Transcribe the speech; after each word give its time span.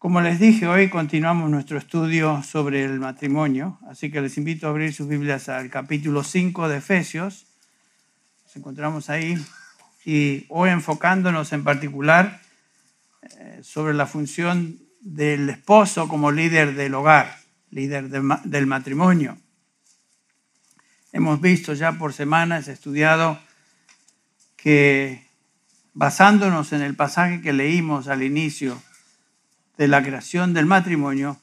Como 0.00 0.22
les 0.22 0.40
dije, 0.40 0.66
hoy 0.66 0.88
continuamos 0.88 1.50
nuestro 1.50 1.76
estudio 1.76 2.42
sobre 2.42 2.86
el 2.86 2.98
matrimonio, 2.98 3.78
así 3.86 4.10
que 4.10 4.22
les 4.22 4.38
invito 4.38 4.66
a 4.66 4.70
abrir 4.70 4.94
sus 4.94 5.06
Biblias 5.06 5.50
al 5.50 5.68
capítulo 5.68 6.24
5 6.24 6.70
de 6.70 6.78
Efesios. 6.78 7.44
Nos 8.44 8.56
encontramos 8.56 9.10
ahí 9.10 9.36
y 10.06 10.46
hoy 10.48 10.70
enfocándonos 10.70 11.52
en 11.52 11.64
particular 11.64 12.40
eh, 13.20 13.60
sobre 13.62 13.92
la 13.92 14.06
función 14.06 14.78
del 15.02 15.50
esposo 15.50 16.08
como 16.08 16.32
líder 16.32 16.76
del 16.76 16.94
hogar, 16.94 17.36
líder 17.68 18.08
del 18.08 18.66
matrimonio. 18.66 19.36
Hemos 21.12 21.42
visto 21.42 21.74
ya 21.74 21.92
por 21.92 22.14
semanas, 22.14 22.68
estudiado 22.68 23.38
que 24.56 25.28
basándonos 25.92 26.72
en 26.72 26.80
el 26.80 26.96
pasaje 26.96 27.42
que 27.42 27.52
leímos 27.52 28.08
al 28.08 28.22
inicio, 28.22 28.80
de 29.80 29.88
la 29.88 30.02
creación 30.02 30.52
del 30.52 30.66
matrimonio, 30.66 31.40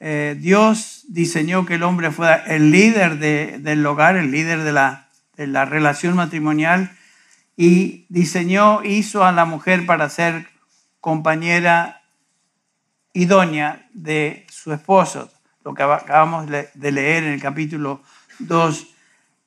eh, 0.00 0.36
Dios 0.36 1.04
diseñó 1.06 1.64
que 1.64 1.76
el 1.76 1.84
hombre 1.84 2.10
fuera 2.10 2.34
el 2.52 2.72
líder 2.72 3.20
del 3.20 3.86
hogar, 3.86 4.16
el 4.16 4.32
líder 4.32 4.64
de 4.64 4.72
la, 4.72 5.08
de 5.36 5.46
la 5.46 5.64
relación 5.64 6.16
matrimonial 6.16 6.90
y 7.56 8.04
diseñó, 8.08 8.82
hizo 8.82 9.24
a 9.24 9.30
la 9.30 9.44
mujer 9.44 9.86
para 9.86 10.08
ser 10.08 10.48
compañera 10.98 12.02
idónea 13.12 13.88
de 13.92 14.44
su 14.50 14.72
esposo, 14.72 15.30
lo 15.64 15.72
que 15.72 15.84
acabamos 15.84 16.48
de 16.50 16.92
leer 16.92 17.22
en 17.22 17.34
el 17.34 17.40
capítulo 17.40 18.02
2 18.40 18.88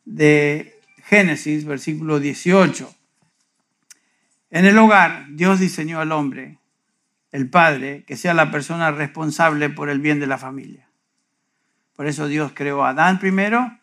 de 0.05 0.79
Génesis, 1.03 1.65
versículo 1.65 2.21
18. 2.21 2.95
En 4.51 4.65
el 4.65 4.77
hogar, 4.77 5.25
Dios 5.31 5.59
diseñó 5.59 5.99
al 5.99 6.13
hombre 6.13 6.59
el 7.35 7.49
padre, 7.49 8.05
que 8.07 8.15
sea 8.15 8.33
la 8.33 8.49
persona 8.49 8.91
responsable 8.91 9.69
por 9.69 9.89
el 9.89 9.99
bien 9.99 10.21
de 10.21 10.25
la 10.25 10.37
familia. 10.37 10.87
Por 11.93 12.07
eso 12.07 12.27
Dios 12.27 12.53
creó 12.55 12.85
a 12.85 12.91
Adán 12.91 13.19
primero 13.19 13.77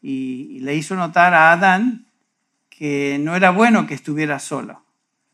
y, 0.00 0.58
le 0.60 0.74
hizo 0.74 0.94
notar 0.96 1.34
a 1.34 1.52
Adán 1.52 2.06
que 2.70 3.18
no 3.20 3.36
era 3.36 3.50
bueno 3.50 3.86
que 3.86 3.92
estuviera 3.92 4.38
solo. 4.38 4.86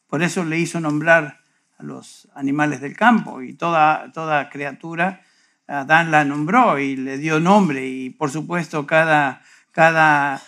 Por 0.08 0.24
eso 0.24 0.44
le 0.44 0.58
hizo 0.58 0.80
nombrar 0.80 1.38
a 1.78 1.84
los 1.84 2.28
animales 2.34 2.80
del 2.80 2.96
campo 2.96 3.40
y 3.40 3.54
toda, 3.54 4.10
toda 4.10 4.50
criatura, 4.50 5.22
Adán 5.68 6.10
la 6.10 6.24
nombró 6.24 6.80
y 6.80 6.96
le 6.96 7.18
dio 7.18 7.38
nombre 7.38 7.86
y 7.86 8.10
por 8.10 8.32
supuesto 8.32 8.84
cada, 8.84 9.42
cada 9.70 10.42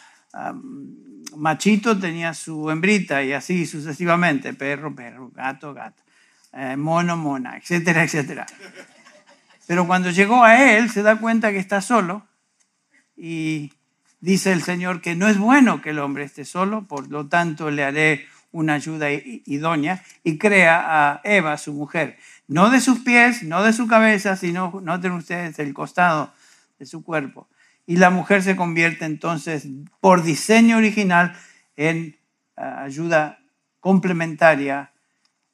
machito 1.37 1.97
tenía 1.97 2.35
su 2.35 2.69
hembrita 2.69 3.23
y 3.23 3.33
así 3.33 3.65
sucesivamente, 3.65 4.55
perro, 4.55 4.93
perro, 4.93 5.31
gato, 5.31 5.73
gato. 5.73 6.03
Eh, 6.53 6.77
mono, 6.77 7.17
mona, 7.17 7.57
etcétera, 7.57 8.03
etcétera. 8.03 8.47
Pero 9.67 9.87
cuando 9.87 10.11
llegó 10.11 10.43
a 10.43 10.77
él 10.77 10.91
se 10.91 11.03
da 11.03 11.17
cuenta 11.17 11.53
que 11.53 11.59
está 11.59 11.81
solo 11.81 12.27
y 13.17 13.73
dice 14.21 14.53
el 14.53 14.63
Señor 14.63 15.01
que 15.01 15.15
no 15.15 15.29
es 15.29 15.39
bueno 15.39 15.81
que 15.81 15.91
el 15.91 16.01
hombre 16.01 16.25
esté 16.25 16.45
solo, 16.45 16.89
por 16.89 17.09
lo 17.09 17.29
tanto 17.29 17.71
le 17.71 17.85
haré 17.85 18.27
una 18.51 18.75
ayuda 18.75 19.13
idónea 19.13 20.03
y 20.25 20.39
crea 20.39 20.83
a 21.13 21.21
Eva, 21.23 21.57
su 21.57 21.73
mujer, 21.73 22.19
no 22.49 22.71
de 22.71 22.81
sus 22.81 22.99
pies, 23.01 23.45
no 23.45 23.63
de 23.63 23.73
su 23.73 23.87
cabeza, 23.87 24.35
sino, 24.35 24.81
noten 24.83 25.13
ustedes, 25.13 25.59
el 25.61 25.73
costado 25.73 26.33
de 26.81 26.87
su 26.87 27.05
cuerpo. 27.05 27.49
Y 27.87 27.97
la 27.97 28.11
mujer 28.11 28.43
se 28.43 28.57
convierte 28.57 29.05
entonces, 29.05 29.69
por 30.01 30.25
diseño 30.25 30.79
original, 30.79 31.37
en 31.77 32.17
ah, 32.57 32.83
ayuda 32.83 33.39
complementaria 33.79 34.91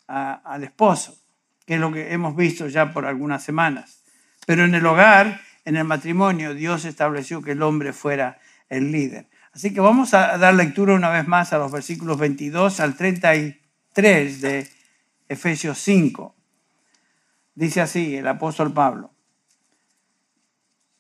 al 0.07 0.65
esposo, 0.65 1.19
que 1.67 1.75
es 1.75 1.81
lo 1.81 1.93
que 1.93 2.13
hemos 2.13 2.37
visto 2.37 2.69
ya 2.69 2.93
por 2.93 3.07
algunas 3.07 3.43
semanas. 3.43 4.03
Pero 4.47 4.65
en 4.65 4.75
el 4.75 4.87
hogar, 4.87 5.41
en 5.65 5.77
el 5.77 5.85
matrimonio, 5.85 6.55
Dios 6.55 6.85
estableció 6.85 7.43
que 7.43 7.53
el 7.53 7.63
hombre 7.63 7.93
fuera 7.93 8.39
el 8.69 8.93
líder. 8.93 9.29
Así 9.53 9.73
que 9.73 9.81
vamos 9.81 10.15
a 10.15 10.39
dar 10.39 10.55
lectura 10.55 10.95
una 10.95 11.11
vez 11.11 11.27
más 11.27 11.53
a 11.53 11.59
los 11.59 11.73
versículos 11.73 12.19
22 12.19 12.79
al 12.81 12.97
33 12.97 14.41
de 14.41 14.69
Efesios 15.29 15.79
5. 15.79 16.35
Dice 17.55 17.81
así 17.81 18.17
el 18.17 18.29
apóstol 18.29 18.73
Pablo. 18.73 19.13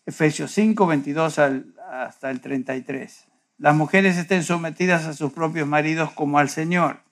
Efesios 0.07 0.53
5, 0.53 0.87
22 0.87 1.39
hasta 1.39 2.31
el 2.31 2.41
33. 2.41 3.27
Las 3.59 3.75
mujeres 3.75 4.17
estén 4.17 4.43
sometidas 4.43 5.05
a 5.05 5.13
sus 5.13 5.33
propios 5.33 5.69
maridos 5.69 6.13
como 6.13 6.39
al 6.39 6.49
Señor 6.49 7.06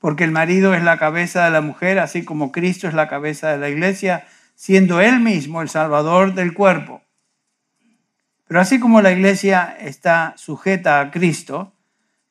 porque 0.00 0.24
el 0.24 0.32
marido 0.32 0.74
es 0.74 0.82
la 0.82 0.98
cabeza 0.98 1.44
de 1.44 1.50
la 1.50 1.60
mujer, 1.60 1.98
así 1.98 2.24
como 2.24 2.50
Cristo 2.50 2.88
es 2.88 2.94
la 2.94 3.06
cabeza 3.06 3.52
de 3.52 3.58
la 3.58 3.68
iglesia, 3.68 4.26
siendo 4.54 5.00
él 5.00 5.20
mismo 5.20 5.60
el 5.60 5.68
salvador 5.68 6.34
del 6.34 6.54
cuerpo. 6.54 7.02
Pero 8.48 8.60
así 8.60 8.80
como 8.80 9.02
la 9.02 9.12
iglesia 9.12 9.76
está 9.78 10.32
sujeta 10.36 11.00
a 11.00 11.10
Cristo, 11.10 11.74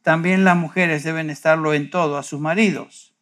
también 0.02 0.44
las 0.44 0.58
mujeres 0.58 1.04
deben 1.04 1.30
estarlo 1.30 1.74
en 1.74 1.92
todo 1.92 2.18
a 2.18 2.24
sus 2.24 2.40
maridos. 2.40 3.14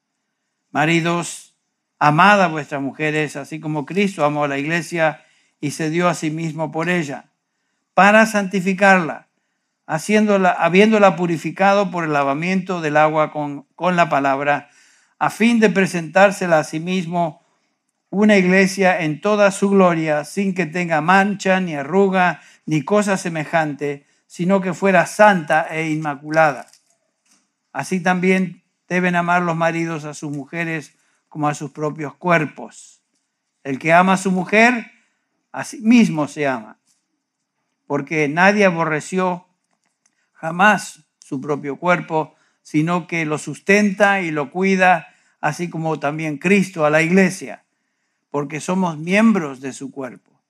Maridos, 0.72 1.58
amad 2.00 2.42
a 2.42 2.48
vuestras 2.48 2.82
mujeres, 2.82 3.36
así 3.36 3.60
como 3.60 3.86
Cristo 3.86 4.24
amó 4.24 4.46
a 4.46 4.48
la 4.48 4.58
iglesia 4.58 5.26
y 5.60 5.72
se 5.72 5.90
dio 5.90 6.08
a 6.08 6.14
sí 6.14 6.32
mismo 6.32 6.72
por 6.72 6.90
ella, 6.90 7.32
para 7.94 8.26
santificarla 8.26 9.27
haciéndola, 9.88 10.52
habiéndola 10.52 11.16
purificado 11.16 11.90
por 11.90 12.04
el 12.04 12.14
lavamiento 12.14 12.82
del 12.82 12.98
agua 12.98 13.32
con, 13.32 13.64
con 13.76 13.96
la 13.96 14.10
palabra, 14.10 14.70
a 15.18 15.30
fin 15.30 15.60
de 15.60 15.70
presentársela 15.70 16.60
a 16.60 16.64
sí 16.64 16.80
mismo 16.80 17.42
una 18.10 18.38
iglesia 18.38 19.02
en 19.02 19.20
toda 19.20 19.52
su 19.52 19.70
gloria, 19.70 20.24
sin 20.24 20.54
que 20.54 20.66
tenga 20.66 21.02
mancha, 21.02 21.60
ni 21.60 21.76
arruga, 21.76 22.42
ni 22.66 22.84
cosa 22.84 23.18
semejante, 23.18 24.06
sino 24.28 24.62
que 24.62 24.74
fuera 24.74 25.06
santa 25.06 25.68
e 25.70 25.90
inmaculada. 25.90 26.68
Así 27.74 28.00
también 28.02 28.64
deben 28.88 29.16
amar 29.16 29.42
los 29.42 29.56
maridos 29.56 30.06
a 30.06 30.14
sus 30.14 30.32
mujeres 30.32 30.94
como 31.30 31.48
a 31.48 31.54
sus 31.54 31.72
propios 31.72 32.16
cuerpos. 32.16 33.02
El 33.64 33.80
que 33.80 33.94
ama 33.94 34.14
a 34.14 34.18
su 34.18 34.32
mujer, 34.32 34.92
a 35.52 35.64
sí 35.64 35.80
mismo 35.82 36.28
se 36.28 36.48
ama, 36.48 36.80
porque 37.88 38.28
nadie 38.30 38.66
aborreció 38.66 39.47
jamás 40.40 41.08
su 41.20 41.42
propio 41.42 41.78
cuerpo, 41.78 42.36
sino 42.62 43.08
que 43.08 43.26
lo 43.26 43.38
sustenta 43.38 44.22
y 44.22 44.32
lo 44.32 44.52
cuida, 44.52 45.08
así 45.42 45.70
como 45.70 46.00
también 46.00 46.38
Cristo 46.38 46.86
a 46.86 46.90
la 46.90 47.02
iglesia, 47.02 47.66
porque 48.30 48.60
somos 48.60 48.98
miembros 48.98 49.62
de 49.62 49.74
su 49.74 49.92
cuerpo. 49.92 50.42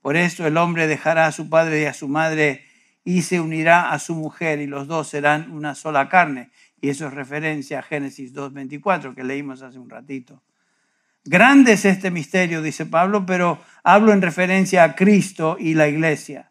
Por 0.00 0.16
eso 0.16 0.46
el 0.46 0.56
hombre 0.56 0.86
dejará 0.86 1.26
a 1.26 1.32
su 1.32 1.50
padre 1.50 1.82
y 1.82 1.84
a 1.84 1.92
su 1.92 2.08
madre 2.08 2.64
y 3.04 3.22
se 3.22 3.40
unirá 3.40 3.90
a 3.90 3.98
su 3.98 4.14
mujer 4.14 4.60
y 4.60 4.66
los 4.66 4.86
dos 4.86 5.08
serán 5.08 5.50
una 5.50 5.74
sola 5.74 6.08
carne. 6.08 6.50
Y 6.80 6.88
eso 6.88 7.06
es 7.06 7.14
referencia 7.14 7.80
a 7.80 7.82
Génesis 7.82 8.34
2.24 8.34 9.14
que 9.14 9.24
leímos 9.24 9.62
hace 9.62 9.78
un 9.78 9.90
ratito. 9.90 10.42
Grande 11.24 11.72
es 11.72 11.84
este 11.84 12.10
misterio, 12.10 12.62
dice 12.62 12.86
Pablo, 12.86 13.26
pero 13.26 13.60
hablo 13.84 14.12
en 14.12 14.22
referencia 14.22 14.84
a 14.84 14.94
Cristo 14.94 15.56
y 15.60 15.74
la 15.74 15.88
iglesia. 15.88 16.50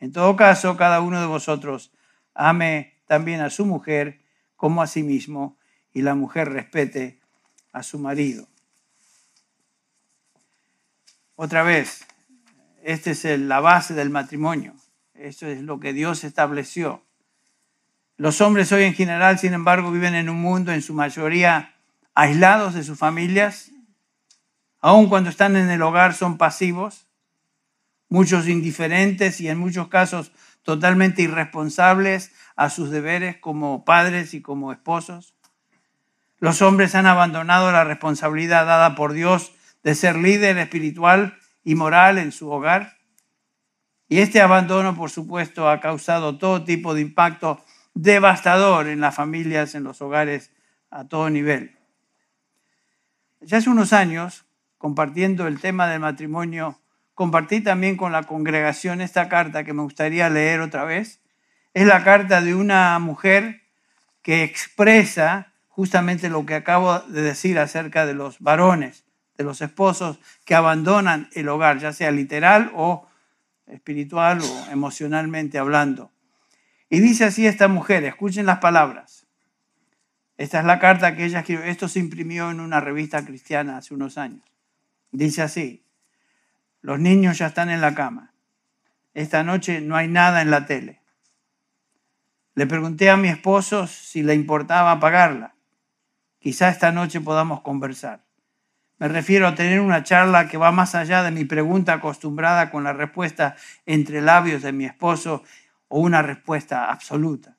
En 0.00 0.10
todo 0.10 0.34
caso, 0.34 0.76
cada 0.76 1.00
uno 1.00 1.20
de 1.20 1.26
vosotros 1.26 1.92
ame 2.40 2.94
también 3.06 3.40
a 3.40 3.50
su 3.50 3.66
mujer 3.66 4.20
como 4.56 4.82
a 4.82 4.86
sí 4.86 5.02
mismo 5.02 5.58
y 5.92 6.02
la 6.02 6.14
mujer 6.14 6.48
respete 6.48 7.20
a 7.72 7.82
su 7.82 7.98
marido. 7.98 8.48
Otra 11.36 11.62
vez, 11.62 12.06
esta 12.82 13.10
es 13.10 13.24
la 13.24 13.60
base 13.60 13.94
del 13.94 14.10
matrimonio. 14.10 14.74
Esto 15.14 15.46
es 15.46 15.60
lo 15.60 15.80
que 15.80 15.92
Dios 15.92 16.24
estableció. 16.24 17.04
Los 18.16 18.40
hombres 18.40 18.72
hoy 18.72 18.84
en 18.84 18.94
general, 18.94 19.38
sin 19.38 19.52
embargo, 19.52 19.90
viven 19.90 20.14
en 20.14 20.28
un 20.28 20.40
mundo 20.40 20.72
en 20.72 20.82
su 20.82 20.94
mayoría 20.94 21.74
aislados 22.14 22.74
de 22.74 22.84
sus 22.84 22.98
familias. 22.98 23.70
Aun 24.80 25.08
cuando 25.08 25.30
están 25.30 25.56
en 25.56 25.70
el 25.70 25.82
hogar 25.82 26.14
son 26.14 26.38
pasivos, 26.38 27.06
muchos 28.08 28.48
indiferentes 28.48 29.40
y 29.40 29.48
en 29.48 29.58
muchos 29.58 29.88
casos 29.88 30.32
totalmente 30.62 31.22
irresponsables 31.22 32.32
a 32.56 32.70
sus 32.70 32.90
deberes 32.90 33.36
como 33.38 33.84
padres 33.84 34.34
y 34.34 34.42
como 34.42 34.72
esposos. 34.72 35.34
Los 36.38 36.62
hombres 36.62 36.94
han 36.94 37.06
abandonado 37.06 37.70
la 37.70 37.84
responsabilidad 37.84 38.66
dada 38.66 38.94
por 38.94 39.12
Dios 39.12 39.52
de 39.82 39.94
ser 39.94 40.16
líder 40.16 40.58
espiritual 40.58 41.38
y 41.64 41.74
moral 41.74 42.18
en 42.18 42.32
su 42.32 42.50
hogar. 42.50 42.98
Y 44.08 44.18
este 44.18 44.40
abandono, 44.40 44.96
por 44.96 45.10
supuesto, 45.10 45.68
ha 45.68 45.80
causado 45.80 46.38
todo 46.38 46.64
tipo 46.64 46.94
de 46.94 47.02
impacto 47.02 47.62
devastador 47.94 48.88
en 48.88 49.00
las 49.00 49.14
familias, 49.14 49.74
en 49.74 49.84
los 49.84 50.00
hogares, 50.02 50.50
a 50.90 51.04
todo 51.04 51.30
nivel. 51.30 51.76
Ya 53.40 53.58
hace 53.58 53.70
unos 53.70 53.92
años, 53.92 54.44
compartiendo 54.78 55.46
el 55.46 55.60
tema 55.60 55.86
del 55.88 56.00
matrimonio 56.00 56.79
compartí 57.20 57.60
también 57.60 57.98
con 57.98 58.12
la 58.12 58.22
congregación 58.22 59.02
esta 59.02 59.28
carta 59.28 59.62
que 59.62 59.74
me 59.74 59.82
gustaría 59.82 60.30
leer 60.30 60.62
otra 60.62 60.86
vez. 60.86 61.20
Es 61.74 61.86
la 61.86 62.02
carta 62.02 62.40
de 62.40 62.54
una 62.54 62.98
mujer 62.98 63.60
que 64.22 64.42
expresa 64.42 65.52
justamente 65.68 66.30
lo 66.30 66.46
que 66.46 66.54
acabo 66.54 66.98
de 67.00 67.20
decir 67.20 67.58
acerca 67.58 68.06
de 68.06 68.14
los 68.14 68.40
varones, 68.40 69.04
de 69.36 69.44
los 69.44 69.60
esposos 69.60 70.18
que 70.46 70.54
abandonan 70.54 71.28
el 71.34 71.50
hogar, 71.50 71.78
ya 71.78 71.92
sea 71.92 72.10
literal 72.10 72.72
o 72.74 73.06
espiritual 73.66 74.40
o 74.40 74.70
emocionalmente 74.72 75.58
hablando. 75.58 76.12
Y 76.88 77.00
dice 77.00 77.26
así 77.26 77.46
esta 77.46 77.68
mujer, 77.68 78.02
escuchen 78.04 78.46
las 78.46 78.60
palabras. 78.60 79.26
Esta 80.38 80.60
es 80.60 80.64
la 80.64 80.78
carta 80.78 81.14
que 81.14 81.26
ella 81.26 81.40
escribió. 81.40 81.66
Esto 81.66 81.86
se 81.86 81.98
imprimió 81.98 82.50
en 82.50 82.60
una 82.60 82.80
revista 82.80 83.22
cristiana 83.26 83.76
hace 83.76 83.92
unos 83.92 84.16
años. 84.16 84.40
Dice 85.12 85.42
así, 85.42 85.84
los 86.82 86.98
niños 86.98 87.38
ya 87.38 87.46
están 87.46 87.70
en 87.70 87.80
la 87.80 87.94
cama. 87.94 88.32
Esta 89.14 89.42
noche 89.42 89.80
no 89.80 89.96
hay 89.96 90.08
nada 90.08 90.42
en 90.42 90.50
la 90.50 90.66
tele. 90.66 91.02
Le 92.54 92.66
pregunté 92.66 93.10
a 93.10 93.16
mi 93.16 93.28
esposo 93.28 93.86
si 93.86 94.22
le 94.22 94.34
importaba 94.34 94.92
apagarla. 94.92 95.54
Quizá 96.38 96.68
esta 96.68 96.92
noche 96.92 97.20
podamos 97.20 97.60
conversar. 97.60 98.24
Me 98.98 99.08
refiero 99.08 99.46
a 99.46 99.54
tener 99.54 99.80
una 99.80 100.02
charla 100.02 100.48
que 100.48 100.58
va 100.58 100.72
más 100.72 100.94
allá 100.94 101.22
de 101.22 101.30
mi 101.30 101.44
pregunta 101.44 101.94
acostumbrada 101.94 102.70
con 102.70 102.84
la 102.84 102.92
respuesta 102.92 103.56
entre 103.86 104.20
labios 104.20 104.62
de 104.62 104.72
mi 104.72 104.84
esposo 104.84 105.42
o 105.88 106.00
una 106.00 106.22
respuesta 106.22 106.90
absoluta. 106.90 107.56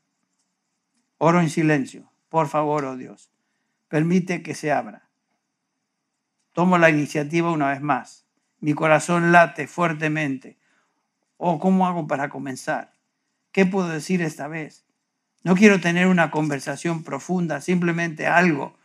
Oro 1.17 1.39
en 1.41 1.49
silencio. 1.49 2.11
Por 2.29 2.47
favor, 2.47 2.85
oh 2.85 2.95
Dios, 2.95 3.31
permite 3.87 4.41
que 4.41 4.55
se 4.55 4.71
abra. 4.71 5.09
Tomo 6.53 6.77
la 6.77 6.89
iniciativa 6.89 7.51
una 7.51 7.69
vez 7.69 7.81
más. 7.81 8.25
Mi 8.61 8.73
corazón 8.73 9.31
late 9.31 9.67
fuertemente. 9.67 10.57
Oh, 11.37 11.59
¿cómo 11.59 11.87
hago 11.87 12.07
para 12.07 12.29
comenzar? 12.29 12.93
¿Qué 13.51 13.65
puedo 13.65 13.89
decir 13.89 14.21
esta 14.21 14.47
vez? 14.47 14.85
No 15.43 15.55
quiero 15.55 15.81
tener 15.81 16.07
una 16.07 16.29
conversación 16.29 17.03
profunda, 17.03 17.61
simplemente 17.61 18.27
algo. 18.27 18.77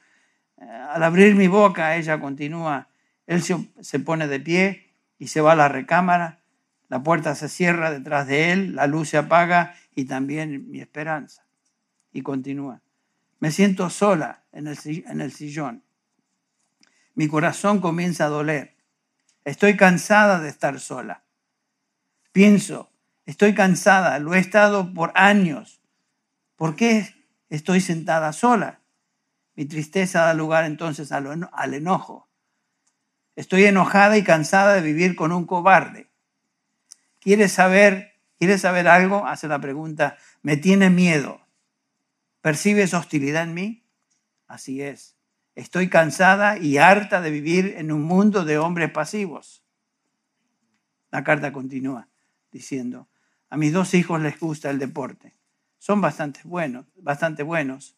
Eh, 0.58 0.64
al 0.64 1.02
abrir 1.02 1.34
mi 1.34 1.48
boca, 1.48 1.96
ella 1.96 2.18
continúa, 2.18 2.88
él 3.26 3.42
se, 3.42 3.98
pone 4.00 4.26
de 4.26 4.40
pie 4.40 4.86
y 5.18 5.28
se 5.28 5.42
va 5.42 5.52
a 5.52 5.56
la 5.56 5.68
recámara, 5.68 6.40
la 6.88 7.02
puerta 7.02 7.34
se 7.34 7.48
cierra 7.50 7.90
detrás 7.90 8.26
de 8.26 8.52
él, 8.52 8.74
la 8.74 8.86
luz 8.86 9.10
se 9.10 9.18
apaga 9.18 9.74
y 9.94 10.06
también 10.06 10.70
mi 10.70 10.80
esperanza. 10.80 11.44
Y 12.12 12.22
continúa. 12.22 12.80
Me 13.40 13.50
siento 13.50 13.90
sola 13.90 14.44
en 14.52 14.68
el, 14.68 14.78
en 15.06 15.20
el 15.20 15.32
sillón. 15.32 15.82
Mi 17.14 17.28
corazón 17.28 17.80
comienza 17.80 18.26
a 18.26 18.28
doler. 18.28 18.75
Estoy 19.46 19.76
cansada 19.76 20.40
de 20.40 20.48
estar 20.48 20.80
sola. 20.80 21.22
Pienso, 22.32 22.90
estoy 23.26 23.54
cansada, 23.54 24.18
lo 24.18 24.34
he 24.34 24.40
estado 24.40 24.92
por 24.92 25.12
años. 25.14 25.80
¿Por 26.56 26.74
qué 26.74 27.14
estoy 27.48 27.80
sentada 27.80 28.32
sola? 28.32 28.80
Mi 29.54 29.64
tristeza 29.64 30.22
da 30.22 30.34
lugar 30.34 30.64
entonces 30.64 31.12
al 31.12 31.74
enojo. 31.74 32.28
Estoy 33.36 33.66
enojada 33.66 34.18
y 34.18 34.24
cansada 34.24 34.74
de 34.74 34.80
vivir 34.80 35.14
con 35.14 35.30
un 35.30 35.46
cobarde. 35.46 36.10
¿Quieres 37.20 37.52
saber, 37.52 38.14
¿quieres 38.40 38.62
saber 38.62 38.88
algo? 38.88 39.28
Hace 39.28 39.46
la 39.46 39.60
pregunta. 39.60 40.18
Me 40.42 40.56
tiene 40.56 40.90
miedo. 40.90 41.40
¿Percibes 42.40 42.94
hostilidad 42.94 43.44
en 43.44 43.54
mí? 43.54 43.86
Así 44.48 44.82
es. 44.82 45.15
Estoy 45.56 45.88
cansada 45.88 46.58
y 46.58 46.76
harta 46.76 47.22
de 47.22 47.30
vivir 47.30 47.76
en 47.78 47.90
un 47.90 48.02
mundo 48.02 48.44
de 48.44 48.58
hombres 48.58 48.90
pasivos. 48.90 49.64
La 51.10 51.24
carta 51.24 51.50
continúa 51.50 52.08
diciendo, 52.52 53.08
a 53.48 53.56
mis 53.56 53.72
dos 53.72 53.94
hijos 53.94 54.20
les 54.20 54.38
gusta 54.38 54.68
el 54.68 54.78
deporte. 54.78 55.34
Son 55.78 56.02
bastante 56.02 56.40
buenos, 56.44 56.84
bastante 56.96 57.42
buenos. 57.42 57.96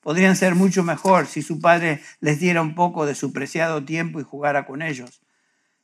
Podrían 0.00 0.36
ser 0.36 0.54
mucho 0.54 0.84
mejor 0.84 1.26
si 1.26 1.42
su 1.42 1.60
padre 1.60 2.00
les 2.20 2.38
diera 2.38 2.62
un 2.62 2.76
poco 2.76 3.04
de 3.06 3.16
su 3.16 3.32
preciado 3.32 3.84
tiempo 3.84 4.20
y 4.20 4.24
jugara 4.24 4.64
con 4.64 4.80
ellos. 4.80 5.20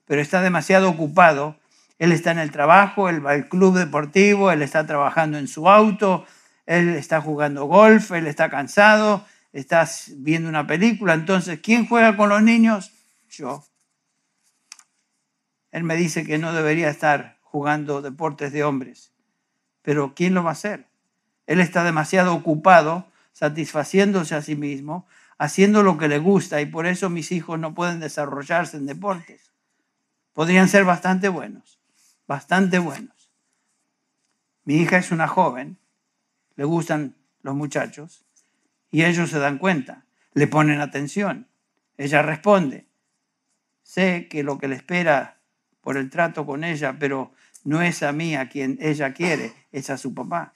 Pero 0.04 0.22
está 0.22 0.42
demasiado 0.42 0.88
ocupado. 0.88 1.58
Él 1.98 2.12
está 2.12 2.30
en 2.30 2.38
el 2.38 2.52
trabajo, 2.52 3.08
él 3.08 3.24
va 3.24 3.32
al 3.32 3.48
club 3.48 3.76
deportivo, 3.76 4.52
él 4.52 4.62
está 4.62 4.86
trabajando 4.86 5.38
en 5.38 5.48
su 5.48 5.68
auto, 5.68 6.24
él 6.66 6.90
está 6.90 7.20
jugando 7.20 7.64
golf, 7.64 8.12
él 8.12 8.28
está 8.28 8.48
cansado 8.48 9.26
estás 9.60 10.12
viendo 10.16 10.50
una 10.50 10.66
película, 10.66 11.14
entonces, 11.14 11.60
¿quién 11.62 11.86
juega 11.86 12.16
con 12.16 12.28
los 12.28 12.42
niños? 12.42 12.92
Yo. 13.30 13.64
Él 15.70 15.82
me 15.82 15.96
dice 15.96 16.24
que 16.24 16.36
no 16.36 16.52
debería 16.52 16.90
estar 16.90 17.38
jugando 17.40 18.02
deportes 18.02 18.52
de 18.52 18.64
hombres, 18.64 19.12
pero 19.80 20.12
¿quién 20.14 20.34
lo 20.34 20.42
va 20.42 20.50
a 20.50 20.52
hacer? 20.52 20.86
Él 21.46 21.60
está 21.60 21.84
demasiado 21.84 22.34
ocupado 22.34 23.06
satisfaciéndose 23.32 24.34
a 24.34 24.42
sí 24.42 24.56
mismo, 24.56 25.06
haciendo 25.38 25.82
lo 25.82 25.96
que 25.96 26.08
le 26.08 26.18
gusta 26.18 26.60
y 26.60 26.66
por 26.66 26.86
eso 26.86 27.08
mis 27.08 27.32
hijos 27.32 27.58
no 27.58 27.74
pueden 27.74 28.00
desarrollarse 28.00 28.76
en 28.76 28.84
deportes. 28.84 29.52
Podrían 30.34 30.68
ser 30.68 30.84
bastante 30.84 31.30
buenos, 31.30 31.78
bastante 32.26 32.78
buenos. 32.78 33.30
Mi 34.64 34.74
hija 34.76 34.98
es 34.98 35.12
una 35.12 35.28
joven, 35.28 35.78
le 36.56 36.64
gustan 36.64 37.14
los 37.42 37.54
muchachos, 37.54 38.25
y 38.96 39.04
ellos 39.04 39.28
se 39.28 39.38
dan 39.38 39.58
cuenta, 39.58 40.06
le 40.32 40.46
ponen 40.46 40.80
atención. 40.80 41.48
Ella 41.98 42.22
responde, 42.22 42.86
sé 43.82 44.26
que 44.26 44.42
lo 44.42 44.56
que 44.56 44.68
le 44.68 44.76
espera 44.76 45.36
por 45.82 45.98
el 45.98 46.08
trato 46.08 46.46
con 46.46 46.64
ella, 46.64 46.96
pero 46.98 47.34
no 47.62 47.82
es 47.82 48.02
a 48.02 48.12
mí 48.12 48.36
a 48.36 48.48
quien 48.48 48.78
ella 48.80 49.12
quiere, 49.12 49.52
es 49.70 49.90
a 49.90 49.98
su 49.98 50.14
papá. 50.14 50.54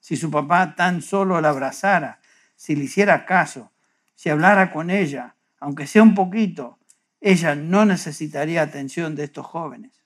Si 0.00 0.16
su 0.16 0.30
papá 0.30 0.74
tan 0.74 1.02
solo 1.02 1.38
la 1.42 1.50
abrazara, 1.50 2.22
si 2.56 2.76
le 2.76 2.84
hiciera 2.84 3.26
caso, 3.26 3.72
si 4.14 4.30
hablara 4.30 4.72
con 4.72 4.88
ella, 4.88 5.34
aunque 5.60 5.86
sea 5.86 6.02
un 6.02 6.14
poquito, 6.14 6.78
ella 7.20 7.54
no 7.54 7.84
necesitaría 7.84 8.62
atención 8.62 9.16
de 9.16 9.24
estos 9.24 9.44
jóvenes. 9.44 10.02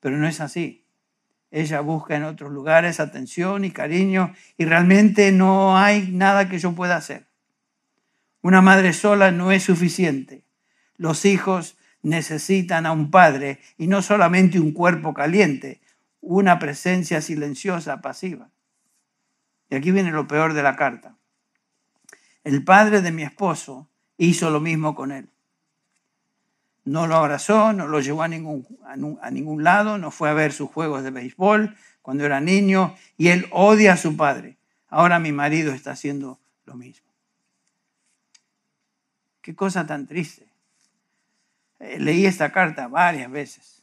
Pero 0.00 0.18
no 0.18 0.28
es 0.28 0.42
así. 0.42 0.84
Ella 1.50 1.80
busca 1.80 2.16
en 2.16 2.24
otros 2.24 2.52
lugares 2.52 3.00
atención 3.00 3.64
y 3.64 3.70
cariño 3.70 4.34
y 4.56 4.64
realmente 4.64 5.32
no 5.32 5.78
hay 5.78 6.10
nada 6.12 6.48
que 6.48 6.58
yo 6.58 6.74
pueda 6.74 6.96
hacer. 6.96 7.26
Una 8.42 8.60
madre 8.60 8.92
sola 8.92 9.30
no 9.30 9.50
es 9.50 9.62
suficiente. 9.64 10.44
Los 10.96 11.24
hijos 11.24 11.76
necesitan 12.02 12.86
a 12.86 12.92
un 12.92 13.10
padre 13.10 13.60
y 13.78 13.86
no 13.86 14.02
solamente 14.02 14.60
un 14.60 14.72
cuerpo 14.72 15.14
caliente, 15.14 15.80
una 16.20 16.58
presencia 16.58 17.20
silenciosa, 17.20 18.00
pasiva. 18.00 18.50
Y 19.70 19.76
aquí 19.76 19.90
viene 19.90 20.10
lo 20.10 20.26
peor 20.26 20.54
de 20.54 20.62
la 20.62 20.76
carta. 20.76 21.16
El 22.44 22.64
padre 22.64 23.00
de 23.02 23.12
mi 23.12 23.22
esposo 23.22 23.88
hizo 24.16 24.50
lo 24.50 24.60
mismo 24.60 24.94
con 24.94 25.12
él 25.12 25.30
no 26.88 27.06
lo 27.06 27.16
abrazó, 27.16 27.72
no 27.72 27.86
lo 27.86 28.00
llevó 28.00 28.22
a 28.22 28.28
ningún, 28.28 28.66
a 29.20 29.30
ningún 29.30 29.62
lado, 29.62 29.98
no 29.98 30.10
fue 30.10 30.30
a 30.30 30.34
ver 30.34 30.52
sus 30.52 30.70
juegos 30.70 31.02
de 31.04 31.10
béisbol 31.10 31.76
cuando 32.02 32.24
era 32.24 32.40
niño 32.40 32.96
y 33.16 33.28
él 33.28 33.46
odia 33.50 33.92
a 33.92 33.96
su 33.96 34.16
padre. 34.16 34.56
Ahora 34.88 35.18
mi 35.18 35.32
marido 35.32 35.72
está 35.72 35.90
haciendo 35.92 36.40
lo 36.64 36.74
mismo. 36.74 37.06
Qué 39.42 39.54
cosa 39.54 39.86
tan 39.86 40.06
triste. 40.06 40.46
Eh, 41.80 41.98
leí 42.00 42.26
esta 42.26 42.50
carta 42.50 42.88
varias 42.88 43.30
veces 43.30 43.78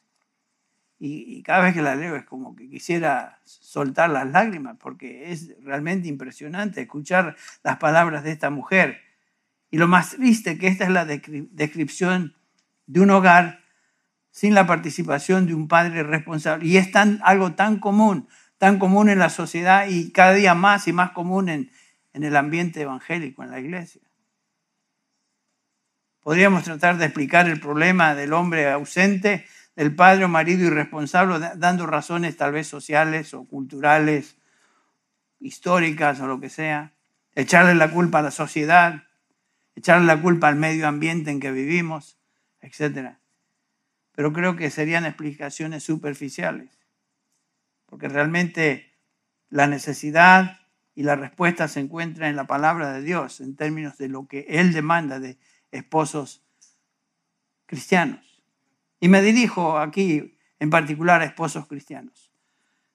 y, 0.97 1.37
y, 1.37 1.43
cada 1.43 1.63
vez 1.63 1.73
que 1.73 1.81
la 1.81 1.95
leo 1.95 2.15
es 2.15 2.25
como 2.25 2.55
que 2.55 2.69
quisiera 2.69 3.39
soltar 3.43 4.09
las 4.09 4.29
lágrimas 4.31 4.77
porque 4.77 5.31
es 5.31 5.53
realmente 5.63 6.07
impresionante 6.07 6.81
escuchar 6.81 7.35
las 7.63 7.77
palabras 7.77 8.23
de 8.23 8.31
esta 8.31 8.49
mujer. 8.49 9.01
Y 9.69 9.77
lo 9.77 9.87
más 9.87 10.11
triste 10.11 10.57
que 10.57 10.67
esta 10.67 10.85
es 10.85 10.89
la 10.89 11.05
descripción 11.05 12.33
de 12.87 12.99
un 12.99 13.11
hogar 13.11 13.63
sin 14.31 14.53
la 14.53 14.67
participación 14.67 15.47
de 15.47 15.53
un 15.53 15.67
padre 15.67 16.03
responsable. 16.03 16.67
Y 16.67 16.77
es 16.77 16.89
algo 17.23 17.53
tan 17.53 17.79
común, 17.79 18.27
tan 18.57 18.79
común 18.79 19.09
en 19.09 19.19
la 19.19 19.29
sociedad 19.29 19.87
y 19.87 20.11
cada 20.11 20.33
día 20.33 20.53
más 20.55 20.87
y 20.87 20.93
más 20.93 21.11
común 21.11 21.47
en, 21.49 21.71
en 22.13 22.23
el 22.23 22.35
ambiente 22.35 22.81
evangélico, 22.81 23.43
en 23.43 23.51
la 23.51 23.59
iglesia. 23.59 24.01
Podríamos 26.21 26.63
tratar 26.63 26.97
de 26.97 27.05
explicar 27.05 27.47
el 27.47 27.59
problema 27.59 28.15
del 28.15 28.33
hombre 28.33 28.69
ausente, 28.69 29.45
del 29.75 29.93
padre 29.95 30.25
o 30.25 30.27
marido 30.27 30.65
irresponsable, 30.65 31.51
dando 31.55 31.85
razones 31.85 32.35
tal 32.35 32.51
vez 32.51 32.67
sociales 32.67 33.33
o 33.33 33.45
culturales, 33.45 34.37
históricas 35.39 36.19
o 36.21 36.27
lo 36.27 36.39
que 36.39 36.49
sea. 36.49 36.93
Echarle 37.35 37.75
la 37.75 37.91
culpa 37.91 38.19
a 38.19 38.23
la 38.23 38.31
sociedad, 38.31 39.03
echarle 39.75 40.07
la 40.07 40.21
culpa 40.21 40.47
al 40.47 40.55
medio 40.55 40.87
ambiente 40.87 41.31
en 41.31 41.39
que 41.39 41.51
vivimos 41.51 42.17
etc. 42.65 43.17
Pero 44.13 44.33
creo 44.33 44.55
que 44.55 44.69
serían 44.69 45.05
explicaciones 45.05 45.83
superficiales, 45.83 46.69
porque 47.85 48.07
realmente 48.07 48.93
la 49.49 49.67
necesidad 49.67 50.59
y 50.95 51.03
la 51.03 51.15
respuesta 51.15 51.67
se 51.67 51.81
encuentran 51.81 52.29
en 52.29 52.35
la 52.35 52.47
palabra 52.47 52.93
de 52.93 53.01
Dios 53.01 53.41
en 53.41 53.55
términos 53.55 53.97
de 53.97 54.07
lo 54.07 54.27
que 54.27 54.45
Él 54.49 54.73
demanda 54.73 55.19
de 55.19 55.37
esposos 55.71 56.43
cristianos. 57.65 58.43
Y 58.99 59.09
me 59.09 59.21
dirijo 59.21 59.77
aquí 59.77 60.37
en 60.59 60.69
particular 60.69 61.21
a 61.21 61.25
esposos 61.25 61.67
cristianos. 61.67 62.31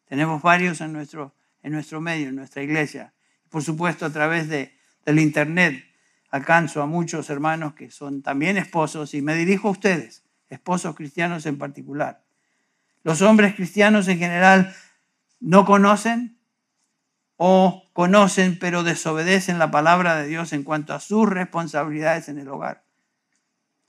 Tenemos 0.06 0.42
varios 0.42 0.80
en 0.80 0.92
nuestro, 0.92 1.34
en 1.62 1.72
nuestro 1.72 2.00
medio, 2.00 2.28
en 2.28 2.36
nuestra 2.36 2.62
iglesia. 2.62 3.12
Por 3.48 3.62
supuesto, 3.62 4.06
a 4.06 4.10
través 4.10 4.48
de, 4.48 4.74
del 5.04 5.18
Internet 5.18 5.84
alcanzo 6.30 6.82
a 6.82 6.86
muchos 6.86 7.28
hermanos 7.30 7.74
que 7.74 7.90
son 7.90 8.22
también 8.22 8.56
esposos 8.56 9.14
y 9.14 9.22
me 9.22 9.34
dirijo 9.34 9.68
a 9.68 9.72
ustedes, 9.72 10.24
esposos 10.48 10.94
cristianos 10.94 11.46
en 11.46 11.58
particular. 11.58 12.22
Los 13.02 13.22
hombres 13.22 13.54
cristianos 13.54 14.08
en 14.08 14.18
general 14.18 14.74
no 15.40 15.64
conocen 15.64 16.38
o 17.36 17.84
conocen 17.92 18.58
pero 18.58 18.82
desobedecen 18.82 19.58
la 19.58 19.70
palabra 19.70 20.16
de 20.16 20.28
Dios 20.28 20.52
en 20.52 20.62
cuanto 20.62 20.94
a 20.94 21.00
sus 21.00 21.28
responsabilidades 21.28 22.28
en 22.28 22.38
el 22.38 22.48
hogar. 22.48 22.84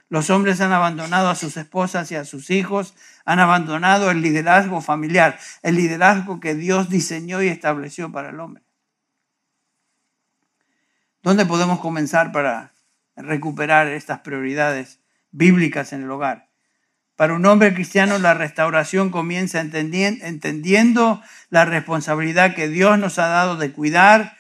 Los 0.10 0.29
hombres 0.29 0.60
han 0.60 0.74
abandonado 0.74 1.29
a 1.29 1.36
sus 1.36 1.55
esposas 1.55 2.12
y 2.12 2.15
a 2.15 2.25
sus 2.25 2.50
hijos, 2.50 2.95
han 3.24 3.39
abandonado 3.39 4.12
el 4.12 4.21
liderazgo 4.21 4.81
familiar, 4.81 5.39
el 5.62 5.75
liderazgo 5.75 6.41
que 6.41 6.53
Dios 6.53 6.89
diseñó 6.89 7.41
y 7.41 7.48
estableció 7.48 8.12
para 8.12 8.29
el 8.29 8.39
hombre. 8.41 8.63
¿Dónde 11.24 11.46
podemos 11.46 11.80
comenzar 11.80 12.32
para 12.32 12.74
recuperar 13.16 13.88
estas 13.88 14.22
prioridades 14.22 15.00
bíblicas 15.32 15.94
en 15.94 16.04
el 16.04 16.12
hogar? 16.12 16.50
Para 17.16 17.36
un 17.36 17.46
hombre 17.46 17.75
cristiano 17.75 18.18
la 18.18 18.34
restauración 18.34 19.12
comienza 19.12 19.60
entendiendo 19.60 21.22
la 21.50 21.66
responsabilidad 21.66 22.56
que 22.56 22.68
Dios 22.68 22.98
nos 22.98 23.20
ha 23.20 23.28
dado 23.28 23.58
de 23.58 23.72
cuidar, 23.72 24.36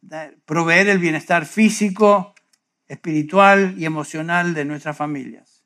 de 0.00 0.38
proveer 0.46 0.88
el 0.88 0.98
bienestar 0.98 1.44
físico, 1.44 2.34
espiritual 2.88 3.74
y 3.76 3.84
emocional 3.84 4.54
de 4.54 4.64
nuestras 4.64 4.96
familias. 4.96 5.62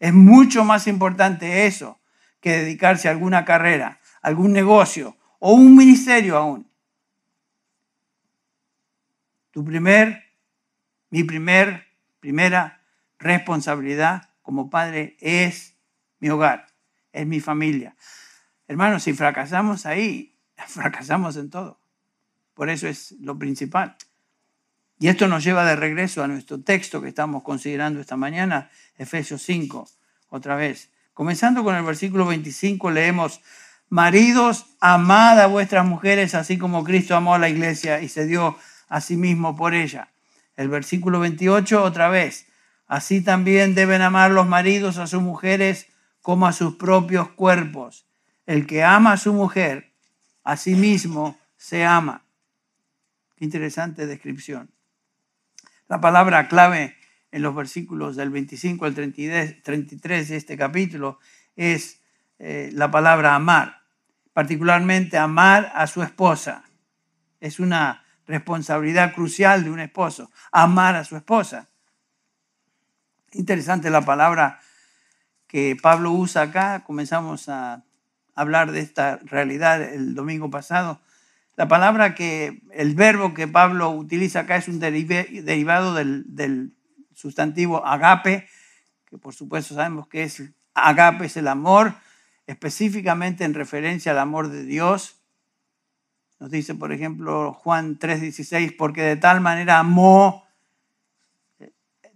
Es 0.00 0.12
mucho 0.12 0.64
más 0.64 0.88
importante 0.88 1.66
eso 1.66 2.00
que 2.40 2.50
dedicarse 2.50 3.06
a 3.06 3.12
alguna 3.12 3.44
carrera, 3.44 4.00
algún 4.22 4.52
negocio 4.52 5.16
o 5.38 5.52
un 5.52 5.76
ministerio 5.76 6.36
aún. 6.36 6.68
Tu 9.54 9.64
primer, 9.64 10.24
mi 11.10 11.22
primer, 11.22 11.86
primera 12.18 12.82
responsabilidad 13.20 14.30
como 14.42 14.68
padre 14.68 15.16
es 15.20 15.76
mi 16.18 16.28
hogar, 16.28 16.66
es 17.12 17.24
mi 17.24 17.38
familia. 17.38 17.94
Hermanos, 18.66 19.04
si 19.04 19.12
fracasamos 19.12 19.86
ahí, 19.86 20.36
fracasamos 20.66 21.36
en 21.36 21.50
todo. 21.50 21.78
Por 22.54 22.68
eso 22.68 22.88
es 22.88 23.12
lo 23.20 23.38
principal. 23.38 23.96
Y 24.98 25.06
esto 25.06 25.28
nos 25.28 25.44
lleva 25.44 25.64
de 25.64 25.76
regreso 25.76 26.24
a 26.24 26.26
nuestro 26.26 26.60
texto 26.60 27.00
que 27.00 27.10
estamos 27.10 27.44
considerando 27.44 28.00
esta 28.00 28.16
mañana, 28.16 28.70
Efesios 28.98 29.40
5, 29.42 29.88
otra 30.30 30.56
vez. 30.56 30.90
Comenzando 31.12 31.62
con 31.62 31.76
el 31.76 31.84
versículo 31.84 32.26
25, 32.26 32.90
leemos, 32.90 33.40
Maridos, 33.88 34.66
amad 34.80 35.40
a 35.40 35.46
vuestras 35.46 35.86
mujeres 35.86 36.34
así 36.34 36.58
como 36.58 36.82
Cristo 36.82 37.14
amó 37.14 37.36
a 37.36 37.38
la 37.38 37.48
iglesia 37.48 38.00
y 38.00 38.08
se 38.08 38.26
dio 38.26 38.58
a 38.94 39.00
sí 39.00 39.16
mismo 39.16 39.56
por 39.56 39.74
ella. 39.74 40.12
El 40.54 40.68
versículo 40.68 41.18
28 41.18 41.82
otra 41.82 42.08
vez. 42.10 42.46
Así 42.86 43.22
también 43.22 43.74
deben 43.74 44.02
amar 44.02 44.30
los 44.30 44.46
maridos 44.46 44.98
a 44.98 45.08
sus 45.08 45.20
mujeres 45.20 45.88
como 46.22 46.46
a 46.46 46.52
sus 46.52 46.76
propios 46.76 47.28
cuerpos. 47.30 48.06
El 48.46 48.68
que 48.68 48.84
ama 48.84 49.14
a 49.14 49.16
su 49.16 49.32
mujer, 49.32 49.92
a 50.44 50.56
sí 50.56 50.76
mismo 50.76 51.36
se 51.56 51.84
ama. 51.84 52.24
interesante 53.40 54.06
descripción. 54.06 54.70
La 55.88 56.00
palabra 56.00 56.46
clave 56.46 56.96
en 57.32 57.42
los 57.42 57.52
versículos 57.52 58.14
del 58.14 58.30
25 58.30 58.84
al 58.84 58.94
33 58.94 60.28
de 60.28 60.36
este 60.36 60.56
capítulo 60.56 61.18
es 61.56 62.00
eh, 62.38 62.70
la 62.72 62.92
palabra 62.92 63.34
amar, 63.34 63.82
particularmente 64.32 65.18
amar 65.18 65.72
a 65.74 65.88
su 65.88 66.00
esposa. 66.00 66.62
Es 67.40 67.58
una 67.58 68.03
responsabilidad 68.26 69.14
crucial 69.14 69.64
de 69.64 69.70
un 69.70 69.80
esposo, 69.80 70.30
amar 70.52 70.96
a 70.96 71.04
su 71.04 71.16
esposa. 71.16 71.68
Interesante 73.32 73.90
la 73.90 74.02
palabra 74.02 74.60
que 75.46 75.76
Pablo 75.80 76.12
usa 76.12 76.42
acá, 76.42 76.84
comenzamos 76.84 77.48
a 77.48 77.84
hablar 78.34 78.72
de 78.72 78.80
esta 78.80 79.18
realidad 79.24 79.82
el 79.82 80.14
domingo 80.14 80.50
pasado. 80.50 81.00
La 81.56 81.68
palabra 81.68 82.14
que, 82.14 82.62
el 82.72 82.94
verbo 82.94 83.34
que 83.34 83.46
Pablo 83.46 83.90
utiliza 83.90 84.40
acá 84.40 84.56
es 84.56 84.68
un 84.68 84.80
derivado 84.80 85.94
del, 85.94 86.74
sustantivo 87.14 87.86
agape, 87.86 88.48
que 89.06 89.18
por 89.18 89.34
supuesto 89.34 89.74
sabemos 89.74 90.08
que 90.08 90.24
es 90.24 90.42
agape, 90.74 91.26
es 91.26 91.36
el 91.36 91.46
amor, 91.46 91.94
específicamente 92.48 93.44
en 93.44 93.54
referencia 93.54 94.10
al 94.10 94.18
amor 94.18 94.48
de 94.48 94.64
Dios 94.64 95.23
nos 96.44 96.50
dice, 96.50 96.74
por 96.74 96.92
ejemplo, 96.92 97.54
Juan 97.54 97.98
3:16, 97.98 98.76
porque 98.76 99.00
de 99.00 99.16
tal 99.16 99.40
manera 99.40 99.78
amó 99.78 100.46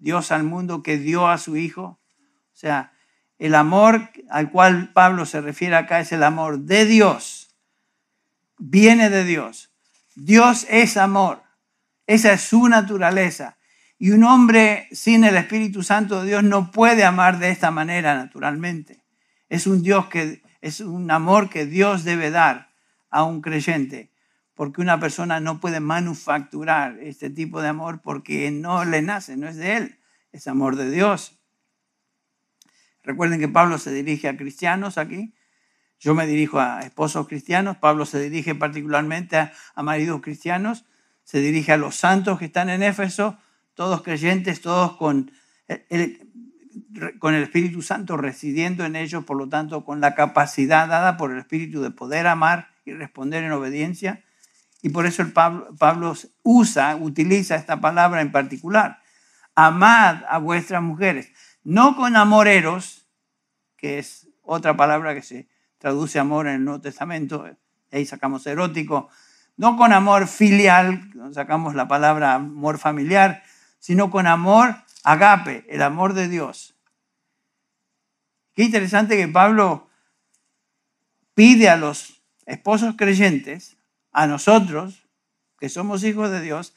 Dios 0.00 0.32
al 0.32 0.44
mundo 0.44 0.82
que 0.82 0.98
dio 0.98 1.28
a 1.28 1.38
su 1.38 1.56
Hijo. 1.56 1.98
O 2.52 2.52
sea, 2.52 2.92
el 3.38 3.54
amor 3.54 4.10
al 4.28 4.50
cual 4.50 4.92
Pablo 4.92 5.24
se 5.24 5.40
refiere 5.40 5.76
acá 5.76 6.00
es 6.00 6.12
el 6.12 6.22
amor 6.22 6.58
de 6.58 6.84
Dios. 6.84 7.56
Viene 8.58 9.08
de 9.08 9.24
Dios. 9.24 9.70
Dios 10.14 10.66
es 10.68 10.98
amor. 10.98 11.42
Esa 12.06 12.34
es 12.34 12.42
su 12.42 12.68
naturaleza. 12.68 13.56
Y 13.98 14.10
un 14.10 14.24
hombre 14.24 14.88
sin 14.92 15.24
el 15.24 15.38
Espíritu 15.38 15.82
Santo 15.82 16.20
de 16.20 16.28
Dios 16.28 16.44
no 16.44 16.70
puede 16.70 17.02
amar 17.02 17.38
de 17.38 17.48
esta 17.48 17.70
manera 17.70 18.14
naturalmente. 18.14 19.02
Es 19.48 19.66
un 19.66 19.82
Dios 19.82 20.08
que 20.08 20.42
es 20.60 20.80
un 20.80 21.10
amor 21.10 21.48
que 21.48 21.64
Dios 21.64 22.04
debe 22.04 22.30
dar 22.30 22.68
a 23.08 23.24
un 23.24 23.40
creyente 23.40 24.07
porque 24.58 24.80
una 24.80 24.98
persona 24.98 25.38
no 25.38 25.60
puede 25.60 25.78
manufacturar 25.78 26.98
este 26.98 27.30
tipo 27.30 27.62
de 27.62 27.68
amor 27.68 28.00
porque 28.02 28.50
no 28.50 28.84
le 28.84 29.02
nace, 29.02 29.36
no 29.36 29.46
es 29.46 29.54
de 29.54 29.76
él, 29.76 30.00
es 30.32 30.48
amor 30.48 30.74
de 30.74 30.90
Dios. 30.90 31.38
Recuerden 33.04 33.38
que 33.38 33.46
Pablo 33.46 33.78
se 33.78 33.92
dirige 33.92 34.26
a 34.26 34.36
cristianos 34.36 34.98
aquí, 34.98 35.32
yo 36.00 36.12
me 36.16 36.26
dirijo 36.26 36.58
a 36.58 36.80
esposos 36.80 37.28
cristianos, 37.28 37.76
Pablo 37.76 38.04
se 38.04 38.18
dirige 38.18 38.56
particularmente 38.56 39.36
a, 39.36 39.52
maridos 39.76 40.22
cristianos, 40.22 40.86
se 41.22 41.38
dirige 41.38 41.70
a 41.70 41.76
los 41.76 41.94
santos 41.94 42.40
que 42.40 42.46
están 42.46 42.68
en 42.68 42.82
Éfeso, 42.82 43.38
todos 43.74 44.02
creyentes, 44.02 44.60
todos 44.60 44.96
con 44.96 45.30
el, 45.68 46.18
Espíritu 47.44 47.80
Santo 47.80 48.16
residiendo 48.16 48.84
en 48.84 48.96
ellos, 48.96 49.24
por 49.24 49.36
lo 49.36 49.48
tanto 49.48 49.84
con 49.84 50.00
la 50.00 50.16
capacidad 50.16 50.88
dada 50.88 51.16
por 51.16 51.30
el 51.30 51.38
Espíritu 51.38 51.80
de 51.80 51.92
poder 51.92 52.26
amar 52.26 52.70
y 52.84 52.92
responder 52.92 53.44
en 53.44 53.52
obediencia. 53.52 54.24
Y 54.82 54.90
por 54.90 55.06
eso 55.06 55.22
el 55.22 55.32
Pablo, 55.32 56.14
usa, 56.42 56.96
utiliza 56.96 57.56
esta 57.56 57.80
palabra 57.80 58.20
en 58.20 58.30
particular. 58.30 59.02
Amad 59.54 60.22
a 60.28 60.38
vuestras 60.38 60.82
mujeres, 60.82 61.32
no 61.64 61.96
con 61.96 62.16
amoreros, 62.16 63.08
que 63.76 63.98
es 63.98 64.28
otra 64.42 64.76
palabra 64.76 65.14
que 65.14 65.22
se 65.22 65.48
traduce 65.78 66.18
amor 66.18 66.46
en 66.46 66.54
el 66.54 66.64
Nuevo 66.64 66.80
Testamento, 66.80 67.44
ahí 67.90 68.06
sacamos 68.06 68.46
erótico, 68.46 69.08
no 69.56 69.76
con 69.76 69.92
amor 69.92 70.28
filial, 70.28 71.10
sacamos 71.32 71.74
la 71.74 71.88
palabra 71.88 72.34
amor 72.34 72.78
familiar, 72.78 73.42
sino 73.80 74.10
con 74.10 74.26
amor 74.26 74.76
agape, 75.02 75.64
el 75.68 75.82
amor 75.82 76.14
de 76.14 76.28
Dios. 76.28 76.76
Qué 78.54 78.64
interesante 78.64 79.16
que 79.16 79.28
Pablo 79.28 79.88
pide 81.34 81.68
a 81.68 81.76
los 81.76 82.22
esposos 82.46 82.94
creyentes 82.96 83.77
a 84.18 84.26
nosotros, 84.26 85.06
que 85.60 85.68
somos 85.68 86.02
hijos 86.02 86.28
de 86.32 86.40
Dios, 86.40 86.74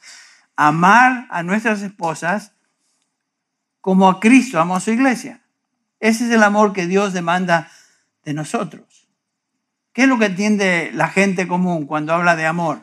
amar 0.54 1.26
a 1.28 1.42
nuestras 1.42 1.82
esposas 1.82 2.52
como 3.80 4.08
a 4.08 4.20
Cristo 4.20 4.60
amó 4.60 4.76
a 4.76 4.80
su 4.80 4.92
iglesia. 4.92 5.42
Ese 5.98 6.26
es 6.26 6.30
el 6.30 6.44
amor 6.44 6.72
que 6.72 6.86
Dios 6.86 7.12
demanda 7.12 7.68
de 8.24 8.32
nosotros. 8.32 9.08
¿Qué 9.92 10.02
es 10.02 10.08
lo 10.08 10.20
que 10.20 10.26
entiende 10.26 10.92
la 10.94 11.08
gente 11.08 11.48
común 11.48 11.86
cuando 11.86 12.14
habla 12.14 12.36
de 12.36 12.46
amor? 12.46 12.82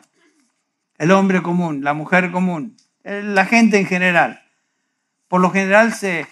El 0.98 1.10
hombre 1.12 1.40
común, 1.40 1.82
la 1.82 1.94
mujer 1.94 2.30
común, 2.30 2.76
la 3.02 3.46
gente 3.46 3.78
en 3.78 3.86
general. 3.86 4.42
Por 5.26 5.40
lo 5.40 5.50
general 5.50 5.94
se 5.94 6.26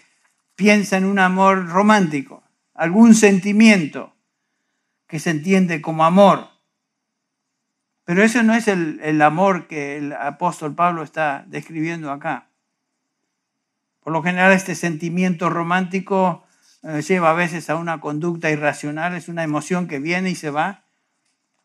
piensa 0.54 0.98
en 0.98 1.06
un 1.06 1.18
amor 1.18 1.66
romántico, 1.70 2.42
algún 2.74 3.14
sentimiento 3.14 4.14
que 5.06 5.18
se 5.18 5.30
entiende 5.30 5.80
como 5.80 6.04
amor. 6.04 6.57
Pero 8.08 8.22
ese 8.22 8.42
no 8.42 8.54
es 8.54 8.68
el, 8.68 9.20
amor 9.20 9.66
que 9.66 9.98
el 9.98 10.14
apóstol 10.14 10.74
Pablo 10.74 11.02
está 11.02 11.44
describiendo 11.46 12.10
acá. 12.10 12.48
Por 14.00 14.14
lo 14.14 14.22
general 14.22 14.52
este 14.52 14.74
sentimiento 14.74 15.50
romántico 15.50 16.46
eh, 16.84 17.02
lleva 17.02 17.28
a 17.28 17.34
veces 17.34 17.68
a 17.68 17.76
una 17.76 18.00
conducta 18.00 18.50
irracional, 18.50 19.14
es 19.14 19.28
una 19.28 19.42
emoción 19.42 19.88
que 19.88 19.98
viene 19.98 20.30
y 20.30 20.36
se 20.36 20.48
va, 20.48 20.84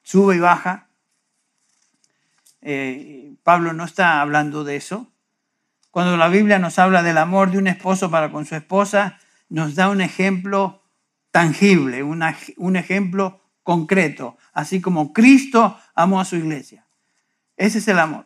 sube 0.02 0.36
y 0.36 0.40
baja. 0.40 0.90
Eh, 2.62 3.36
Pablo 3.44 3.72
no 3.72 3.86
está 3.86 4.20
hablando 4.20 4.66
de 4.66 4.76
eso. 4.76 5.14
Cuando 5.92 6.18
la 6.18 6.28
Biblia 6.28 6.60
nos 6.60 6.78
habla 6.78 7.04
del 7.04 7.20
amor 7.20 7.52
de 7.52 7.58
un 7.58 7.68
esposo 7.68 8.12
para 8.12 8.34
con 8.34 8.46
su 8.46 8.56
esposa, 8.56 9.18
nos 9.48 9.76
da 9.76 9.88
un 9.88 10.02
ejemplo 10.02 10.84
tangible, 11.32 12.04
un 12.04 12.76
ejemplo 12.76 13.43
concreto, 13.64 14.38
así 14.54 14.82
como 14.82 15.14
Cristo 15.14 15.78
amó 15.96 16.20
a 16.20 16.26
su 16.26 16.36
iglesia. 16.36 16.86
Ese 17.58 17.80
es 17.80 17.88
el 17.88 18.00
amor. 18.00 18.26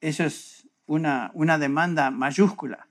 eso 0.00 0.24
es 0.24 0.68
una, 0.86 1.30
una 1.34 1.58
demanda 1.58 2.10
mayúscula. 2.10 2.88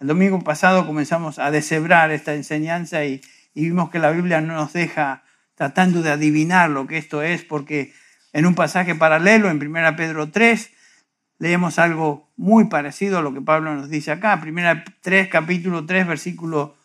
El 0.00 0.06
domingo 0.06 0.40
pasado 0.40 0.86
comenzamos 0.86 1.38
a 1.38 1.50
deshebrar 1.50 2.10
esta 2.10 2.34
enseñanza 2.34 3.04
y, 3.04 3.20
vimos 3.54 3.90
que 3.90 3.98
la 3.98 4.10
Biblia 4.10 4.40
no 4.40 4.54
nos 4.54 4.72
deja 4.72 5.24
tratando 5.54 6.00
de 6.00 6.10
adivinar 6.10 6.70
lo 6.70 6.86
que 6.86 6.96
esto 6.96 7.22
es, 7.22 7.44
porque 7.44 7.92
en 8.32 8.46
un 8.46 8.54
pasaje 8.54 8.94
paralelo, 8.94 9.50
en 9.50 9.58
1 9.58 9.96
Pedro 9.96 10.30
3, 10.30 10.70
leemos 11.38 11.78
algo 11.78 12.30
muy 12.38 12.68
parecido 12.68 13.18
a 13.18 13.22
lo 13.22 13.34
que 13.34 13.42
Pablo 13.42 13.74
nos 13.74 13.90
dice 13.90 14.10
acá. 14.10 14.40
1 14.42 14.84
3, 15.02 15.28
capítulo 15.28 15.84
3, 15.84 16.06
versículo 16.06 16.76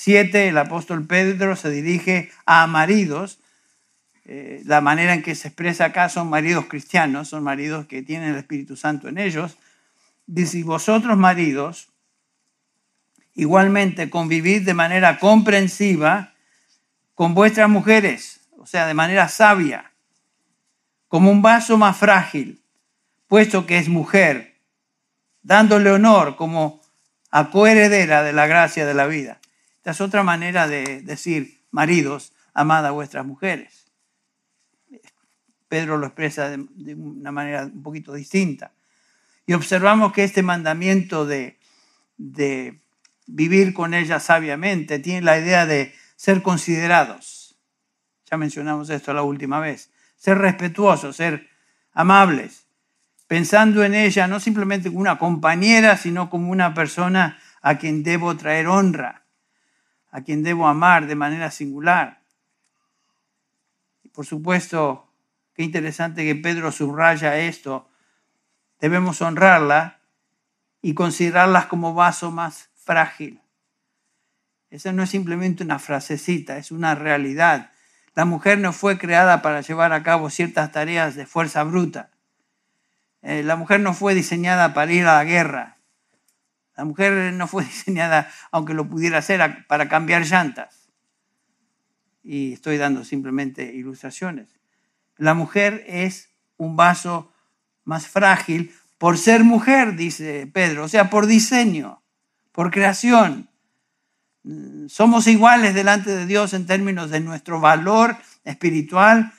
7, 0.00 0.46
el 0.46 0.58
apóstol 0.58 1.08
Pedro 1.08 1.56
se 1.56 1.70
dirige 1.70 2.30
a 2.46 2.68
maridos. 2.68 3.40
Eh, 4.26 4.62
la 4.64 4.80
manera 4.80 5.12
en 5.12 5.24
que 5.24 5.34
se 5.34 5.48
expresa 5.48 5.86
acá 5.86 6.08
son 6.08 6.30
maridos 6.30 6.66
cristianos, 6.66 7.26
son 7.26 7.42
maridos 7.42 7.86
que 7.86 8.02
tienen 8.02 8.30
el 8.30 8.36
Espíritu 8.36 8.76
Santo 8.76 9.08
en 9.08 9.18
ellos. 9.18 9.58
Dice, 10.24 10.62
vosotros 10.62 11.18
maridos, 11.18 11.88
igualmente 13.34 14.08
convivid 14.08 14.64
de 14.64 14.72
manera 14.72 15.18
comprensiva 15.18 16.32
con 17.16 17.34
vuestras 17.34 17.68
mujeres, 17.68 18.42
o 18.56 18.66
sea, 18.66 18.86
de 18.86 18.94
manera 18.94 19.28
sabia, 19.28 19.90
como 21.08 21.32
un 21.32 21.42
vaso 21.42 21.76
más 21.76 21.96
frágil, 21.96 22.62
puesto 23.26 23.66
que 23.66 23.78
es 23.78 23.88
mujer, 23.88 24.60
dándole 25.42 25.90
honor 25.90 26.36
como 26.36 26.80
a 27.32 27.50
coheredera 27.50 28.22
de 28.22 28.32
la 28.32 28.46
gracia 28.46 28.86
de 28.86 28.94
la 28.94 29.08
vida. 29.08 29.40
Esta 29.78 29.92
es 29.92 30.00
otra 30.00 30.22
manera 30.22 30.66
de 30.66 31.02
decir, 31.02 31.62
maridos, 31.70 32.32
amad 32.52 32.84
a 32.84 32.90
vuestras 32.90 33.24
mujeres. 33.24 33.86
Pedro 35.68 35.98
lo 35.98 36.06
expresa 36.06 36.50
de, 36.50 36.94
una 36.94 37.30
manera 37.30 37.64
un 37.64 37.82
poquito 37.82 38.12
distinta. 38.12 38.72
Y 39.46 39.52
observamos 39.54 40.12
que 40.12 40.24
este 40.24 40.42
mandamiento 40.42 41.26
de, 41.26 41.58
vivir 43.26 43.74
con 43.74 43.94
ella 43.94 44.18
sabiamente 44.18 44.98
tiene 44.98 45.22
la 45.22 45.38
idea 45.38 45.66
de 45.66 45.94
ser 46.16 46.42
considerados. 46.42 47.56
Ya 48.30 48.36
mencionamos 48.36 48.90
esto 48.90 49.12
la 49.14 49.22
última 49.22 49.60
vez. 49.60 49.90
Ser 50.16 50.38
respetuosos, 50.38 51.16
ser 51.16 51.48
amables, 51.92 52.66
pensando 53.28 53.84
en 53.84 53.94
ella 53.94 54.26
no 54.26 54.40
simplemente 54.40 54.88
como 54.88 55.00
una 55.00 55.18
compañera, 55.18 55.96
sino 55.96 56.28
como 56.28 56.50
una 56.50 56.74
persona 56.74 57.38
a 57.62 57.78
quien 57.78 58.02
debo 58.02 58.36
traer 58.36 58.66
honra, 58.66 59.27
a 60.18 60.24
quien 60.24 60.42
debo 60.42 60.66
amar 60.66 61.06
de 61.06 61.14
manera 61.14 61.50
singular. 61.50 62.20
Y 64.02 64.08
por 64.08 64.26
supuesto, 64.26 65.08
qué 65.54 65.62
interesante 65.62 66.24
que 66.24 66.34
Pedro 66.34 66.72
subraya 66.72 67.38
esto. 67.38 67.88
Debemos 68.80 69.22
honrarla 69.22 70.00
y 70.82 70.94
considerarlas 70.94 71.66
como 71.66 71.94
vaso 71.94 72.30
más 72.30 72.70
frágil. 72.74 73.40
Esa 74.70 74.92
no 74.92 75.02
es 75.02 75.10
simplemente 75.10 75.62
una 75.62 75.78
frasecita, 75.78 76.58
es 76.58 76.70
una 76.70 76.94
realidad. 76.94 77.70
La 78.14 78.24
mujer 78.24 78.58
no 78.58 78.72
fue 78.72 78.98
creada 78.98 79.40
para 79.40 79.60
llevar 79.60 79.92
a 79.92 80.02
cabo 80.02 80.30
ciertas 80.30 80.72
tareas 80.72 81.14
de 81.14 81.26
fuerza 81.26 81.62
bruta. 81.62 82.10
Eh, 83.22 83.42
la 83.42 83.56
mujer 83.56 83.80
no 83.80 83.94
fue 83.94 84.14
diseñada 84.14 84.74
para 84.74 84.92
ir 84.92 85.06
a 85.06 85.16
la 85.16 85.24
guerra. 85.24 85.77
La 86.78 86.86
mujer 86.86 87.34
no 87.34 87.46
fue 87.46 87.64
diseñada, 87.66 88.30
aunque 88.50 88.72
lo 88.72 88.88
pudiera 88.88 89.18
hacer, 89.18 89.66
para 89.66 89.90
cambiar 89.90 90.24
llantas. 90.24 90.88
Y 92.22 92.54
estoy 92.54 92.78
dando 92.78 93.04
simplemente 93.04 93.74
ilustraciones. 93.74 94.48
La 95.18 95.34
mujer 95.34 95.84
es 95.86 96.30
un 96.56 96.76
vaso 96.76 97.30
más 97.84 98.06
frágil 98.06 98.74
por 98.96 99.18
ser 99.18 99.44
mujer, 99.44 99.94
dice 99.94 100.46
Pedro, 100.46 100.84
o 100.84 100.88
sea, 100.88 101.10
por 101.10 101.26
diseño, 101.26 102.02
por 102.52 102.70
creación 102.70 103.48
somos 104.88 105.26
iguales 105.26 105.74
delante 105.74 106.10
de 106.10 106.26
Dios 106.26 106.54
en 106.54 106.66
términos 106.66 107.10
de 107.10 107.20
nuestro 107.20 107.60
valor 107.60 108.16
espiritual. 108.44 109.32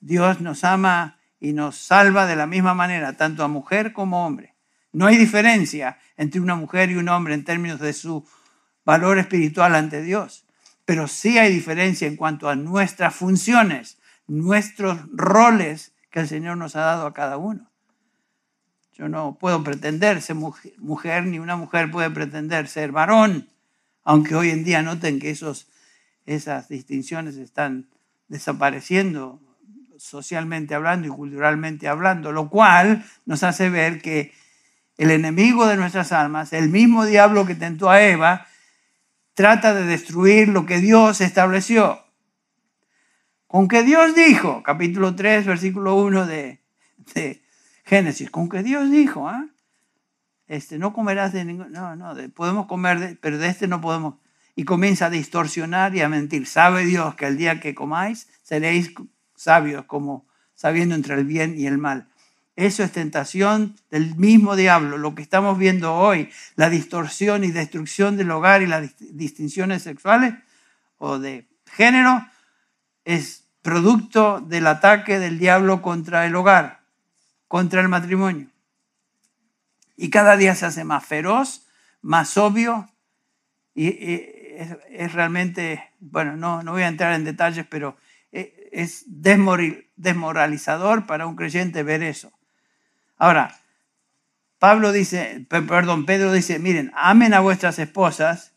Dios 0.00 0.40
nos 0.40 0.64
ama 0.64 1.18
y 1.40 1.52
nos 1.52 1.76
salva 1.76 2.26
de 2.26 2.36
la 2.36 2.46
misma 2.46 2.74
manera, 2.74 3.14
tanto 3.14 3.42
a 3.42 3.48
mujer 3.48 3.92
como 3.92 4.18
a 4.18 4.26
hombre. 4.26 4.54
No 4.92 5.06
hay 5.06 5.16
diferencia 5.16 5.98
entre 6.22 6.40
una 6.40 6.54
mujer 6.54 6.90
y 6.90 6.96
un 6.96 7.08
hombre 7.08 7.34
en 7.34 7.44
términos 7.44 7.80
de 7.80 7.92
su 7.92 8.26
valor 8.84 9.18
espiritual 9.18 9.74
ante 9.74 10.02
Dios, 10.02 10.46
pero 10.84 11.08
sí 11.08 11.38
hay 11.38 11.52
diferencia 11.52 12.08
en 12.08 12.16
cuanto 12.16 12.48
a 12.48 12.56
nuestras 12.56 13.14
funciones, 13.14 13.98
nuestros 14.26 14.98
roles 15.12 15.92
que 16.10 16.20
el 16.20 16.28
Señor 16.28 16.56
nos 16.56 16.76
ha 16.76 16.80
dado 16.80 17.06
a 17.06 17.14
cada 17.14 17.36
uno. 17.36 17.70
Yo 18.94 19.08
no 19.08 19.36
puedo 19.38 19.62
pretender 19.64 20.20
ser 20.20 20.36
mujer, 20.36 21.26
ni 21.26 21.38
una 21.38 21.56
mujer 21.56 21.90
puede 21.90 22.10
pretender 22.10 22.68
ser 22.68 22.92
varón 22.92 23.48
aunque 24.04 24.34
hoy 24.34 24.50
en 24.50 24.64
día 24.64 24.82
noten 24.82 25.18
que 25.18 25.30
esos, 25.30 25.68
esas 26.26 26.68
distinciones 26.68 27.36
están 27.36 27.88
desapareciendo 28.28 29.40
socialmente 29.98 30.74
hablando 30.74 31.06
y 31.06 31.10
culturalmente 31.10 31.86
hablando, 31.86 32.32
lo 32.32 32.48
cual 32.48 33.04
nos 33.24 33.42
hace 33.44 33.70
ver 33.70 34.02
que 34.02 34.32
el 35.02 35.10
enemigo 35.10 35.66
de 35.66 35.76
nuestras 35.76 36.12
almas, 36.12 36.52
el 36.52 36.68
mismo 36.68 37.04
diablo 37.04 37.44
que 37.44 37.56
tentó 37.56 37.90
a 37.90 38.00
Eva, 38.00 38.46
trata 39.34 39.74
de 39.74 39.84
destruir 39.84 40.48
lo 40.48 40.64
que 40.64 40.78
Dios 40.78 41.20
estableció. 41.20 42.00
Con 43.48 43.66
que 43.66 43.82
Dios 43.82 44.14
dijo, 44.14 44.62
capítulo 44.62 45.16
3, 45.16 45.44
versículo 45.44 45.96
1 45.96 46.26
de, 46.26 46.60
Génesis, 47.84 48.30
con 48.30 48.48
que 48.48 48.62
Dios 48.62 48.92
dijo, 48.92 49.28
¿ah? 49.28 49.48
este, 50.46 50.78
no 50.78 50.92
comerás 50.92 51.32
de 51.32 51.44
ningún, 51.44 51.72
no, 51.72 51.96
no, 51.96 52.14
podemos 52.32 52.66
comer, 52.66 53.18
pero 53.20 53.38
de 53.38 53.48
este 53.48 53.66
no 53.66 53.80
podemos. 53.80 54.14
Y 54.54 54.64
comienza 54.64 55.06
a 55.06 55.10
distorsionar 55.10 55.96
y 55.96 56.02
a 56.02 56.08
mentir. 56.08 56.46
Sabe 56.46 56.84
Dios 56.84 57.16
que 57.16 57.26
el 57.26 57.36
día 57.36 57.58
que 57.58 57.74
comáis 57.74 58.28
seréis 58.42 58.94
sabios, 59.34 59.86
como 59.86 60.28
sabiendo 60.54 60.94
entre 60.94 61.16
el 61.16 61.24
bien 61.24 61.58
y 61.58 61.66
el 61.66 61.78
mal. 61.78 62.11
Eso 62.54 62.84
es 62.84 62.92
tentación 62.92 63.76
del 63.90 64.14
mismo 64.16 64.56
diablo. 64.56 64.98
Lo 64.98 65.14
que 65.14 65.22
estamos 65.22 65.58
viendo 65.58 65.94
hoy, 65.94 66.30
la 66.54 66.68
distorsión 66.68 67.44
y 67.44 67.50
destrucción 67.50 68.16
del 68.16 68.30
hogar 68.30 68.62
y 68.62 68.66
las 68.66 68.94
distinciones 68.98 69.82
sexuales 69.82 70.34
o 70.98 71.18
de 71.18 71.48
género, 71.66 72.26
es 73.04 73.48
producto 73.62 74.40
del 74.40 74.66
ataque 74.66 75.18
del 75.18 75.38
diablo 75.38 75.80
contra 75.80 76.26
el 76.26 76.36
hogar, 76.36 76.82
contra 77.48 77.80
el 77.80 77.88
matrimonio. 77.88 78.48
Y 79.96 80.10
cada 80.10 80.36
día 80.36 80.54
se 80.54 80.66
hace 80.66 80.84
más 80.84 81.06
feroz, 81.06 81.66
más 82.02 82.36
obvio, 82.36 82.88
y, 83.74 83.88
es, 84.90 85.14
realmente, 85.14 85.82
bueno, 85.98 86.36
no, 86.36 86.62
no 86.62 86.72
voy 86.72 86.82
a 86.82 86.88
entrar 86.88 87.14
en 87.14 87.24
detalles, 87.24 87.64
pero 87.68 87.96
e, 88.30 88.68
es 88.72 89.04
desmoralizador 89.06 91.06
para 91.06 91.26
un 91.26 91.36
creyente 91.36 91.82
ver 91.82 92.02
eso. 92.02 92.30
Ahora, 93.22 93.54
Pablo 94.58 94.90
dice, 94.90 95.46
perdón, 95.48 96.06
Pedro 96.06 96.32
dice, 96.32 96.58
miren, 96.58 96.90
amen 96.96 97.34
a 97.34 97.38
vuestras 97.38 97.78
esposas, 97.78 98.56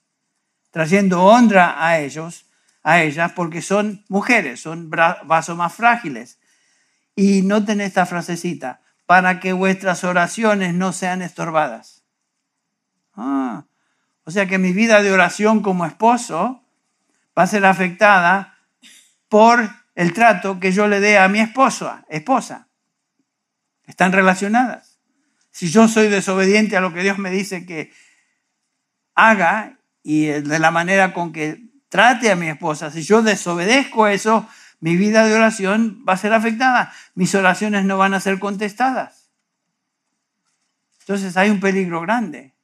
trayendo 0.72 1.22
honra 1.22 1.86
a 1.86 2.00
ellos, 2.00 2.48
a 2.82 3.04
ellas, 3.04 3.32
porque 3.34 3.62
son 3.62 4.04
mujeres, 4.10 4.62
son 4.62 4.90
vasos 4.90 5.56
más 5.56 5.72
frágiles. 5.72 6.40
Y 7.16 7.44
noten 7.44 7.80
esta 7.80 8.08
frasecita, 8.08 8.82
para 9.06 9.40
que 9.40 9.54
vuestras 9.54 10.04
oraciones 10.04 10.74
no 10.74 10.94
sean 10.94 11.22
estorbadas. 11.22 12.04
Ah, 13.14 13.66
o 14.24 14.32
sea 14.32 14.48
que 14.48 14.58
mi 14.58 14.74
vida 14.74 15.04
de 15.04 15.12
oración 15.12 15.62
como 15.62 15.86
esposo 15.86 16.64
va 17.38 17.44
a 17.44 17.48
ser 17.48 17.68
afectada 17.68 18.58
por 19.30 19.70
el 19.94 20.12
trato 20.14 20.60
que 20.60 20.72
yo 20.72 20.88
le 20.88 21.02
dé 21.02 21.20
a 21.20 21.28
mi 21.28 21.40
esposa, 21.40 22.04
esposa. 22.10 22.66
Están 23.88 24.12
relacionadas. 24.12 25.00
Si 25.52 25.70
yo 25.70 25.88
soy 25.88 26.10
desobediente 26.10 26.76
a 26.76 26.82
lo 26.82 26.94
que 26.94 27.04
Dios 27.04 27.18
me 27.18 27.32
dice 27.32 27.66
que 27.66 27.92
haga 29.14 29.80
y 30.04 30.26
de 30.26 30.60
la 30.60 30.72
manera 30.72 31.14
con 31.14 31.32
que 31.32 31.64
trate 31.90 32.32
a 32.32 32.36
mi 32.36 32.48
esposa, 32.48 32.92
si 32.92 33.04
yo 33.04 33.22
desobedezco 33.22 34.08
eso, 34.08 34.48
mi 34.80 34.98
vida 34.98 35.26
de 35.26 35.34
oración 35.34 36.04
va 36.08 36.14
a 36.14 36.18
ser 36.18 36.34
afectada. 36.34 36.94
Mis 37.14 37.34
oraciones 37.36 37.86
no 37.86 37.98
van 37.98 38.14
a 38.14 38.20
ser 38.20 38.40
contestadas. 38.40 39.32
Entonces 41.00 41.38
hay 41.38 41.50
un 41.50 41.60
peligro 41.60 42.02
grande. 42.02 42.56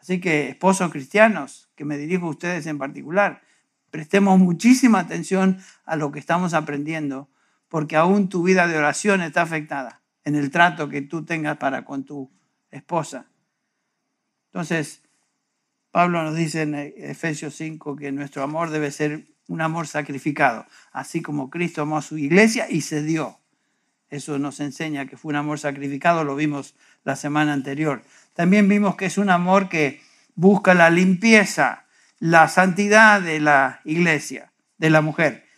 Así 0.00 0.20
que, 0.20 0.48
esposos 0.48 0.90
cristianos, 0.90 1.70
que 1.74 1.84
me 1.84 1.98
dirijo 1.98 2.26
a 2.26 2.30
ustedes 2.30 2.66
en 2.66 2.78
particular, 2.78 3.42
prestemos 3.90 4.38
muchísima 4.38 5.00
atención 5.00 5.62
a 5.84 5.96
lo 5.96 6.12
que 6.12 6.18
estamos 6.18 6.54
aprendiendo, 6.54 7.28
porque 7.70 7.96
aún 7.96 8.28
tu 8.28 8.42
vida 8.42 8.66
de 8.66 8.76
oración 8.76 9.22
está 9.22 9.42
afectada 9.42 10.02
en 10.24 10.34
el 10.34 10.50
trato 10.50 10.90
que 10.90 11.00
tú 11.00 11.24
tengas 11.24 11.56
para 11.56 11.84
con 11.84 12.04
tu 12.04 12.30
esposa. 12.70 13.26
Entonces, 14.46 15.02
Pablo 15.92 16.22
nos 16.22 16.34
dice 16.34 16.62
en 16.62 16.74
Efesios 16.74 17.54
5 17.54 17.96
que 17.96 18.12
nuestro 18.12 18.42
amor 18.42 18.70
debe 18.70 18.90
ser 18.90 19.28
un 19.46 19.60
amor 19.60 19.86
sacrificado, 19.86 20.66
así 20.92 21.22
como 21.22 21.48
Cristo 21.48 21.82
amó 21.82 21.98
a 21.98 22.02
su 22.02 22.18
iglesia 22.18 22.66
y 22.68 22.82
se 22.82 23.02
dio 23.02 23.38
Eso 24.08 24.38
nos 24.38 24.58
enseña 24.58 25.06
que 25.06 25.16
fue 25.16 25.30
un 25.30 25.36
amor 25.36 25.60
sacrificado, 25.60 26.24
lo 26.24 26.34
vimos 26.34 26.74
la 27.04 27.14
semana 27.14 27.52
anterior. 27.52 28.02
También 28.34 28.68
vimos 28.68 28.96
que 28.96 29.06
es 29.06 29.16
un 29.16 29.30
amor 29.30 29.68
que 29.68 30.02
busca 30.34 30.74
la 30.74 30.90
limpieza, 30.90 31.86
la 32.18 32.48
santidad 32.48 33.20
de 33.22 33.38
la 33.38 33.80
iglesia, 33.84 34.52
de 34.78 34.90
la 34.90 35.00
mujer. 35.00 35.49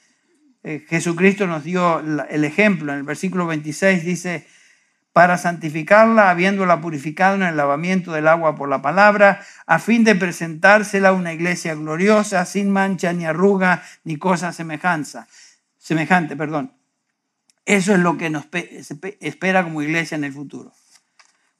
Eh, 0.64 0.84
Jesucristo 0.88 1.46
nos 1.46 1.64
dio 1.64 2.00
el 2.00 2.44
ejemplo. 2.44 2.92
En 2.92 2.98
el 2.98 3.04
versículo 3.04 3.46
26 3.46 4.04
dice, 4.04 4.46
para 5.12 5.36
santificarla, 5.36 6.30
habiéndola 6.30 6.80
purificado 6.80 7.34
en 7.34 7.42
el 7.42 7.56
lavamiento 7.56 8.12
del 8.12 8.28
agua 8.28 8.54
por 8.54 8.68
la 8.68 8.80
palabra, 8.80 9.44
a 9.66 9.78
fin 9.78 10.04
de 10.04 10.14
presentársela 10.14 11.12
una 11.12 11.32
iglesia 11.32 11.74
gloriosa, 11.74 12.44
sin 12.46 12.70
mancha, 12.70 13.12
ni 13.12 13.26
arruga, 13.26 13.82
ni 14.04 14.16
cosa 14.16 14.52
semejanza, 14.52 15.26
semejante. 15.78 16.36
Perdón. 16.36 16.72
Eso 17.64 17.92
es 17.92 18.00
lo 18.00 18.16
que 18.16 18.28
nos 18.28 18.46
espera 19.20 19.62
como 19.62 19.82
iglesia 19.82 20.16
en 20.16 20.24
el 20.24 20.32
futuro. 20.32 20.72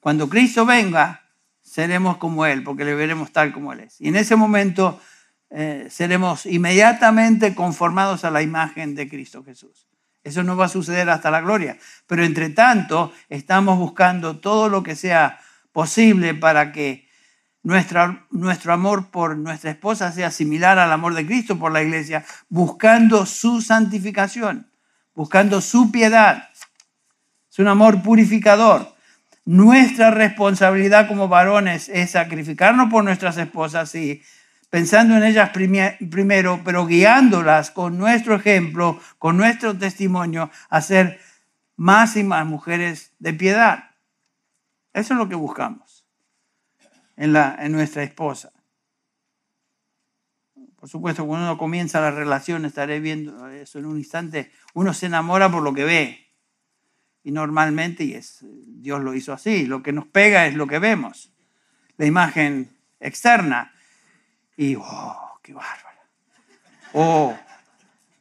Cuando 0.01 0.29
Cristo 0.29 0.67
venga, 0.67 1.23
seremos 1.63 2.17
como 2.17 2.45
Él, 2.45 2.65
porque 2.65 2.85
le 2.85 2.95
veremos 2.95 3.31
tal 3.33 3.53
como 3.53 3.73
Él 3.73 3.81
es. 3.81 4.01
Y 4.01 4.09
en 4.09 4.17
ese 4.17 4.35
momento 4.35 5.01
eh, 5.55 5.89
seremos 5.91 6.47
inmediatamente 6.47 7.55
conformados 7.55 8.25
a 8.25 8.31
la 8.31 8.41
imagen 8.41 8.95
de 8.95 9.07
Cristo 9.07 9.45
Jesús. 9.45 9.87
Eso 10.25 10.43
no 10.43 10.57
va 10.57 10.67
a 10.67 10.71
suceder 10.71 11.11
hasta 11.11 11.31
la 11.31 11.43
gloria. 11.43 11.77
Pero 12.07 12.25
entre 12.25 12.49
tanto, 12.49 13.13
estamos 13.29 13.79
buscando 13.79 14.39
todo 14.39 14.71
lo 14.71 14.83
que 14.83 14.97
sea 14.97 15.41
posible 15.73 16.35
para 16.35 16.73
que 16.73 17.07
nuestra, 17.63 18.27
nuestro 18.31 18.73
amor 18.73 19.11
por 19.11 19.37
nuestra 19.37 19.71
esposa 19.71 20.11
sea 20.13 20.31
similar 20.31 20.79
al 20.79 20.91
amor 20.91 21.15
de 21.15 21.27
Cristo 21.27 21.59
por 21.59 21.71
la 21.71 21.83
iglesia, 21.83 22.25
buscando 22.49 23.27
su 23.27 23.61
santificación, 23.61 24.71
buscando 25.15 25.61
su 25.61 25.93
piedad. 25.93 26.49
Es 27.51 27.59
un 27.59 27.69
amor 27.69 28.03
purificador. 28.03 28.95
Nuestra 29.45 30.13
responsabilidad 30.13 31.09
como 31.09 31.29
varones 31.29 31.91
es 31.91 32.13
sacrificarnos 32.13 32.91
por 32.91 33.05
nuestras 33.05 33.37
esposas 33.37 33.95
y 33.95 34.23
pensando 34.73 35.15
en 35.19 35.23
ellas 35.23 35.51
primero, 35.51 36.63
pero 36.65 36.87
guiándolas 36.87 37.71
con 37.71 37.99
nuestro 37.99 38.35
ejemplo, 38.35 38.99
con 39.19 39.37
nuestro 39.37 39.77
testimonio, 39.77 40.51
a 40.71 40.81
ser 40.81 41.21
más 41.77 42.17
y 42.17 42.25
más 42.25 42.47
mujeres 42.47 43.13
de 43.19 43.35
piedad. 43.35 43.91
Eso 44.95 45.13
es 45.13 45.19
lo 45.19 45.29
que 45.29 45.35
buscamos 45.35 46.07
en, 47.19 47.35
la, 47.35 47.55
en 47.61 47.73
nuestra 47.73 48.03
esposa. 48.03 48.51
Por 50.81 50.89
supuesto, 50.89 51.27
cuando 51.27 51.49
uno 51.49 51.59
comienza 51.59 52.01
la 52.01 52.11
relación, 52.11 52.65
estaré 52.65 52.99
viendo 52.99 53.47
eso 53.49 53.79
en 53.79 53.85
un 53.85 53.99
instante, 53.99 54.53
uno 54.73 54.95
se 54.95 55.05
enamora 55.05 55.51
por 55.51 55.63
lo 55.63 55.75
que 55.75 55.85
ve. 55.85 56.29
Y 57.23 57.31
normalmente, 57.31 58.05
y 58.05 58.15
es, 58.15 58.39
Dios 58.41 59.03
lo 59.03 59.13
hizo 59.13 59.35
así, 59.35 59.67
lo 59.67 59.83
que 59.83 59.93
nos 59.93 60.07
pega 60.07 60.47
es 60.47 60.55
lo 60.55 60.67
que 60.67 60.79
vemos, 60.79 61.31
la 61.99 62.07
imagen 62.07 62.71
externa. 63.01 63.75
Y, 64.57 64.77
oh, 64.77 65.39
qué 65.43 65.55
bárbara. 65.55 66.03
Oh, 66.93 67.37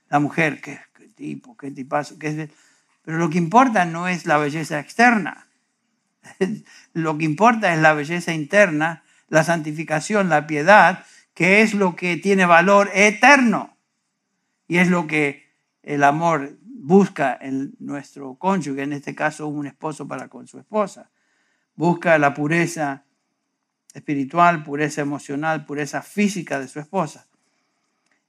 la 0.09 0.19
mujer, 0.19 0.61
qué, 0.61 0.79
tipo, 1.15 1.57
qué 1.57 1.71
tipazo. 1.71 2.17
Qué 2.17 2.49
Pero 3.03 3.17
lo 3.17 3.29
que 3.29 3.37
importa 3.37 3.85
no 3.85 4.07
es 4.07 4.25
la 4.25 4.37
belleza 4.37 4.79
externa. 4.79 5.47
Lo 6.93 7.17
que 7.17 7.25
importa 7.25 7.73
es 7.73 7.81
la 7.81 7.93
belleza 7.93 8.31
interna, 8.31 9.03
la 9.27 9.43
santificación, 9.43 10.29
la 10.29 10.45
piedad, 10.45 11.03
que 11.33 11.61
es 11.61 11.73
lo 11.73 11.95
que 11.95 12.17
tiene 12.17 12.45
valor 12.45 12.91
eterno. 12.93 13.75
Y 14.67 14.77
es 14.77 14.87
lo 14.87 15.07
que 15.07 15.51
el 15.81 16.03
amor 16.03 16.57
busca 16.63 17.37
en 17.39 17.73
nuestro 17.79 18.35
cónyuge, 18.35 18.83
en 18.83 18.93
este 18.93 19.15
caso 19.15 19.47
un 19.47 19.67
esposo 19.67 20.07
para 20.07 20.27
con 20.27 20.47
su 20.47 20.59
esposa. 20.59 21.09
Busca 21.75 22.17
la 22.17 22.33
pureza 22.33 23.05
espiritual, 23.93 24.63
pureza 24.63 25.01
emocional, 25.01 25.65
pureza 25.65 26.01
física 26.01 26.59
de 26.59 26.67
su 26.67 26.79
esposa. 26.79 27.27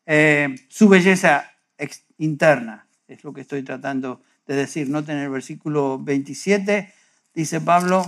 Eh, 0.06 0.54
su 0.68 0.88
belleza 0.88 1.52
interna, 2.18 2.86
es 3.08 3.24
lo 3.24 3.32
que 3.32 3.42
estoy 3.42 3.62
tratando 3.62 4.22
de 4.46 4.56
decir. 4.56 4.88
Noten 4.88 5.18
el 5.18 5.30
versículo 5.30 5.98
27, 5.98 6.92
dice 7.34 7.60
Pablo, 7.60 8.04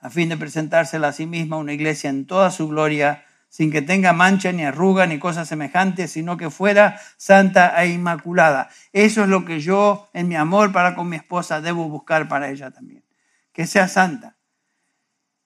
a 0.00 0.10
fin 0.10 0.28
de 0.28 0.36
presentársela 0.36 1.08
a 1.08 1.12
sí 1.12 1.26
misma 1.26 1.56
una 1.56 1.72
iglesia 1.72 2.10
en 2.10 2.26
toda 2.26 2.50
su 2.50 2.68
gloria, 2.68 3.24
sin 3.48 3.70
que 3.70 3.82
tenga 3.82 4.12
mancha 4.12 4.52
ni 4.52 4.64
arruga 4.64 5.06
ni 5.06 5.18
cosa 5.18 5.44
semejante, 5.44 6.08
sino 6.08 6.36
que 6.36 6.50
fuera 6.50 7.00
santa 7.16 7.82
e 7.82 7.88
inmaculada. 7.88 8.68
Eso 8.92 9.22
es 9.22 9.28
lo 9.28 9.44
que 9.44 9.60
yo, 9.60 10.08
en 10.12 10.28
mi 10.28 10.34
amor 10.34 10.72
para 10.72 10.94
con 10.94 11.08
mi 11.08 11.16
esposa, 11.16 11.60
debo 11.60 11.88
buscar 11.88 12.28
para 12.28 12.50
ella 12.50 12.70
también. 12.70 13.04
Que 13.52 13.66
sea 13.66 13.86
santa, 13.86 14.33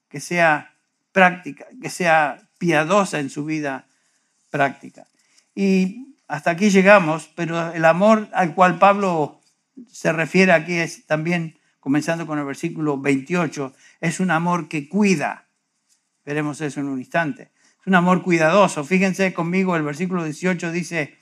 que 0.08 0.20
sea 0.20 0.74
práctica, 1.12 1.66
que 1.80 1.90
sea 1.90 2.48
piadosa 2.58 3.20
en 3.20 3.30
su 3.30 3.44
vida 3.44 3.86
práctica. 4.50 5.06
Y 5.54 6.16
hasta 6.28 6.50
aquí 6.50 6.70
llegamos, 6.70 7.30
pero 7.34 7.72
el 7.72 7.84
amor 7.84 8.28
al 8.32 8.54
cual 8.54 8.78
Pablo 8.78 9.40
se 9.90 10.12
refiere 10.12 10.52
aquí 10.52 10.74
es 10.74 11.06
también, 11.06 11.58
comenzando 11.80 12.26
con 12.26 12.38
el 12.38 12.44
versículo 12.44 12.98
28, 12.98 13.74
es 14.00 14.20
un 14.20 14.30
amor 14.30 14.68
que 14.68 14.88
cuida. 14.88 15.46
Veremos 16.24 16.60
eso 16.60 16.80
en 16.80 16.88
un 16.88 16.98
instante. 16.98 17.52
Es 17.80 17.86
un 17.86 17.94
amor 17.94 18.22
cuidadoso. 18.22 18.84
Fíjense 18.84 19.32
conmigo, 19.32 19.76
el 19.76 19.82
versículo 19.82 20.24
18 20.24 20.70
dice, 20.72 21.16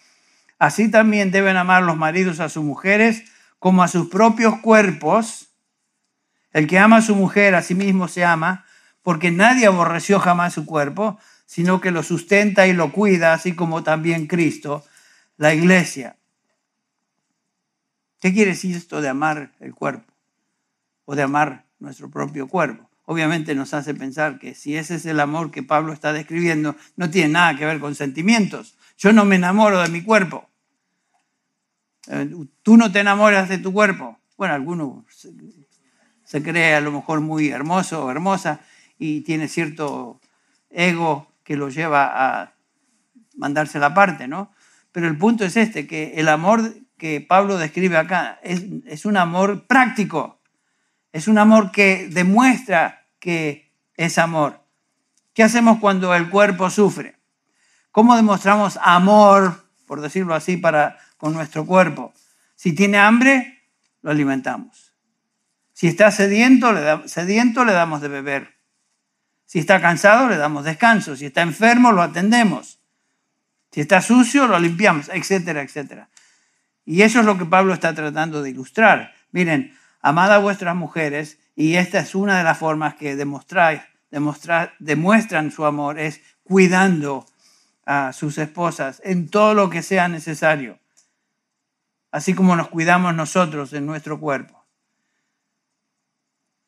así 0.59 0.91
también 0.91 1.31
deben 1.31 1.57
amar 1.57 1.83
los 1.83 1.97
maridos 1.97 2.41
a 2.41 2.49
sus 2.49 2.65
mujeres 2.65 3.25
como 3.59 3.83
a 3.83 3.89
sus 3.89 4.09
propios 4.09 4.59
cuerpos. 4.61 5.51
El 6.53 6.67
que 6.67 6.79
ama 6.79 6.97
a 6.97 7.03
su 7.03 7.15
mujer 7.15 7.55
a 7.55 7.63
sí 7.63 7.75
mismo 7.75 8.09
se 8.09 8.25
ama, 8.25 8.65
porque 9.07 9.31
nadie 9.31 9.67
aborreció 9.67 10.19
jamás 10.19 10.55
su 10.55 10.67
cuerpo, 10.67 11.17
sino 11.45 11.81
que 11.81 11.93
lo 11.93 12.03
sustenta 12.03 12.67
y 12.67 12.73
lo 12.73 12.91
cuida, 12.91 13.35
así 13.35 13.55
como 13.55 13.85
también 13.85 14.27
Cristo, 14.27 14.85
la 15.37 15.55
iglesia. 15.55 16.17
¿Qué 18.21 18.35
quiere 18.35 18.51
decir 18.51 18.75
esto 18.75 19.01
de 19.01 19.09
amar 19.09 19.53
el 19.61 19.77
cuerpo 19.77 20.13
o 21.05 21.15
de 21.15 21.23
amar 21.23 21.67
nuestro 21.79 22.11
propio 22.11 22.49
cuerpo? 22.49 22.91
Obviamente 23.05 23.55
nos 23.55 23.75
hace 23.75 23.95
pensar 23.95 24.41
que 24.41 24.57
si 24.57 24.77
ese 24.77 24.97
es 24.97 25.07
el 25.07 25.21
amor 25.21 25.53
que 25.53 25.63
Pablo 25.63 25.93
está 25.93 26.13
describiendo, 26.13 26.75
no 26.97 27.09
tiene 27.09 27.29
nada 27.29 27.57
que 27.57 27.65
ver 27.65 27.79
con 27.79 27.95
sentimientos. 27.95 28.77
Yo 28.99 29.13
no 29.13 29.25
me 29.25 29.37
enamoro 29.37 29.81
de 29.83 29.89
mi 29.89 30.03
cuerpo. 30.03 30.51
Eh, 32.09 32.29
Tú 32.65 32.77
no 32.77 32.91
te 32.91 32.99
enamoras 32.99 33.49
de 33.49 33.59
tu 33.59 33.73
cuerpo. 33.73 34.19
Bueno, 34.37 34.55
alguno 34.55 35.07
se 36.25 36.43
cree 36.43 36.75
a 36.75 36.81
lo 36.81 36.91
mejor 36.91 37.21
muy 37.21 37.51
hermoso 37.51 38.05
o 38.05 38.11
hermosa, 38.11 38.63
y 38.99 39.23
tiene 39.23 39.49
cierto 39.49 40.21
ego 40.71 41.31
que 41.45 41.57
lo 41.57 41.69
lleva 41.69 42.41
a 42.43 42.53
mandarse 43.37 43.79
la 43.79 43.95
parte, 43.95 44.29
¿no? 44.29 44.53
Pero 44.93 45.09
el 45.09 45.19
punto 45.19 45.45
es 45.45 45.57
este, 45.57 45.87
que 45.87 46.15
el 46.17 46.29
amor 46.29 46.75
que 46.97 47.21
Pablo 47.21 47.59
describe 47.59 47.97
acá 47.97 48.41
es, 48.43 49.05
un 49.05 49.17
amor 49.17 49.67
práctico, 49.67 50.41
es 51.13 51.29
un 51.29 51.39
amor 51.39 51.71
que 51.71 52.09
demuestra 52.11 53.07
que 53.19 53.73
es 53.97 54.19
amor. 54.19 54.61
¿Qué 55.35 55.43
hacemos 55.43 55.79
cuando 55.79 56.15
el 56.15 56.31
cuerpo 56.31 56.71
sufre? 56.71 57.17
¿Cómo 57.91 58.17
demostramos 58.17 58.79
amor, 58.83 59.67
por 59.87 60.01
decirlo 60.01 60.35
así, 60.35 60.57
para, 60.57 60.99
con 61.19 61.35
nuestro 61.35 61.67
cuerpo? 61.67 62.13
Si 62.55 62.75
tiene 62.75 62.99
hambre, 62.99 63.63
lo 64.01 64.11
alimentamos. 64.11 64.95
Si 65.73 65.89
está 65.89 66.11
sediento, 66.11 66.73
sediento, 67.07 67.65
le 67.67 67.73
damos 67.73 68.01
de 68.01 68.09
beber. 68.09 68.56
Si 69.47 69.59
está 69.61 69.81
cansado, 69.81 70.29
le 70.29 70.37
damos 70.37 70.65
descanso. 70.65 71.17
Si 71.17 71.27
está 71.27 71.41
enfermo, 71.43 71.93
lo 71.93 72.03
atendemos. 72.03 72.79
Si 73.71 73.81
está 73.81 74.03
sucio, 74.03 74.47
lo 74.47 74.59
limpiamos, 74.59 75.09
etcétera, 75.13 75.63
etcétera. 75.63 76.09
Y 76.85 77.03
eso 77.03 77.21
es 77.21 77.27
lo 77.27 77.39
que 77.39 77.47
Pablo 77.47 77.75
está 77.75 77.95
tratando 77.95 78.43
de 78.43 78.51
ilustrar. 78.51 79.15
Miren, 79.33 79.77
amad 80.01 80.33
a 80.33 80.39
vuestras 80.39 80.77
mujeres, 80.77 81.39
y 81.55 81.77
esta 81.77 81.99
es 81.99 82.15
una 82.15 82.39
de 82.39 82.45
las 82.45 82.59
formas 82.59 82.95
que 82.95 83.17
demostrar, 83.17 83.89
demuestran 84.79 85.51
su 85.51 85.67
amor, 85.67 85.99
es 85.99 86.21
cuidando 86.45 87.27
a 87.85 88.13
sus 88.13 88.39
esposas 88.39 89.03
en 89.05 89.29
todo 89.29 89.55
lo 89.55 89.69
que 89.69 89.83
sea 89.83 90.09
necesario, 90.09 90.79
así 92.11 92.35
como 92.35 92.57
nos 92.57 92.69
cuidamos 92.69 93.15
nosotros 93.15 93.73
en 93.73 93.85
nuestro 93.85 94.19
cuerpo. 94.21 94.56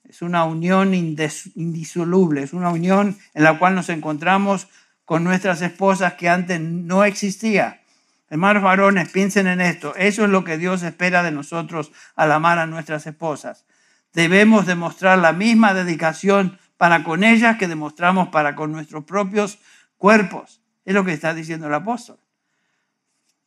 Es 0.08 0.22
una 0.22 0.44
unión 0.44 0.94
indisoluble, 0.94 2.42
es 2.42 2.54
una 2.54 2.70
unión 2.70 3.18
en 3.34 3.44
la 3.44 3.58
cual 3.58 3.74
nos 3.74 3.90
encontramos 3.90 4.68
con 5.04 5.22
nuestras 5.22 5.60
esposas 5.60 6.14
que 6.14 6.30
antes 6.30 6.60
no 6.60 7.04
existía. 7.04 7.82
Hermanos 8.30 8.62
varones, 8.62 9.10
piensen 9.10 9.46
en 9.46 9.60
esto. 9.60 9.94
Eso 9.96 10.24
es 10.24 10.30
lo 10.30 10.44
que 10.44 10.56
Dios 10.56 10.82
espera 10.82 11.22
de 11.22 11.30
nosotros 11.30 11.92
al 12.16 12.32
amar 12.32 12.58
a 12.58 12.66
nuestras 12.66 13.06
esposas. 13.06 13.66
Debemos 14.14 14.66
demostrar 14.66 15.18
la 15.18 15.32
misma 15.32 15.74
dedicación 15.74 16.58
para 16.78 17.04
con 17.04 17.22
ellas 17.22 17.58
que 17.58 17.68
demostramos 17.68 18.28
para 18.28 18.54
con 18.54 18.72
nuestros 18.72 19.04
propios 19.04 19.58
cuerpos. 19.98 20.62
Es 20.86 20.94
lo 20.94 21.04
que 21.04 21.12
está 21.12 21.34
diciendo 21.34 21.66
el 21.66 21.74
apóstol. 21.74 22.18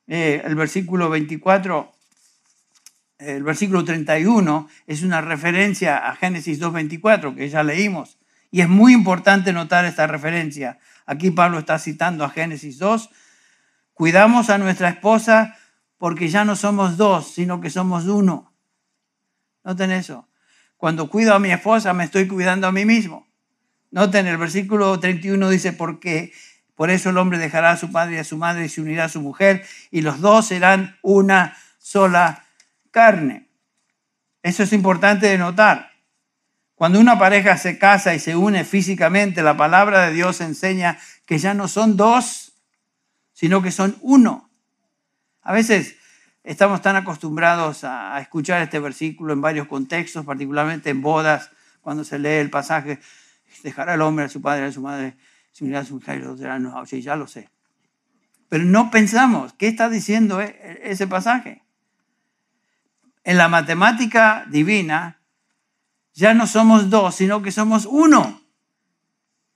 Eh, 0.07 0.41
el 0.45 0.55
versículo 0.55 1.09
24 1.09 1.91
el 3.21 3.43
versículo 3.43 3.83
31 3.83 4.67
es 4.87 5.03
una 5.03 5.21
referencia 5.21 5.97
a 5.97 6.15
Génesis 6.15 6.59
2.24 6.59 7.35
que 7.35 7.49
ya 7.49 7.63
leímos. 7.63 8.17
Y 8.49 8.61
es 8.61 8.67
muy 8.67 8.93
importante 8.93 9.53
notar 9.53 9.85
esta 9.85 10.07
referencia. 10.07 10.79
Aquí 11.05 11.31
Pablo 11.31 11.59
está 11.59 11.79
citando 11.79 12.25
a 12.25 12.29
Génesis 12.29 12.79
2. 12.79 13.09
Cuidamos 13.93 14.49
a 14.49 14.57
nuestra 14.57 14.89
esposa 14.89 15.55
porque 15.97 16.29
ya 16.29 16.43
no 16.45 16.55
somos 16.55 16.97
dos, 16.97 17.31
sino 17.33 17.61
que 17.61 17.69
somos 17.69 18.05
uno. 18.05 18.53
Noten 19.63 19.91
eso. 19.91 20.27
Cuando 20.77 21.09
cuido 21.09 21.35
a 21.35 21.39
mi 21.39 21.51
esposa 21.51 21.93
me 21.93 22.05
estoy 22.05 22.27
cuidando 22.27 22.67
a 22.67 22.71
mí 22.71 22.85
mismo. 22.85 23.27
Noten, 23.91 24.25
el 24.25 24.37
versículo 24.37 24.99
31 24.99 25.49
dice, 25.49 25.73
porque 25.73 26.31
por 26.75 26.89
eso 26.89 27.11
el 27.11 27.17
hombre 27.17 27.37
dejará 27.37 27.71
a 27.71 27.77
su 27.77 27.91
padre 27.91 28.15
y 28.15 28.17
a 28.17 28.23
su 28.23 28.37
madre 28.37 28.65
y 28.65 28.69
se 28.69 28.81
unirá 28.81 29.05
a 29.05 29.09
su 29.09 29.21
mujer 29.21 29.63
y 29.91 30.01
los 30.01 30.21
dos 30.21 30.47
serán 30.47 30.97
una 31.03 31.55
sola 31.77 32.45
carne. 32.91 33.49
Eso 34.43 34.63
es 34.63 34.73
importante 34.73 35.27
de 35.27 35.37
notar. 35.37 35.91
Cuando 36.75 36.99
una 36.99 37.19
pareja 37.19 37.57
se 37.57 37.77
casa 37.77 38.15
y 38.15 38.19
se 38.19 38.35
une 38.35 38.63
físicamente, 38.63 39.43
la 39.43 39.55
palabra 39.55 40.07
de 40.07 40.13
Dios 40.13 40.41
enseña 40.41 40.97
que 41.25 41.37
ya 41.37 41.53
no 41.53 41.67
son 41.67 41.95
dos, 41.95 42.53
sino 43.33 43.61
que 43.61 43.71
son 43.71 43.97
uno. 44.01 44.49
A 45.41 45.53
veces 45.53 45.95
estamos 46.43 46.81
tan 46.81 46.95
acostumbrados 46.95 47.83
a 47.83 48.19
escuchar 48.19 48.61
este 48.61 48.79
versículo 48.79 49.33
en 49.33 49.41
varios 49.41 49.67
contextos, 49.67 50.25
particularmente 50.25 50.89
en 50.89 51.01
bodas, 51.01 51.51
cuando 51.81 52.03
se 52.03 52.19
lee 52.19 52.39
el 52.39 52.49
pasaje, 52.49 52.99
dejará 53.63 53.95
el 53.95 54.01
hombre 54.01 54.25
a 54.25 54.29
su 54.29 54.41
padre, 54.41 54.65
a 54.65 54.71
su 54.71 54.81
madre, 54.81 55.15
unirá 55.59 55.79
a 55.79 55.85
su 55.85 55.95
mujer 55.95 56.23
ya 57.01 57.15
lo 57.15 57.27
sé. 57.27 57.49
Pero 58.49 58.63
no 58.63 58.91
pensamos, 58.91 59.53
¿qué 59.53 59.67
está 59.67 59.89
diciendo 59.89 60.41
e-, 60.41 60.81
ese 60.83 61.07
pasaje? 61.07 61.60
En 63.23 63.37
la 63.37 63.47
matemática 63.47 64.45
divina, 64.49 65.19
ya 66.13 66.33
no 66.33 66.47
somos 66.47 66.89
dos, 66.89 67.15
sino 67.15 67.41
que 67.41 67.51
somos 67.51 67.85
uno. 67.85 68.41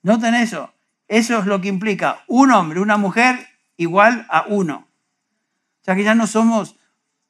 Noten 0.03 0.35
eso. 0.35 0.71
Eso 1.07 1.39
es 1.39 1.45
lo 1.45 1.61
que 1.61 1.67
implica 1.67 2.23
un 2.27 2.51
hombre, 2.51 2.79
una 2.79 2.97
mujer 2.97 3.47
igual 3.77 4.25
a 4.29 4.45
uno. 4.47 4.87
O 5.81 5.83
sea 5.83 5.95
que 5.95 6.03
ya 6.03 6.15
no 6.15 6.25
somos 6.25 6.75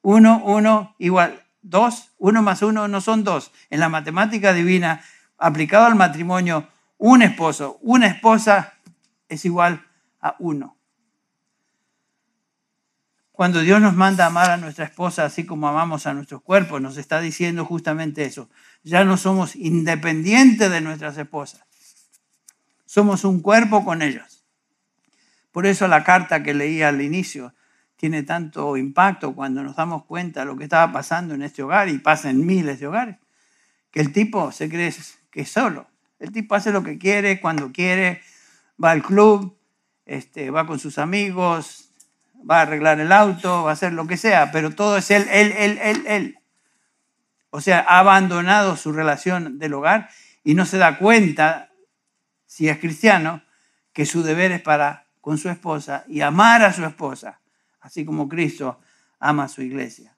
uno, 0.02 0.42
uno, 0.44 0.96
igual. 0.98 1.42
Dos, 1.62 2.12
uno 2.18 2.42
más 2.42 2.62
uno 2.62 2.88
no 2.88 3.02
son 3.02 3.24
dos. 3.24 3.52
En 3.70 3.80
la 3.80 3.90
matemática 3.90 4.54
divina, 4.54 5.02
aplicado 5.38 5.86
al 5.86 5.96
matrimonio, 5.96 6.68
un 6.98 7.22
esposo, 7.22 7.80
una 7.82 8.08
esposa 8.08 8.74
es 9.28 9.44
igual 9.46 9.86
a 10.22 10.36
uno. 10.40 10.75
Cuando 13.36 13.60
Dios 13.60 13.82
nos 13.82 13.94
manda 13.94 14.26
amar 14.26 14.50
a 14.50 14.56
nuestra 14.56 14.86
esposa 14.86 15.26
así 15.26 15.46
como 15.46 15.68
amamos 15.68 16.08
a 16.08 16.14
nuestros 16.14 16.42
cuerpos, 16.42 16.82
nos 16.82 16.96
está 16.96 17.20
diciendo 17.20 17.66
justamente 17.66 18.24
eso. 18.24 18.50
Ya 18.84 19.04
no 19.04 19.18
somos 19.18 19.58
independientes 19.58 20.72
de 20.72 20.80
nuestras 20.80 21.18
esposas. 21.18 21.66
Somos 22.86 23.26
un 23.26 23.42
cuerpo 23.42 23.84
con 23.84 24.02
ellos. 24.02 24.46
Por 25.52 25.66
eso 25.66 25.90
la 25.90 26.06
carta 26.06 26.44
que 26.44 26.54
leí 26.54 26.82
al 26.82 27.02
inicio 27.02 27.54
tiene 27.98 28.24
tanto 28.24 28.78
impacto 28.78 29.36
cuando 29.36 29.64
nos 29.64 29.76
damos 29.76 30.06
cuenta 30.06 30.40
de 30.40 30.46
lo 30.46 30.56
que 30.56 30.64
estaba 30.64 30.94
pasando 30.94 31.34
en 31.34 31.42
este 31.42 31.62
hogar 31.62 31.90
y 31.90 31.98
pasa 31.98 32.30
en 32.30 32.46
miles 32.46 32.80
de 32.80 32.88
hogares, 32.88 33.18
que 33.92 34.00
el 34.00 34.14
tipo 34.14 34.54
se 34.54 34.70
cree 34.70 34.94
que 35.30 35.42
es 35.42 35.50
solo. 35.50 35.90
El 36.20 36.32
tipo 36.32 36.56
hace 36.56 36.72
lo 36.72 36.84
que 36.84 36.98
quiere, 36.98 37.42
cuando 37.42 37.74
quiere, 37.74 38.22
va 38.82 38.92
al 38.92 39.04
club, 39.04 39.58
este, 40.06 40.52
va 40.52 40.66
con 40.66 40.80
sus 40.80 40.98
amigos, 40.98 41.85
va 42.50 42.60
a 42.60 42.62
arreglar 42.62 43.00
el 43.00 43.12
auto, 43.12 43.64
va 43.64 43.72
a 43.72 43.74
hacer 43.74 43.94
lo 43.94 44.08
que 44.08 44.18
sea, 44.18 44.52
pero 44.52 44.72
todo 44.72 44.98
es 44.98 45.10
él, 45.12 45.28
él, 45.32 45.54
él, 45.58 45.80
él, 45.82 46.04
él. 46.08 46.40
O 47.50 47.62
sea, 47.62 47.86
ha 47.88 48.00
abandonado 48.00 48.78
su 48.78 48.92
relación 48.92 49.60
del 49.60 49.74
hogar 49.74 50.10
y 50.44 50.54
no 50.54 50.66
se 50.66 50.78
da 50.78 50.98
cuenta, 50.98 51.72
si 52.46 52.70
es 52.70 52.78
cristiano, 52.80 53.42
que 53.94 54.06
su 54.06 54.24
deber 54.24 54.52
es 54.52 54.62
para 54.62 55.08
con 55.22 55.38
su 55.38 55.50
esposa 55.50 56.04
y 56.08 56.22
amar 56.22 56.62
a 56.62 56.74
su 56.74 56.86
esposa, 56.86 57.42
así 57.82 58.06
como 58.06 58.30
Cristo 58.30 58.80
ama 59.20 59.46
a 59.46 59.48
su 59.48 59.62
iglesia. 59.62 60.16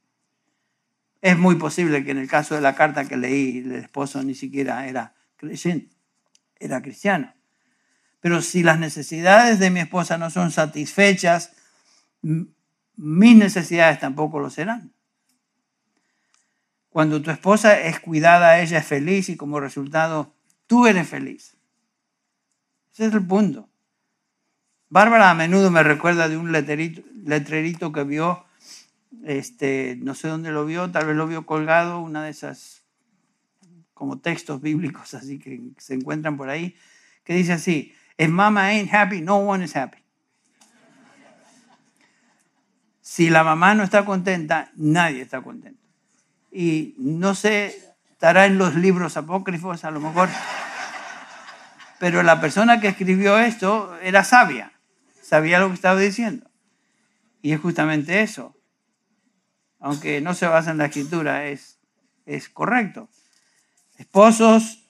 Es 1.22 1.38
muy 1.38 1.56
posible 1.56 2.04
que 2.04 2.12
en 2.12 2.18
el 2.18 2.28
caso 2.28 2.56
de 2.56 2.62
la 2.62 2.76
carta 2.76 3.08
que 3.08 3.18
leí, 3.18 3.60
el 3.60 3.72
esposo 3.74 4.22
ni 4.24 4.36
siquiera 4.36 4.88
era 4.88 5.14
creyente, 5.38 5.96
era 6.60 6.82
cristiano. 6.82 7.34
Pero 8.20 8.42
si 8.42 8.64
las 8.64 8.80
necesidades 8.80 9.60
de 9.60 9.70
mi 9.70 9.80
esposa 9.80 10.18
no 10.18 10.30
son 10.30 10.52
satisfechas, 10.52 11.54
mis 12.22 13.36
necesidades 13.38 14.00
tampoco 14.00 14.40
lo 14.40 14.50
serán. 14.50 14.94
Cuando 16.90 17.22
tu 17.22 17.30
esposa 17.30 17.80
es 17.80 18.00
cuidada, 18.00 18.60
ella 18.60 18.80
es 18.80 18.88
feliz 18.88 19.30
y 19.30 19.38
como 19.38 19.60
resultado 19.60 20.34
tú 20.66 20.88
eres 20.88 21.08
feliz. 21.08 21.58
Ese 22.92 23.06
es 23.06 23.14
el 23.14 23.26
punto. 23.26 23.70
Bárbara 24.90 25.30
a 25.30 25.36
menudo 25.36 25.70
me 25.70 25.84
recuerda 25.84 26.30
de 26.30 26.38
un 26.38 26.52
letrerito, 26.52 27.92
que 27.92 28.04
vio, 28.04 28.46
este, 29.26 29.98
no 30.02 30.16
sé 30.16 30.30
dónde 30.30 30.52
lo 30.52 30.66
vio, 30.66 30.90
tal 30.90 31.06
vez 31.06 31.16
lo 31.16 31.28
vio 31.28 31.46
colgado, 31.46 32.00
una 32.00 32.24
de 32.24 32.32
esas 32.32 32.84
como 33.94 34.20
textos 34.20 34.62
bíblicos 34.62 35.16
así 35.16 35.40
que 35.40 35.72
se 35.78 35.96
encuentran 35.96 36.38
por 36.38 36.50
ahí, 36.50 36.76
que 37.24 37.34
dice 37.34 37.54
así, 37.54 37.94
if 38.18 38.30
mama 38.30 38.66
ain't 38.66 38.94
happy, 38.94 39.22
no 39.22 39.38
one 39.38 39.64
is 39.64 39.76
happy. 39.76 40.07
Si 43.08 43.30
la 43.30 43.46
mamá 43.46 43.74
no 43.74 43.84
está 43.84 44.04
contenta, 44.04 44.70
nadie 44.76 45.22
está 45.22 45.42
contento. 45.42 45.82
Y 46.52 46.94
no 46.98 47.36
sé, 47.36 47.96
estará 48.12 48.48
en 48.48 48.58
los 48.58 48.76
libros 48.76 49.16
apócrifos 49.16 49.86
a 49.86 49.92
lo 49.92 50.02
mejor, 50.02 50.28
pero 52.00 52.22
la 52.22 52.42
persona 52.42 52.82
que 52.82 52.90
escribió 52.90 53.40
esto 53.40 53.98
era 54.04 54.26
sabia, 54.26 54.74
sabía 55.22 55.60
lo 55.60 55.70
que 55.70 55.76
estaba 55.76 55.98
diciendo. 55.98 56.52
Y 57.42 57.54
es 57.54 57.62
justamente 57.62 58.24
eso. 58.24 58.58
Aunque 59.80 60.20
no 60.20 60.34
se 60.34 60.48
basa 60.48 60.72
en 60.72 60.78
la 60.78 60.88
escritura, 60.88 61.46
es, 61.46 61.80
es 62.26 62.50
correcto. 62.50 63.08
Esposos, 63.98 64.84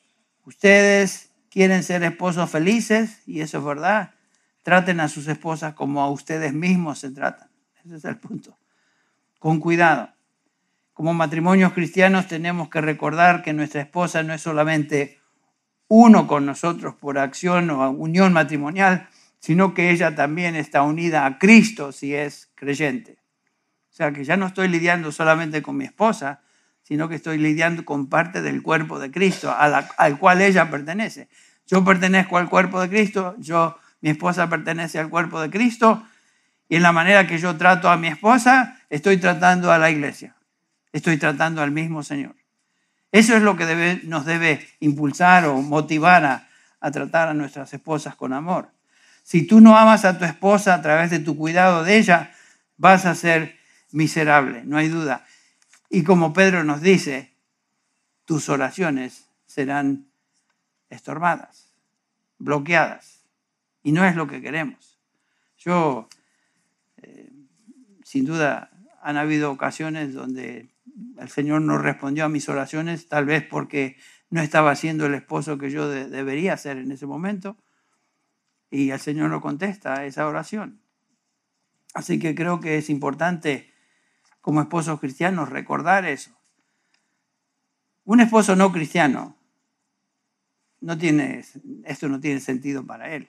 ustedes 0.44 1.30
quieren 1.52 1.84
ser 1.84 2.02
esposos 2.02 2.50
felices, 2.50 3.22
y 3.28 3.42
eso 3.42 3.60
es 3.60 3.64
verdad. 3.64 4.16
Traten 4.64 5.02
a 5.02 5.08
sus 5.08 5.28
esposas 5.28 5.76
como 5.76 6.02
a 6.02 6.10
ustedes 6.10 6.52
mismos 6.52 6.98
se 6.98 7.12
tratan. 7.12 7.48
Ese 7.88 7.96
es 7.96 8.06
el 8.06 8.18
punto. 8.18 8.58
Con 9.40 9.62
cuidado. 9.62 10.10
Como 10.94 11.14
matrimonios 11.14 11.72
cristianos 11.72 12.28
tenemos 12.28 12.70
que 12.70 12.82
recordar 12.82 13.44
que 13.44 13.54
nuestra 13.54 13.80
esposa 13.80 14.24
no 14.24 14.34
es 14.34 14.42
solamente 14.42 15.22
uno 15.88 16.28
con 16.28 16.46
nosotros 16.46 16.96
por 16.96 17.18
acción 17.18 17.70
o 17.70 17.90
unión 17.92 18.34
matrimonial, 18.34 19.08
sino 19.40 19.74
que 19.74 19.92
ella 19.92 20.16
también 20.16 20.58
está 20.58 20.82
unida 20.82 21.26
a 21.26 21.40
Cristo 21.40 21.94
si 21.94 22.14
es 22.14 22.52
creyente. 22.56 23.20
O 23.90 23.94
sea 23.94 24.12
que 24.12 24.26
ya 24.26 24.36
no 24.36 24.48
estoy 24.48 24.68
lidiando 24.68 25.14
solamente 25.14 25.62
con 25.62 25.78
mi 25.78 25.86
esposa, 25.86 26.42
sino 26.84 27.08
que 27.08 27.16
estoy 27.16 27.38
lidiando 27.38 27.86
con 27.86 28.08
parte 28.08 28.42
del 28.42 28.62
cuerpo 28.62 29.00
de 29.00 29.12
Cristo 29.12 29.56
al 29.58 30.20
cual 30.20 30.42
ella 30.42 30.70
pertenece. 30.70 31.30
Yo 31.68 31.86
pertenezco 31.86 32.38
al 32.38 32.50
cuerpo 32.50 32.82
de 32.82 32.90
Cristo, 32.90 33.36
yo, 33.38 33.78
mi 34.02 34.10
esposa 34.10 34.50
pertenece 34.50 35.00
al 35.00 35.10
cuerpo 35.10 35.40
de 35.40 35.50
Cristo 35.50 36.04
y 36.70 36.76
en 36.76 36.84
la 36.84 36.92
manera 36.92 37.28
que 37.28 37.38
yo 37.38 37.56
trato 37.58 37.90
a 37.90 37.98
mi 37.98 38.08
esposa, 38.08 38.82
estoy 38.90 39.18
tratando 39.18 39.72
a 39.72 39.78
la 39.78 39.90
iglesia. 39.90 40.36
Estoy 40.92 41.18
tratando 41.18 41.62
al 41.62 41.72
mismo 41.72 42.04
Señor. 42.04 42.36
Eso 43.12 43.36
es 43.36 43.42
lo 43.42 43.56
que 43.56 44.02
nos 44.04 44.26
debe 44.26 44.68
impulsar 44.80 45.46
o 45.46 45.62
motivar 45.62 46.26
a, 46.26 46.50
a 46.80 46.92
tratar 46.92 47.30
a 47.30 47.34
nuestras 47.34 47.74
esposas 47.74 48.16
con 48.16 48.34
amor. 48.34 48.72
Si 49.24 49.46
tú 49.46 49.62
no 49.62 49.78
amas 49.78 50.06
a 50.06 50.18
tu 50.18 50.26
esposa 50.26 50.74
a 50.74 50.82
través 50.82 51.10
de 51.10 51.20
tu 51.20 51.38
cuidado 51.38 51.84
de 51.84 51.98
ella, 51.98 52.32
vas 52.78 53.06
a 53.06 53.16
ser 53.16 53.58
miserable, 53.92 54.64
no 54.66 54.78
hay 54.78 54.90
duda. 54.90 55.26
Y 55.90 56.04
como 56.04 56.34
Pedro 56.34 56.64
nos 56.64 56.82
dice, 56.82 57.34
tus 58.26 58.50
oraciones 58.50 59.30
serán 59.46 60.08
estorbadas, 60.90 61.74
bloqueadas. 62.38 63.22
Y 63.84 63.94
no 63.94 64.06
es 64.06 64.16
lo 64.16 64.28
que 64.28 64.42
queremos. 64.42 65.00
Yo 65.58 66.10
sin 68.08 68.24
duda 68.24 68.72
han 69.02 69.18
habido 69.18 69.52
ocasiones 69.52 70.14
donde 70.14 70.70
el 71.20 71.28
Señor 71.28 71.62
no 71.62 71.78
respondió 71.78 72.24
a 72.24 72.30
mis 72.30 72.48
oraciones, 72.48 73.10
tal 73.10 73.26
vez 73.26 73.46
porque 73.46 73.98
no 74.30 74.40
estaba 74.40 74.74
siendo 74.78 75.08
el 75.08 75.14
esposo 75.14 75.58
que 75.58 75.70
yo 75.70 75.90
debería 75.90 76.56
ser 76.56 76.78
en 76.78 76.90
ese 76.94 77.06
momento, 77.06 77.58
y 78.72 78.92
el 78.92 79.00
Señor 79.02 79.30
no 79.30 79.42
contesta 79.42 80.00
a 80.00 80.06
esa 80.06 80.26
oración. 80.26 80.80
Así 81.94 82.18
que 82.18 82.34
creo 82.34 82.62
que 82.62 82.78
es 82.78 82.90
importante 82.90 83.74
como 84.40 84.62
esposos 84.62 85.02
cristianos 85.02 85.50
recordar 85.50 86.06
eso. 86.06 86.32
Un 88.06 88.22
esposo 88.22 88.56
no 88.56 88.72
cristiano 88.72 89.36
no 90.80 90.98
tiene, 90.98 91.44
esto 91.84 92.08
no 92.08 92.22
tiene 92.22 92.40
sentido 92.40 92.86
para 92.86 93.14
él 93.14 93.28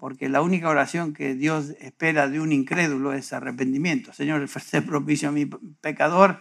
porque 0.00 0.30
la 0.30 0.40
única 0.40 0.70
oración 0.70 1.12
que 1.12 1.34
Dios 1.34 1.74
espera 1.78 2.26
de 2.26 2.40
un 2.40 2.52
incrédulo 2.52 3.12
es 3.12 3.34
arrepentimiento. 3.34 4.14
Señor, 4.14 4.48
sé 4.48 4.80
propicio 4.80 5.28
a 5.28 5.32
mi 5.32 5.44
pecador, 5.44 6.40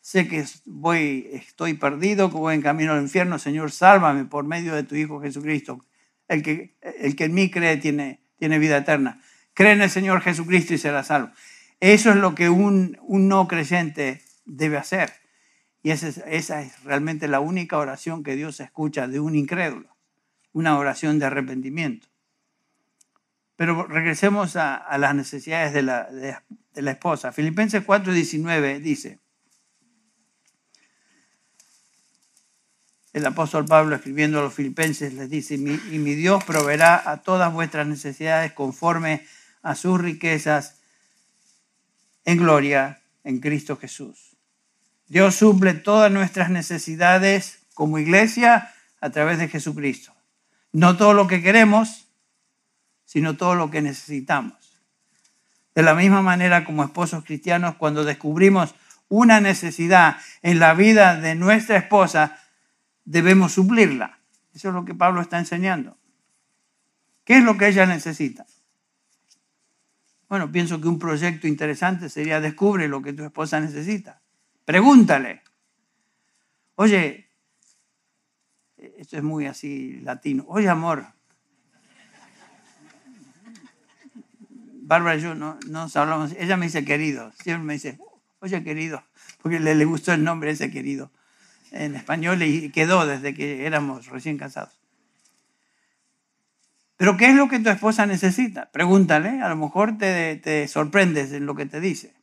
sé 0.00 0.28
que 0.28 0.44
voy, 0.64 1.28
estoy 1.32 1.74
perdido, 1.74 2.30
que 2.30 2.36
voy 2.36 2.54
en 2.54 2.62
camino 2.62 2.92
al 2.92 3.02
infierno, 3.02 3.40
Señor, 3.40 3.72
sálvame 3.72 4.26
por 4.26 4.44
medio 4.44 4.76
de 4.76 4.84
tu 4.84 4.94
Hijo 4.94 5.20
Jesucristo. 5.20 5.84
El 6.28 6.44
que, 6.44 6.76
el 7.00 7.16
que 7.16 7.24
en 7.24 7.34
mí 7.34 7.50
cree 7.50 7.78
tiene, 7.78 8.20
tiene 8.38 8.60
vida 8.60 8.76
eterna. 8.76 9.20
Cree 9.54 9.72
en 9.72 9.82
el 9.82 9.90
Señor 9.90 10.20
Jesucristo 10.20 10.72
y 10.72 10.78
será 10.78 11.02
salvo. 11.02 11.32
Eso 11.80 12.10
es 12.10 12.16
lo 12.16 12.36
que 12.36 12.48
un, 12.48 12.96
un 13.02 13.26
no 13.26 13.48
creyente 13.48 14.22
debe 14.44 14.76
hacer. 14.76 15.10
Y 15.82 15.90
esa 15.90 16.06
es, 16.06 16.22
esa 16.28 16.62
es 16.62 16.80
realmente 16.84 17.26
la 17.26 17.40
única 17.40 17.76
oración 17.76 18.22
que 18.22 18.36
Dios 18.36 18.60
escucha 18.60 19.08
de 19.08 19.18
un 19.18 19.34
incrédulo, 19.34 19.96
una 20.52 20.78
oración 20.78 21.18
de 21.18 21.26
arrepentimiento. 21.26 22.07
Pero 23.58 23.88
regresemos 23.88 24.54
a, 24.54 24.96
las 24.98 25.16
necesidades 25.16 25.74
de 25.74 25.82
la, 25.82 26.92
esposa. 26.92 27.32
Filipenses 27.32 27.84
4:19 27.84 28.78
dice, 28.78 29.18
el 33.12 33.26
apóstol 33.26 33.64
Pablo 33.64 33.96
escribiendo 33.96 34.38
a 34.38 34.42
los 34.42 34.54
filipenses 34.54 35.12
les 35.12 35.28
dice, 35.28 35.56
y 35.56 35.58
mi 35.58 36.14
Dios 36.14 36.44
proveerá 36.44 37.10
a 37.10 37.22
todas 37.22 37.52
vuestras 37.52 37.88
necesidades 37.88 38.52
conforme 38.52 39.26
a 39.62 39.74
sus 39.74 40.00
riquezas 40.00 40.78
en 42.24 42.38
gloria 42.38 43.02
en 43.24 43.40
Cristo 43.40 43.76
Jesús. 43.76 44.36
Dios 45.08 45.34
suple 45.34 45.74
todas 45.74 46.12
nuestras 46.12 46.48
necesidades 46.48 47.66
como 47.74 47.98
iglesia 47.98 48.72
a 49.00 49.10
través 49.10 49.38
de 49.38 49.48
Jesucristo. 49.48 50.14
No 50.70 50.96
todo 50.96 51.12
lo 51.12 51.26
que 51.26 51.42
queremos, 51.42 52.07
sino 53.08 53.38
todo 53.38 53.54
lo 53.54 53.70
que 53.70 53.80
necesitamos. 53.80 54.52
De 55.74 55.82
la 55.82 55.94
misma 55.94 56.20
manera 56.20 56.66
como 56.66 56.84
esposos 56.84 57.24
cristianos, 57.24 57.76
cuando 57.76 58.04
descubrimos 58.04 58.74
una 59.08 59.40
necesidad 59.40 60.18
en 60.42 60.58
la 60.58 60.74
vida 60.74 61.18
de 61.18 61.34
nuestra 61.34 61.78
esposa, 61.78 62.38
debemos 63.06 63.52
suplirla. 63.52 64.18
Eso 64.54 64.68
es 64.68 64.74
lo 64.74 64.84
que 64.84 64.94
Pablo 64.94 65.22
está 65.22 65.38
enseñando. 65.38 65.96
¿Qué 67.24 67.38
es 67.38 67.44
lo 67.44 67.56
que 67.56 67.68
ella 67.68 67.86
necesita? 67.86 68.44
Bueno, 70.28 70.52
pienso 70.52 70.78
que 70.78 70.88
un 70.88 70.98
proyecto 70.98 71.46
interesante 71.46 72.10
sería 72.10 72.42
descubre 72.42 72.88
lo 72.88 73.00
que 73.00 73.14
tu 73.14 73.24
esposa 73.24 73.58
necesita. 73.58 74.20
Pregúntale. 74.66 75.42
Oye, 76.74 77.30
esto 78.76 79.16
es 79.16 79.22
muy 79.22 79.46
así 79.46 79.98
latino. 80.02 80.44
Oye, 80.46 80.68
amor. 80.68 81.17
Bárbara 84.88 85.16
y 85.16 85.20
yo 85.20 85.34
no, 85.34 85.58
nos 85.68 85.94
hablamos. 85.96 86.32
Ella 86.38 86.56
me 86.56 86.64
dice 86.64 86.82
querido. 86.82 87.30
Siempre 87.42 87.62
me 87.62 87.74
dice, 87.74 87.98
oye, 88.40 88.64
querido. 88.64 89.04
Porque 89.42 89.60
le, 89.60 89.74
le 89.74 89.84
gustó 89.84 90.14
el 90.14 90.24
nombre 90.24 90.50
ese 90.50 90.70
querido 90.70 91.12
en 91.72 91.94
español 91.94 92.42
y 92.42 92.70
quedó 92.70 93.06
desde 93.06 93.34
que 93.34 93.66
éramos 93.66 94.06
recién 94.06 94.38
casados. 94.38 94.72
Pero 96.96 97.18
¿qué 97.18 97.26
es 97.26 97.34
lo 97.34 97.48
que 97.48 97.58
tu 97.58 97.68
esposa 97.68 98.06
necesita? 98.06 98.70
Pregúntale, 98.72 99.42
a 99.42 99.50
lo 99.50 99.56
mejor 99.56 99.98
te, 99.98 100.36
te 100.36 100.66
sorprendes 100.66 101.32
en 101.32 101.44
lo 101.44 101.54
que 101.54 101.66
te 101.66 101.80
dice. 101.80 102.14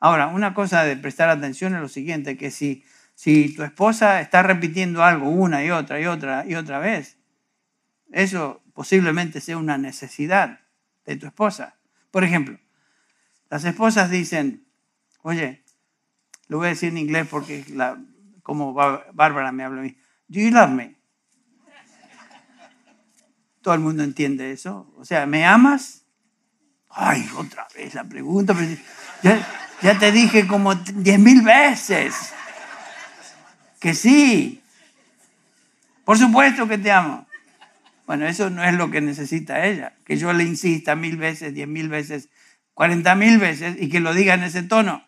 Ahora, 0.00 0.28
una 0.28 0.54
cosa 0.54 0.84
de 0.84 0.96
prestar 0.96 1.28
atención 1.28 1.74
es 1.74 1.82
lo 1.82 1.88
siguiente, 1.88 2.38
que 2.38 2.50
si, 2.50 2.82
si 3.14 3.54
tu 3.54 3.62
esposa 3.62 4.22
está 4.22 4.42
repitiendo 4.42 5.04
algo 5.04 5.28
una 5.28 5.62
y 5.62 5.70
otra 5.70 6.00
y 6.00 6.06
otra 6.06 6.46
y 6.48 6.54
otra 6.54 6.78
vez, 6.78 7.18
eso 8.10 8.62
posiblemente 8.72 9.42
sea 9.42 9.58
una 9.58 9.76
necesidad 9.76 10.60
de 11.08 11.16
tu 11.16 11.26
esposa. 11.26 11.74
Por 12.10 12.22
ejemplo, 12.22 12.58
las 13.48 13.64
esposas 13.64 14.10
dicen, 14.10 14.66
oye, 15.22 15.64
lo 16.48 16.58
voy 16.58 16.66
a 16.66 16.70
decir 16.70 16.90
en 16.90 16.98
inglés 16.98 17.26
porque 17.30 17.64
como 18.42 18.74
Bárbara 18.74 19.50
me 19.52 19.64
habla 19.64 19.80
a 19.80 19.84
mí, 19.84 19.96
do 20.28 20.40
you 20.40 20.50
love 20.50 20.70
me? 20.70 20.96
Todo 23.62 23.74
el 23.74 23.80
mundo 23.80 24.02
entiende 24.02 24.52
eso. 24.52 24.92
O 24.96 25.04
sea, 25.04 25.26
¿me 25.26 25.44
amas? 25.44 26.04
Ay, 26.90 27.28
otra 27.36 27.66
vez 27.74 27.94
la 27.94 28.04
pregunta. 28.04 28.54
ya 29.82 29.98
te 29.98 30.12
dije 30.12 30.46
como 30.46 30.74
diez 30.74 31.18
mil 31.18 31.42
veces 31.42 32.34
que 33.80 33.94
sí. 33.94 34.62
Por 36.04 36.18
supuesto 36.18 36.68
que 36.68 36.78
te 36.78 36.90
amo. 36.90 37.27
Bueno, 38.08 38.26
eso 38.26 38.48
no 38.48 38.64
es 38.64 38.72
lo 38.72 38.90
que 38.90 39.02
necesita 39.02 39.66
ella. 39.66 39.94
Que 40.06 40.16
yo 40.16 40.32
le 40.32 40.42
insista 40.42 40.96
mil 40.96 41.18
veces, 41.18 41.52
diez 41.52 41.68
mil 41.68 41.90
veces, 41.90 42.30
cuarenta 42.72 43.14
mil 43.14 43.36
veces 43.36 43.76
y 43.78 43.90
que 43.90 44.00
lo 44.00 44.14
diga 44.14 44.32
en 44.32 44.44
ese 44.44 44.62
tono. 44.62 45.06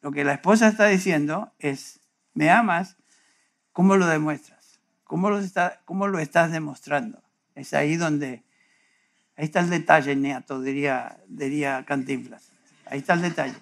Lo 0.00 0.12
que 0.12 0.22
la 0.22 0.34
esposa 0.34 0.68
está 0.68 0.86
diciendo 0.86 1.52
es, 1.58 1.98
¿me 2.34 2.50
amas? 2.50 2.96
¿Cómo 3.72 3.96
lo 3.96 4.06
demuestras? 4.06 4.78
¿Cómo 5.02 5.28
lo, 5.28 5.40
estás 6.20 6.52
demostrando? 6.52 7.20
Es 7.56 7.74
ahí 7.74 7.96
donde 7.96 8.44
Ahí 9.36 9.46
está 9.46 9.58
el 9.58 9.70
detalle, 9.70 10.14
Neato, 10.14 10.62
diría, 10.62 11.18
diría 11.26 11.84
Cantinflas. 11.84 12.52
Ahí 12.86 13.00
está 13.00 13.14
el 13.14 13.22
detalle. 13.22 13.56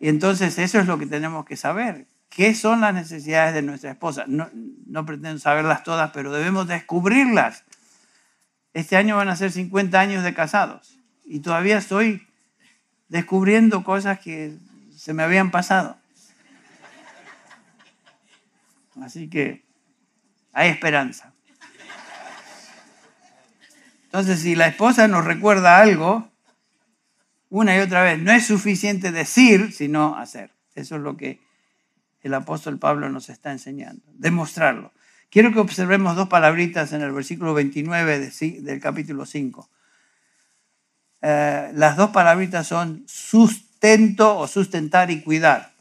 Y 0.00 0.08
entonces 0.08 0.58
eso 0.58 0.80
es 0.80 0.88
lo 0.88 0.98
que 0.98 1.06
tenemos 1.06 1.46
que 1.46 1.56
saber. 1.56 2.08
¿Qué 2.28 2.54
son 2.54 2.80
las 2.80 2.92
necesidades 2.92 3.54
de 3.54 3.62
nuestra 3.62 3.90
esposa? 3.90 4.24
No, 4.26 4.50
no 4.86 5.06
pretendo 5.06 5.38
saberlas 5.38 5.82
todas, 5.82 6.10
pero 6.12 6.32
debemos 6.32 6.66
descubrirlas. 6.68 7.64
Este 8.74 8.96
año 8.96 9.16
van 9.16 9.28
a 9.28 9.36
ser 9.36 9.52
50 9.52 9.98
años 9.98 10.22
de 10.22 10.34
casados 10.34 10.98
y 11.24 11.40
todavía 11.40 11.78
estoy 11.78 12.26
descubriendo 13.08 13.84
cosas 13.84 14.20
que 14.20 14.58
se 14.94 15.12
me 15.14 15.22
habían 15.22 15.50
pasado. 15.50 15.96
Así 19.00 19.28
que 19.28 19.64
hay 20.52 20.70
esperanza. 20.70 21.32
Entonces, 24.04 24.40
si 24.40 24.54
la 24.54 24.68
esposa 24.68 25.08
nos 25.08 25.24
recuerda 25.24 25.78
algo, 25.78 26.30
una 27.50 27.76
y 27.76 27.80
otra 27.80 28.02
vez, 28.02 28.18
no 28.18 28.32
es 28.32 28.46
suficiente 28.46 29.12
decir, 29.12 29.72
sino 29.72 30.16
hacer. 30.16 30.52
Eso 30.74 30.96
es 30.96 31.02
lo 31.02 31.16
que 31.16 31.45
el 32.26 32.34
apóstol 32.34 32.78
Pablo 32.78 33.08
nos 33.08 33.28
está 33.28 33.52
enseñando, 33.52 34.02
demostrarlo. 34.14 34.92
Quiero 35.30 35.52
que 35.52 35.58
observemos 35.58 36.16
dos 36.16 36.28
palabritas 36.28 36.92
en 36.92 37.02
el 37.02 37.12
versículo 37.12 37.54
29 37.54 38.30
del 38.62 38.80
capítulo 38.80 39.26
5. 39.26 39.70
Eh, 41.22 41.70
las 41.74 41.96
dos 41.96 42.10
palabritas 42.10 42.66
son 42.66 43.04
sustento 43.06 44.38
o 44.38 44.46
sustentar 44.46 45.10
y 45.10 45.22
cuidar. 45.22 45.74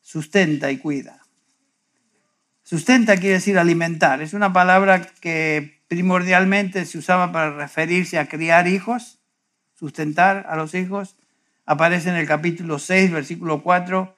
Sustenta 0.00 0.70
y 0.70 0.78
cuida. 0.78 1.20
Sustenta 2.62 3.16
quiere 3.16 3.34
decir 3.34 3.58
alimentar. 3.58 4.22
Es 4.22 4.32
una 4.32 4.52
palabra 4.52 5.06
que 5.20 5.82
primordialmente 5.88 6.86
se 6.86 6.98
usaba 6.98 7.32
para 7.32 7.50
referirse 7.50 8.18
a 8.18 8.26
criar 8.26 8.66
hijos, 8.66 9.20
sustentar 9.74 10.46
a 10.48 10.56
los 10.56 10.74
hijos. 10.74 11.16
Aparece 11.66 12.10
en 12.10 12.16
el 12.16 12.26
capítulo 12.26 12.78
6, 12.78 13.10
versículo 13.10 13.62
4, 13.62 14.16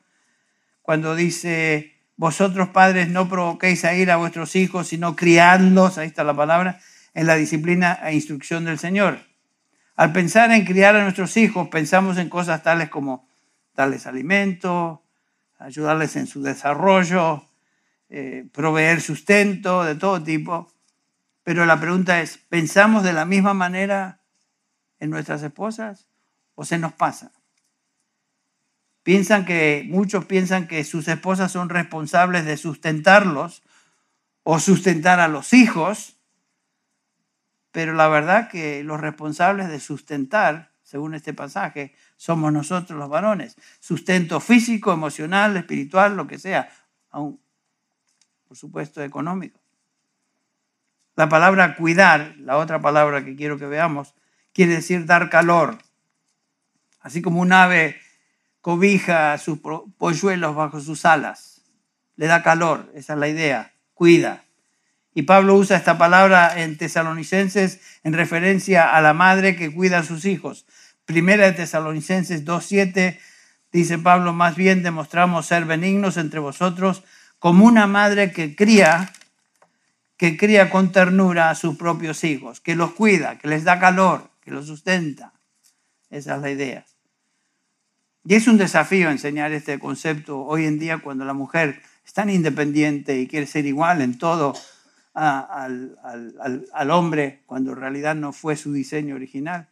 cuando 0.87 1.17
dice, 1.17 1.97
vosotros 2.17 2.69
padres 2.69 3.09
no 3.09 3.29
provoquéis 3.29 3.85
a 3.85 3.95
ir 3.95 4.09
a 4.13 4.17
vuestros 4.17 4.55
hijos, 4.55 4.87
sino 4.87 5.17
criadlos, 5.17 5.99
ahí 5.99 6.07
está 6.07 6.23
la 6.23 6.33
palabra, 6.33 6.79
en 7.13 7.27
la 7.27 7.35
disciplina 7.35 7.99
e 8.05 8.15
instrucción 8.15 8.65
del 8.65 8.79
Señor. 8.79 9.19
Al 9.97 10.13
pensar 10.13 10.53
en 10.53 10.65
criar 10.65 10.95
a 10.95 11.03
nuestros 11.03 11.37
hijos, 11.37 11.67
pensamos 11.69 12.19
en 12.19 12.29
cosas 12.29 12.63
tales 12.63 12.89
como 12.89 13.29
darles 13.75 14.07
alimento, 14.07 15.03
ayudarles 15.59 16.15
en 16.15 16.29
su 16.29 16.41
desarrollo, 16.41 17.49
eh, 18.09 18.47
proveer 18.53 19.01
sustento 19.01 19.83
de 19.83 19.97
todo 19.97 20.23
tipo. 20.23 20.73
Pero 21.43 21.67
la 21.67 21.81
pregunta 21.81 22.21
es, 22.21 22.39
¿pensamos 22.39 23.03
de 23.03 23.13
la 23.13 23.25
misma 23.25 23.55
manera 23.55 24.21
en 25.01 25.11
nuestras 25.11 25.43
esposas 25.43 26.07
o 26.55 26.65
se 26.65 26.79
nos 26.79 26.93
pasa? 26.93 27.33
Piensan 29.07 29.45
que 29.45 29.87
muchos 29.89 30.25
piensan 30.25 30.67
que 30.67 30.83
sus 30.83 31.07
esposas 31.07 31.53
son 31.53 31.69
responsables 31.69 32.45
de 32.45 32.57
sustentarlos 32.57 33.63
o 34.43 34.59
sustentar 34.59 35.21
a 35.21 35.29
los 35.29 35.53
hijos, 35.53 36.17
pero 37.71 37.95
la 37.95 38.09
verdad 38.09 38.49
que 38.49 38.83
los 38.83 39.01
responsables 39.01 39.69
de 39.69 39.79
sustentar, 39.79 40.73
según 40.83 41.15
este 41.15 41.33
pasaje, 41.33 41.95
somos 42.17 42.53
nosotros 42.53 42.99
los 42.99 43.09
varones. 43.09 43.55
Sustento 43.79 44.41
físico, 44.41 44.93
emocional, 44.93 45.57
espiritual, 45.57 46.17
lo 46.17 46.27
que 46.27 46.41
sea, 46.41 46.69
aún, 47.13 47.41
por 48.49 48.57
supuesto, 48.57 49.05
económico. 49.05 49.61
La 51.15 51.29
palabra 51.29 51.77
cuidar, 51.77 52.35
la 52.39 52.57
otra 52.57 52.81
palabra 52.81 53.25
que 53.25 53.37
quiero 53.37 53.57
que 53.57 53.67
veamos, 53.67 54.17
quiere 54.53 54.73
decir 54.73 55.07
dar 55.07 55.31
calor. 55.31 55.79
Así 56.99 57.23
como 57.23 57.41
un 57.41 57.53
ave 57.53 58.01
cobija 58.67 59.33
a 59.33 59.39
sus 59.39 59.61
polluelos 59.97 60.57
bajo 60.57 60.81
sus 60.81 61.05
alas. 61.05 61.63
Le 62.17 62.27
da 62.27 62.43
calor, 62.43 62.91
esa 62.97 63.13
es 63.13 63.19
la 63.21 63.29
idea, 63.29 63.73
cuida. 63.95 64.43
Y 65.15 65.23
Pablo 65.23 65.55
usa 65.55 65.77
esta 65.77 65.99
palabra 65.99 66.61
en 66.61 66.77
tesalonicenses 66.77 67.79
en 68.03 68.13
referencia 68.13 68.97
a 68.97 69.01
la 69.01 69.15
madre 69.15 69.55
que 69.55 69.73
cuida 69.73 69.99
a 69.99 70.03
sus 70.03 70.25
hijos. 70.25 70.67
Primera 71.05 71.45
de 71.45 71.53
Tesalonicenses 71.53 72.45
2.7 72.45 73.21
dice 73.71 73.99
Pablo, 73.99 74.33
más 74.33 74.57
bien 74.57 74.83
demostramos 74.83 75.47
ser 75.47 75.65
benignos 75.65 76.17
entre 76.17 76.41
vosotros 76.41 77.05
como 77.39 77.67
una 77.67 77.87
madre 77.87 78.33
que 78.33 78.57
cría, 78.57 79.13
que 80.17 80.37
cría 80.37 80.71
con 80.71 80.91
ternura 80.91 81.51
a 81.51 81.55
sus 81.55 81.77
propios 81.77 82.25
hijos, 82.25 82.61
que 82.61 82.75
los 82.75 82.95
cuida, 82.95 83.39
que 83.39 83.47
les 83.47 83.63
da 83.63 83.79
calor, 83.79 84.29
que 84.43 84.51
los 84.51 84.67
sustenta. 84.67 85.35
Esa 86.11 86.35
es 86.35 86.43
la 86.43 86.51
idea. 86.51 86.85
Y 88.29 88.35
es 88.35 88.49
un 88.49 88.59
desafío 88.59 89.09
enseñar 89.09 89.53
este 89.53 89.79
concepto 89.79 90.41
hoy 90.41 90.65
en 90.65 90.81
día 90.81 90.99
cuando 90.99 91.25
la 91.25 91.33
mujer 91.33 91.81
es 92.05 92.13
tan 92.13 92.29
independiente 92.29 93.21
y 93.21 93.29
quiere 93.29 93.47
ser 93.47 93.67
igual 93.67 94.03
en 94.03 94.19
todo 94.19 94.53
al, 95.15 95.97
al, 96.73 96.91
hombre, 96.91 97.45
cuando 97.47 97.73
en 97.73 97.79
realidad 97.79 98.17
no 98.17 98.33
fue 98.33 98.57
su 98.57 98.73
diseño 98.73 99.15
original, 99.15 99.69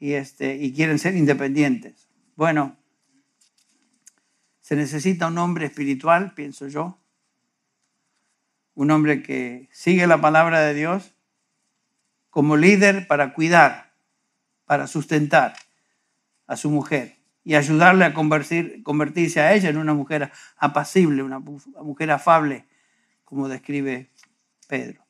y, 0.00 0.14
este, 0.14 0.56
y 0.56 0.74
quieren 0.74 0.98
ser 0.98 1.14
independientes. 1.14 2.08
Bueno, 2.34 2.76
se 4.60 4.74
necesita 4.74 5.28
un 5.28 5.38
hombre 5.38 5.66
espiritual, 5.66 6.34
pienso 6.34 6.66
yo, 6.66 6.98
un 8.74 8.90
hombre 8.90 9.22
que 9.22 9.68
sigue 9.70 10.08
la 10.08 10.20
palabra 10.20 10.62
de 10.62 10.74
Dios 10.74 11.14
como 12.28 12.56
líder 12.56 13.06
para 13.06 13.32
cuidar, 13.34 13.92
para 14.64 14.88
sustentar 14.88 15.54
a 16.48 16.56
su 16.56 16.70
mujer 16.70 17.15
y 17.46 17.54
ayudarle 17.54 18.04
a 18.04 18.12
convertirse 18.12 19.40
a 19.40 19.54
ella 19.54 19.70
en 19.70 19.76
una 19.76 19.94
mujer 19.94 20.32
apacible, 20.56 21.22
una 21.22 21.38
mujer 21.38 22.10
afable, 22.10 22.66
como 23.24 23.48
describe 23.48 24.10
Pedro. 24.66 25.06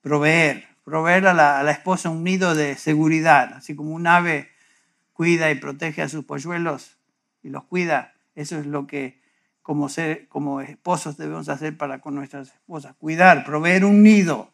Proveer, 0.00 0.64
proveer 0.82 1.26
a 1.26 1.34
la, 1.34 1.70
esposa 1.70 2.08
un 2.08 2.24
nido 2.24 2.54
de 2.54 2.74
seguridad, 2.76 3.52
así 3.52 3.76
como 3.76 3.90
un 3.90 4.06
ave 4.06 4.48
cuida 5.12 5.50
y 5.50 5.56
protege 5.56 6.00
a 6.00 6.08
sus 6.08 6.24
polluelos 6.24 6.96
y 7.42 7.50
los 7.50 7.64
cuida. 7.64 8.14
Eso 8.34 8.58
es 8.58 8.64
lo 8.64 8.86
que 8.86 9.20
como, 9.60 9.90
esposos 10.62 11.18
debemos 11.18 11.50
hacer 11.50 11.76
para 11.76 12.00
con 12.00 12.14
nuestras 12.14 12.48
esposas. 12.48 12.96
Cuidar, 12.96 13.44
proveer 13.44 13.84
un 13.84 14.02
nido. 14.02 14.50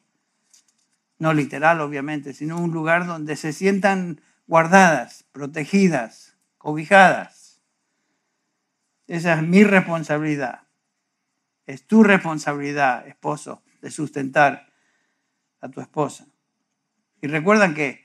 No 1.21 1.33
literal, 1.33 1.81
obviamente, 1.81 2.35
sino 2.35 2.61
un 2.61 2.73
lugar 2.73 3.07
donde 3.07 3.37
se 3.37 3.53
sientan 3.53 4.21
guardadas, 4.51 5.25
protegidas, 5.31 6.37
cobijadas. 6.59 7.63
Esa 9.07 9.35
es 9.35 9.43
mi 9.45 9.63
responsabilidad. 9.63 10.63
Es 11.67 11.87
tu 11.87 12.03
responsabilidad, 12.03 13.07
esposo, 13.07 13.63
de 13.81 13.93
sustentar 13.93 14.67
a 15.61 15.69
tu 15.69 15.81
esposa. 15.81 16.27
Y 17.23 17.29
recuerdan 17.29 17.75
que 17.75 18.05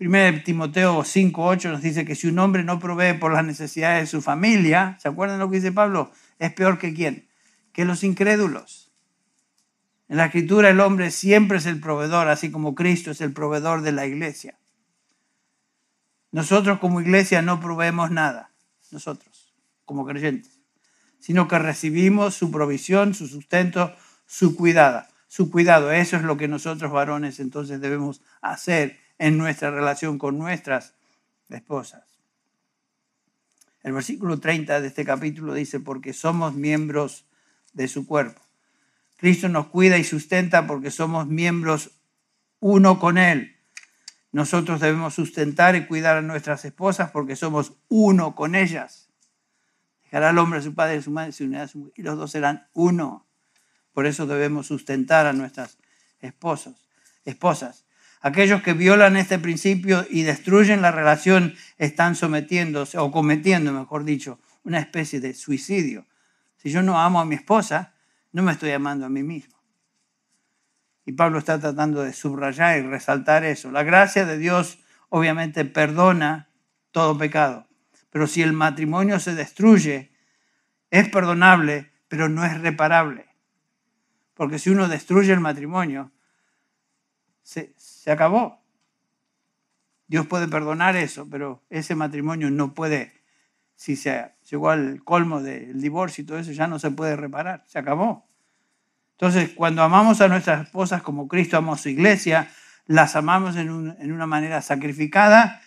1 0.00 0.42
Timoteo 0.44 1.00
5.8 1.00 1.70
nos 1.70 1.82
dice 1.82 2.06
que 2.06 2.14
si 2.14 2.26
un 2.26 2.38
hombre 2.38 2.64
no 2.64 2.78
provee 2.78 3.18
por 3.18 3.34
las 3.34 3.44
necesidades 3.44 4.04
de 4.04 4.06
su 4.06 4.22
familia, 4.22 4.96
¿se 4.98 5.08
acuerdan 5.08 5.40
lo 5.40 5.50
que 5.50 5.56
dice 5.56 5.72
Pablo? 5.72 6.10
Es 6.38 6.54
peor 6.54 6.78
que 6.78 6.94
quién? 6.94 7.28
Que 7.74 7.84
los 7.84 8.02
incrédulos. 8.02 8.90
En 10.08 10.16
la 10.16 10.24
escritura 10.24 10.70
el 10.70 10.80
hombre 10.80 11.10
siempre 11.10 11.58
es 11.58 11.66
el 11.66 11.80
proveedor, 11.80 12.28
así 12.28 12.50
como 12.50 12.74
Cristo 12.74 13.10
es 13.10 13.20
el 13.20 13.34
proveedor 13.34 13.82
de 13.82 13.92
la 13.92 14.06
iglesia. 14.06 14.56
Nosotros 16.32 16.78
como 16.78 17.00
iglesia 17.00 17.42
no 17.42 17.60
proveemos 17.60 18.10
nada, 18.10 18.50
nosotros 18.90 19.54
como 19.84 20.06
creyentes, 20.06 20.60
sino 21.20 21.46
que 21.46 21.58
recibimos 21.58 22.34
su 22.34 22.50
provisión, 22.50 23.14
su 23.14 23.28
sustento, 23.28 23.94
su 24.26 24.56
cuidado. 24.56 25.04
Su 25.28 25.50
cuidado, 25.50 25.90
eso 25.92 26.16
es 26.16 26.24
lo 26.24 26.36
que 26.36 26.46
nosotros 26.46 26.92
varones 26.92 27.40
entonces 27.40 27.80
debemos 27.80 28.20
hacer 28.42 28.98
en 29.18 29.38
nuestra 29.38 29.70
relación 29.70 30.18
con 30.18 30.36
nuestras 30.36 30.94
esposas. 31.48 32.02
El 33.82 33.94
versículo 33.94 34.40
30 34.40 34.82
de 34.82 34.88
este 34.88 35.06
capítulo 35.06 35.54
dice, 35.54 35.80
porque 35.80 36.12
somos 36.12 36.54
miembros 36.54 37.24
de 37.72 37.88
su 37.88 38.06
cuerpo. 38.06 38.42
Cristo 39.16 39.48
nos 39.48 39.68
cuida 39.68 39.96
y 39.96 40.04
sustenta 40.04 40.66
porque 40.66 40.90
somos 40.90 41.26
miembros 41.26 41.92
uno 42.60 42.98
con 42.98 43.16
Él. 43.16 43.56
Nosotros 44.32 44.80
debemos 44.80 45.14
sustentar 45.14 45.76
y 45.76 45.86
cuidar 45.86 46.16
a 46.16 46.22
nuestras 46.22 46.64
esposas 46.64 47.10
porque 47.10 47.36
somos 47.36 47.74
uno 47.88 48.34
con 48.34 48.54
ellas. 48.54 49.10
Dejará 50.04 50.30
al 50.30 50.38
hombre 50.38 50.58
a 50.58 50.62
su 50.62 50.74
padre 50.74 50.96
y 50.96 50.98
a 50.98 51.02
su 51.02 51.10
madre 51.10 51.32
se 51.32 51.44
unirá 51.44 51.62
a 51.62 51.68
su 51.68 51.78
mujer 51.78 51.94
y 51.96 52.02
los 52.02 52.16
dos 52.16 52.30
serán 52.30 52.66
uno. 52.72 53.26
Por 53.92 54.06
eso 54.06 54.26
debemos 54.26 54.66
sustentar 54.66 55.26
a 55.26 55.34
nuestras 55.34 55.78
esposas. 56.20 56.88
esposas. 57.24 57.84
Aquellos 58.22 58.62
que 58.62 58.72
violan 58.72 59.16
este 59.16 59.38
principio 59.38 60.06
y 60.08 60.22
destruyen 60.22 60.80
la 60.80 60.92
relación 60.92 61.54
están 61.76 62.14
sometiéndose, 62.14 62.96
o 62.98 63.10
cometiendo, 63.10 63.72
mejor 63.72 64.04
dicho, 64.04 64.38
una 64.62 64.78
especie 64.78 65.20
de 65.20 65.34
suicidio. 65.34 66.06
Si 66.56 66.70
yo 66.70 66.82
no 66.82 67.00
amo 67.00 67.20
a 67.20 67.24
mi 67.24 67.34
esposa, 67.34 67.94
no 68.30 68.42
me 68.42 68.52
estoy 68.52 68.70
amando 68.70 69.04
a 69.06 69.08
mí 69.08 69.24
mismo. 69.24 69.51
Y 71.04 71.12
Pablo 71.12 71.38
está 71.38 71.58
tratando 71.58 72.02
de 72.02 72.12
subrayar 72.12 72.78
y 72.78 72.82
resaltar 72.82 73.44
eso. 73.44 73.70
La 73.70 73.82
gracia 73.82 74.24
de 74.24 74.38
Dios 74.38 74.78
obviamente 75.08 75.64
perdona 75.64 76.48
todo 76.90 77.18
pecado. 77.18 77.66
Pero 78.10 78.26
si 78.26 78.42
el 78.42 78.52
matrimonio 78.52 79.18
se 79.18 79.34
destruye, 79.34 80.12
es 80.90 81.08
perdonable, 81.08 81.90
pero 82.08 82.28
no 82.28 82.44
es 82.44 82.60
reparable. 82.60 83.26
Porque 84.34 84.58
si 84.58 84.70
uno 84.70 84.88
destruye 84.88 85.32
el 85.32 85.40
matrimonio, 85.40 86.12
se, 87.42 87.74
acabó. 88.06 88.62
Dios 90.06 90.26
puede 90.26 90.48
perdonar 90.48 90.96
eso, 90.96 91.28
pero 91.30 91.62
ese 91.70 91.94
matrimonio 91.94 92.50
no 92.50 92.74
puede, 92.74 93.22
si 93.74 93.96
se 93.96 94.32
llegó 94.50 94.70
al 94.70 95.02
colmo 95.04 95.40
del 95.40 95.80
divorcio 95.80 96.22
y 96.22 96.26
todo 96.26 96.38
eso, 96.38 96.52
ya 96.52 96.66
no 96.66 96.78
se 96.78 96.90
puede 96.90 97.16
reparar, 97.16 97.64
se 97.66 97.78
acabó. 97.78 98.28
Entonces, 99.12 99.50
cuando 99.54 99.82
amamos 99.82 100.20
a 100.20 100.28
nuestras 100.28 100.66
esposas 100.66 101.02
como 101.02 101.28
Cristo 101.28 101.56
amó 101.56 101.74
a 101.74 101.78
su 101.78 101.88
iglesia, 101.88 102.50
las 102.86 103.14
amamos 103.16 103.56
en, 103.56 103.70
una 103.70 104.26
manera 104.26 104.62
sacrificada, 104.62 105.62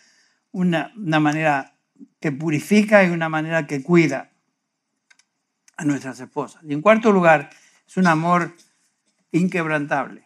una, 0.52 0.92
una 0.98 1.20
manera 1.20 1.76
que 2.20 2.32
purifica 2.32 3.04
y 3.04 3.10
una 3.10 3.30
manera 3.30 3.68
que 3.68 3.82
cuida 3.82 4.32
a 5.78 5.86
nuestras 5.86 6.20
esposas. 6.20 6.64
Y 6.64 6.74
en 6.74 6.82
cuarto 6.82 7.12
lugar, 7.12 7.50
es 7.88 7.98
un 7.98 8.08
amor 8.08 8.56
inquebrantable. 9.32 10.26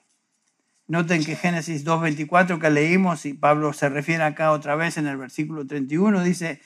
Noten 0.88 1.24
que 1.24 1.36
Génesis 1.36 1.86
2.24 1.86 2.60
que 2.60 2.70
leímos, 2.72 3.26
y 3.26 3.34
Pablo 3.34 3.74
se 3.74 3.90
refiere 3.90 4.24
acá 4.24 4.52
otra 4.52 4.76
vez 4.76 4.98
en 4.98 5.06
el 5.06 5.18
versículo 5.18 5.68
31, 5.68 6.24
dice, 6.24 6.62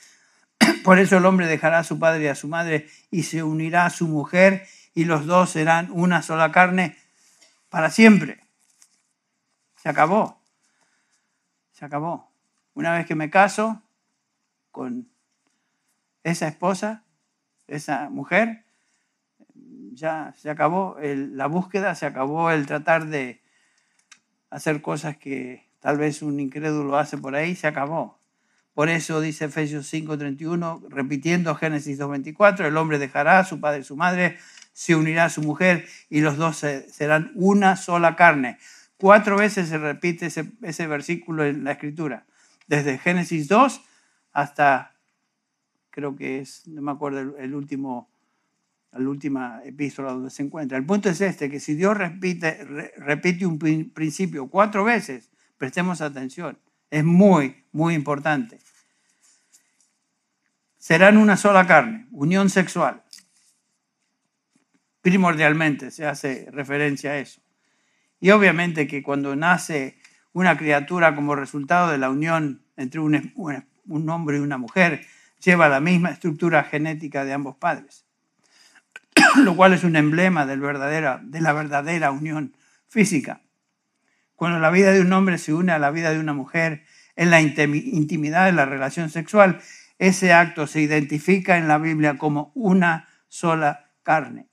por 0.86 0.98
eso 0.98 1.18
el 1.18 1.26
hombre 1.26 1.48
dejará 1.48 1.80
a 1.80 1.84
su 1.84 2.00
padre 2.00 2.24
y 2.24 2.28
a 2.28 2.36
su 2.36 2.48
madre 2.48 2.88
y 3.12 3.24
se 3.24 3.44
unirá 3.44 3.86
a 3.86 3.90
su 3.90 4.08
mujer 4.08 4.66
y 4.94 5.06
los 5.06 5.26
dos 5.26 5.52
serán 5.52 5.90
una 5.92 6.22
sola 6.22 6.52
carne 6.52 6.98
para 7.70 7.90
siempre. 7.90 8.40
Se 9.76 9.90
acabó. 9.90 10.42
Se 11.72 11.86
acabó. 11.86 12.32
Una 12.74 12.94
vez 12.94 13.06
que 13.06 13.16
me 13.16 13.30
caso 13.30 13.82
con 14.72 15.10
esa 16.24 16.48
esposa, 16.48 17.04
esa 17.68 18.10
mujer, 18.10 18.64
ya 19.94 20.34
se 20.38 20.50
acabó 20.50 20.98
la 21.02 21.48
búsqueda, 21.48 21.96
se 21.96 22.06
acabó 22.06 22.52
el 22.52 22.66
tratar 22.66 23.08
de 23.08 23.42
hacer 24.50 24.82
cosas 24.82 25.18
que 25.18 25.68
tal 25.80 25.98
vez 25.98 26.22
un 26.22 26.40
incrédulo 26.40 26.98
hace 26.98 27.18
por 27.18 27.36
ahí, 27.36 27.56
se 27.56 27.68
acabó. 27.68 28.20
Por 28.74 28.90
eso 28.90 29.22
dice 29.22 29.46
Efesios 29.46 29.86
5:31, 29.92 30.82
repitiendo 30.90 31.54
Génesis 31.56 32.00
2:24, 32.00 32.66
el 32.66 32.78
hombre 32.78 32.98
dejará 32.98 33.40
a 33.40 33.46
su 33.46 33.60
padre 33.60 33.82
y 33.82 33.84
su 33.84 33.96
madre, 33.96 34.38
se 34.74 34.96
unirá 34.96 35.26
a 35.26 35.30
su 35.30 35.42
mujer 35.42 35.88
y 36.10 36.22
los 36.22 36.38
dos 36.38 36.58
serán 36.58 37.32
una 37.36 37.78
sola 37.78 38.16
carne. 38.16 38.58
Cuatro 38.98 39.38
veces 39.38 39.70
se 39.70 39.78
repite 39.78 40.28
ese, 40.28 40.88
versículo 40.88 41.46
en 41.46 41.64
la 41.64 41.74
escritura, 41.74 42.26
desde 42.68 42.98
Génesis 42.98 43.48
2 43.48 43.82
hasta, 44.34 44.96
creo 45.90 46.16
que 46.16 46.40
es, 46.40 46.68
no 46.68 46.82
me 46.82 46.92
acuerdo 46.92 47.38
el 47.38 47.54
último 47.54 48.10
la 49.00 49.10
última 49.10 49.62
epístola 49.64 50.12
donde 50.12 50.30
se 50.30 50.44
encuentra. 50.44 50.78
El 50.78 50.86
punto 50.86 51.10
es 51.10 51.20
este, 51.22 51.50
que 51.50 51.60
si 51.60 51.74
Dios 51.76 51.98
repite, 51.98 52.64
repite 52.98 53.46
un 53.46 53.58
principio 53.58 54.48
cuatro 54.48 54.84
veces, 54.84 55.32
prestemos 55.58 56.02
atención. 56.02 56.58
Es 56.92 57.04
muy, 57.04 57.64
muy 57.72 57.96
importante. 57.96 58.60
Serán 60.78 61.18
una 61.18 61.38
sola 61.38 61.66
carne, 61.66 62.08
unión 62.12 62.50
sexual. 62.50 63.03
Primordialmente 65.04 65.92
se 65.92 66.06
hace 66.06 66.48
referencia 66.52 67.12
a 67.12 67.18
eso. 67.18 67.42
Y 68.22 68.32
obviamente 68.32 68.88
que 68.88 69.04
cuando 69.04 69.36
nace 69.36 69.98
una 70.32 70.58
criatura 70.58 71.14
como 71.14 71.36
resultado 71.36 71.92
de 71.92 71.98
la 71.98 72.10
unión 72.10 72.64
entre 72.78 73.02
un, 73.02 74.10
hombre 74.10 74.38
y 74.38 74.40
una 74.40 74.58
mujer, 74.58 75.06
lleva 75.44 75.68
la 75.68 75.82
misma 75.82 76.10
estructura 76.10 76.64
genética 76.64 77.26
de 77.26 77.34
ambos 77.34 77.58
padres. 77.58 78.06
lo 79.44 79.58
cual 79.58 79.74
es 79.74 79.84
un 79.84 79.98
emblema 79.98 80.46
de 80.46 80.56
la 80.56 81.54
verdadera 81.54 82.12
unión 82.12 82.56
física. 82.88 83.42
Cuando 84.38 84.60
la 84.60 84.72
vida 84.72 84.94
de 84.94 85.02
un 85.02 85.12
hombre 85.12 85.38
se 85.38 85.54
une 85.54 85.74
a 85.74 85.80
la 85.80 85.92
vida 85.92 86.12
de 86.12 86.20
una 86.20 86.34
mujer, 86.34 86.86
en 87.18 87.30
la 87.30 87.42
intimidad 87.42 88.46
de 88.46 88.54
la 88.54 88.66
relación 88.66 89.10
sexual, 89.10 89.60
ese 90.00 90.32
acto 90.32 90.66
se 90.66 90.80
identifica 90.80 91.58
en 91.58 91.68
la 91.68 91.78
Biblia 91.78 92.18
como 92.18 92.54
una 92.56 93.10
sola 93.28 93.92
carne. 94.02 94.48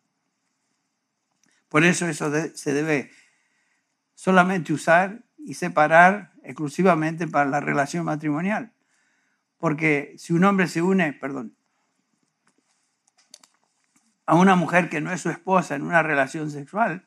Por 1.70 1.84
eso 1.84 2.06
eso 2.08 2.30
se 2.54 2.74
debe 2.74 3.10
solamente 4.14 4.72
usar 4.74 5.22
y 5.38 5.54
separar 5.54 6.32
exclusivamente 6.42 7.26
para 7.28 7.48
la 7.48 7.60
relación 7.60 8.04
matrimonial. 8.04 8.72
Porque 9.56 10.14
si 10.18 10.32
un 10.32 10.44
hombre 10.44 10.66
se 10.66 10.82
une, 10.82 11.12
perdón, 11.12 11.54
a 14.26 14.34
una 14.34 14.56
mujer 14.56 14.88
que 14.88 15.00
no 15.00 15.12
es 15.12 15.20
su 15.20 15.30
esposa 15.30 15.76
en 15.76 15.82
una 15.82 16.02
relación 16.02 16.50
sexual, 16.50 17.06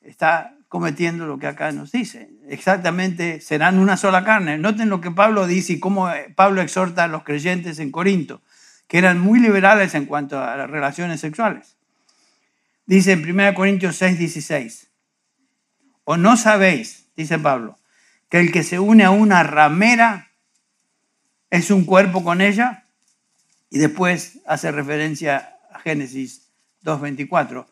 está 0.00 0.56
cometiendo 0.68 1.26
lo 1.26 1.38
que 1.38 1.46
acá 1.46 1.70
nos 1.70 1.92
dice. 1.92 2.30
Exactamente, 2.48 3.40
serán 3.40 3.78
una 3.78 3.96
sola 3.96 4.24
carne. 4.24 4.58
Noten 4.58 4.88
lo 4.88 5.00
que 5.00 5.12
Pablo 5.12 5.46
dice 5.46 5.74
y 5.74 5.80
cómo 5.80 6.10
Pablo 6.34 6.60
exhorta 6.60 7.04
a 7.04 7.08
los 7.08 7.22
creyentes 7.22 7.78
en 7.78 7.92
Corinto, 7.92 8.42
que 8.88 8.98
eran 8.98 9.20
muy 9.20 9.38
liberales 9.38 9.94
en 9.94 10.06
cuanto 10.06 10.42
a 10.42 10.56
las 10.56 10.68
relaciones 10.68 11.20
sexuales. 11.20 11.76
Dice 12.86 13.12
en 13.12 13.28
1 13.28 13.54
Corintios 13.54 13.96
6, 13.96 14.18
16, 14.18 14.90
o 16.04 16.16
no 16.16 16.36
sabéis, 16.36 17.08
dice 17.16 17.38
Pablo, 17.38 17.78
que 18.28 18.40
el 18.40 18.52
que 18.52 18.62
se 18.62 18.78
une 18.78 19.04
a 19.04 19.10
una 19.10 19.42
ramera 19.42 20.30
es 21.50 21.70
un 21.70 21.84
cuerpo 21.84 22.22
con 22.22 22.40
ella, 22.40 22.84
y 23.70 23.78
después 23.78 24.40
hace 24.46 24.70
referencia 24.70 25.56
a 25.72 25.80
Génesis 25.80 26.50
2.24, 26.84 27.66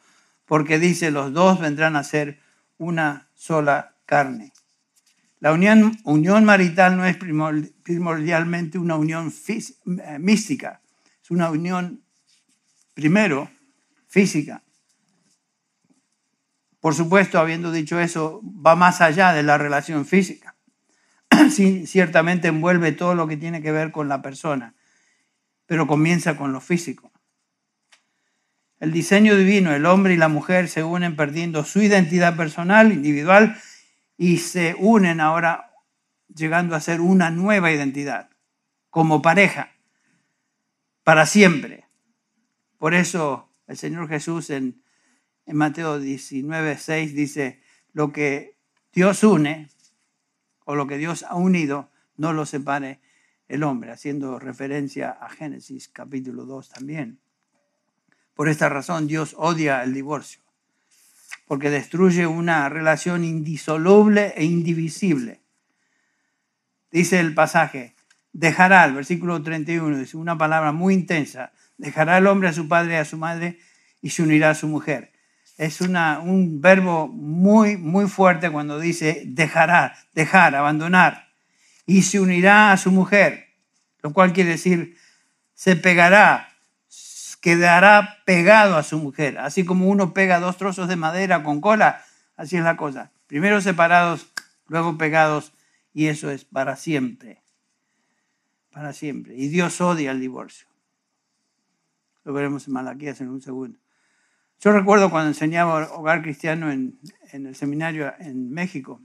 porque 0.46 0.78
dice, 0.78 1.10
los 1.10 1.32
dos 1.32 1.60
vendrán 1.60 1.94
a 1.96 2.04
ser 2.04 2.40
una 2.78 3.28
sola 3.34 3.94
carne. 4.06 4.52
La 5.40 5.52
unión, 5.52 6.44
marital 6.44 6.96
no 6.96 7.04
es 7.04 7.16
primordialmente 7.16 8.78
una 8.78 8.96
unión 8.96 9.32
eh, 9.48 10.18
mística, 10.18 10.80
es 11.22 11.30
una 11.30 11.50
unión, 11.50 12.02
primero, 12.94 13.50
física. 14.06 14.62
Por 16.82 16.96
supuesto, 16.96 17.38
habiendo 17.38 17.70
dicho 17.70 18.00
eso, 18.00 18.42
va 18.44 18.74
más 18.74 19.00
allá 19.00 19.32
de 19.32 19.44
la 19.44 19.56
relación 19.56 20.04
física. 20.04 20.56
Ciertamente 21.48 22.48
envuelve 22.48 22.90
todo 22.90 23.14
lo 23.14 23.28
que 23.28 23.36
tiene 23.36 23.62
que 23.62 23.70
ver 23.70 23.92
con 23.92 24.08
la 24.08 24.20
persona, 24.20 24.74
pero 25.66 25.86
comienza 25.86 26.36
con 26.36 26.52
lo 26.52 26.60
físico. 26.60 27.12
El 28.80 28.90
diseño 28.90 29.36
divino, 29.36 29.72
el 29.72 29.86
hombre 29.86 30.14
y 30.14 30.16
la 30.16 30.26
mujer 30.26 30.68
se 30.68 30.82
unen 30.82 31.14
perdiendo 31.14 31.64
su 31.64 31.80
identidad 31.80 32.36
personal, 32.36 32.90
individual, 32.90 33.56
y 34.16 34.38
se 34.38 34.74
unen 34.76 35.20
ahora 35.20 35.70
llegando 36.34 36.74
a 36.74 36.80
ser 36.80 37.00
una 37.00 37.30
nueva 37.30 37.70
identidad, 37.70 38.28
como 38.90 39.22
pareja, 39.22 39.70
para 41.04 41.26
siempre. 41.26 41.84
Por 42.76 42.92
eso 42.92 43.48
el 43.68 43.76
Señor 43.76 44.08
Jesús 44.08 44.50
en 44.50 44.81
en 45.46 45.56
Mateo 45.56 45.98
19, 45.98 46.78
6 46.78 47.14
dice, 47.14 47.60
lo 47.92 48.12
que 48.12 48.56
Dios 48.92 49.22
une 49.24 49.68
o 50.64 50.74
lo 50.74 50.86
que 50.86 50.98
Dios 50.98 51.24
ha 51.24 51.34
unido, 51.34 51.90
no 52.16 52.32
lo 52.32 52.46
separe 52.46 53.00
el 53.48 53.64
hombre, 53.64 53.90
haciendo 53.90 54.38
referencia 54.38 55.10
a 55.10 55.28
Génesis 55.28 55.88
capítulo 55.88 56.44
2 56.44 56.70
también. 56.70 57.18
Por 58.34 58.48
esta 58.48 58.68
razón 58.68 59.06
Dios 59.06 59.34
odia 59.36 59.82
el 59.82 59.92
divorcio, 59.92 60.40
porque 61.46 61.70
destruye 61.70 62.26
una 62.26 62.68
relación 62.68 63.24
indisoluble 63.24 64.32
e 64.36 64.44
indivisible. 64.44 65.40
Dice 66.90 67.20
el 67.20 67.34
pasaje, 67.34 67.94
dejará, 68.32 68.84
el 68.84 68.94
versículo 68.94 69.42
31, 69.42 69.98
dice 69.98 70.16
una 70.16 70.38
palabra 70.38 70.72
muy 70.72 70.94
intensa, 70.94 71.52
dejará 71.78 72.18
el 72.18 72.26
hombre 72.26 72.48
a 72.48 72.52
su 72.52 72.68
padre 72.68 72.94
y 72.94 72.96
a 72.96 73.04
su 73.04 73.16
madre 73.16 73.58
y 74.00 74.10
se 74.10 74.22
unirá 74.22 74.50
a 74.50 74.54
su 74.54 74.68
mujer 74.68 75.11
es 75.58 75.80
un 75.80 76.60
verbo 76.60 77.08
muy, 77.08 77.76
muy 77.76 78.08
fuerte 78.08 78.50
cuando 78.50 78.78
dice 78.78 79.22
dejará, 79.26 79.96
dejar, 80.14 80.54
abandonar. 80.54 81.28
Y 81.86 82.02
se 82.02 82.20
unirá 82.20 82.72
a 82.72 82.76
su 82.76 82.90
mujer, 82.90 83.48
lo 84.02 84.12
cual 84.12 84.32
quiere 84.32 84.50
decir 84.50 84.96
se 85.54 85.76
pegará, 85.76 86.48
quedará 87.40 88.18
pegado 88.24 88.76
a 88.76 88.82
su 88.82 88.98
mujer. 88.98 89.38
Así 89.38 89.64
como 89.64 89.88
uno 89.88 90.12
pega 90.12 90.40
dos 90.40 90.56
trozos 90.56 90.88
de 90.88 90.96
madera 90.96 91.44
con 91.44 91.60
cola, 91.60 92.04
así 92.36 92.56
es 92.56 92.64
la 92.64 92.76
cosa. 92.76 93.12
Primero 93.28 93.60
separados, 93.60 94.26
luego 94.66 94.98
pegados, 94.98 95.52
y 95.94 96.06
eso 96.06 96.30
es 96.30 96.44
para 96.44 96.76
siempre. 96.76 97.42
Para 98.72 98.92
siempre. 98.92 99.36
Y 99.36 99.48
Dios 99.48 99.80
odia 99.80 100.10
el 100.10 100.20
divorcio. 100.20 100.66
Lo 102.24 102.32
veremos 102.32 102.66
en 102.66 102.74
Malaquías 102.74 103.20
en 103.20 103.28
un 103.28 103.42
segundo. 103.42 103.78
Yo 104.62 104.70
recuerdo 104.70 105.10
cuando 105.10 105.30
enseñaba 105.30 105.92
hogar 105.92 106.22
cristiano 106.22 106.70
en, 106.70 106.96
el 107.32 107.56
seminario 107.56 108.14
en 108.20 108.52
México, 108.52 109.00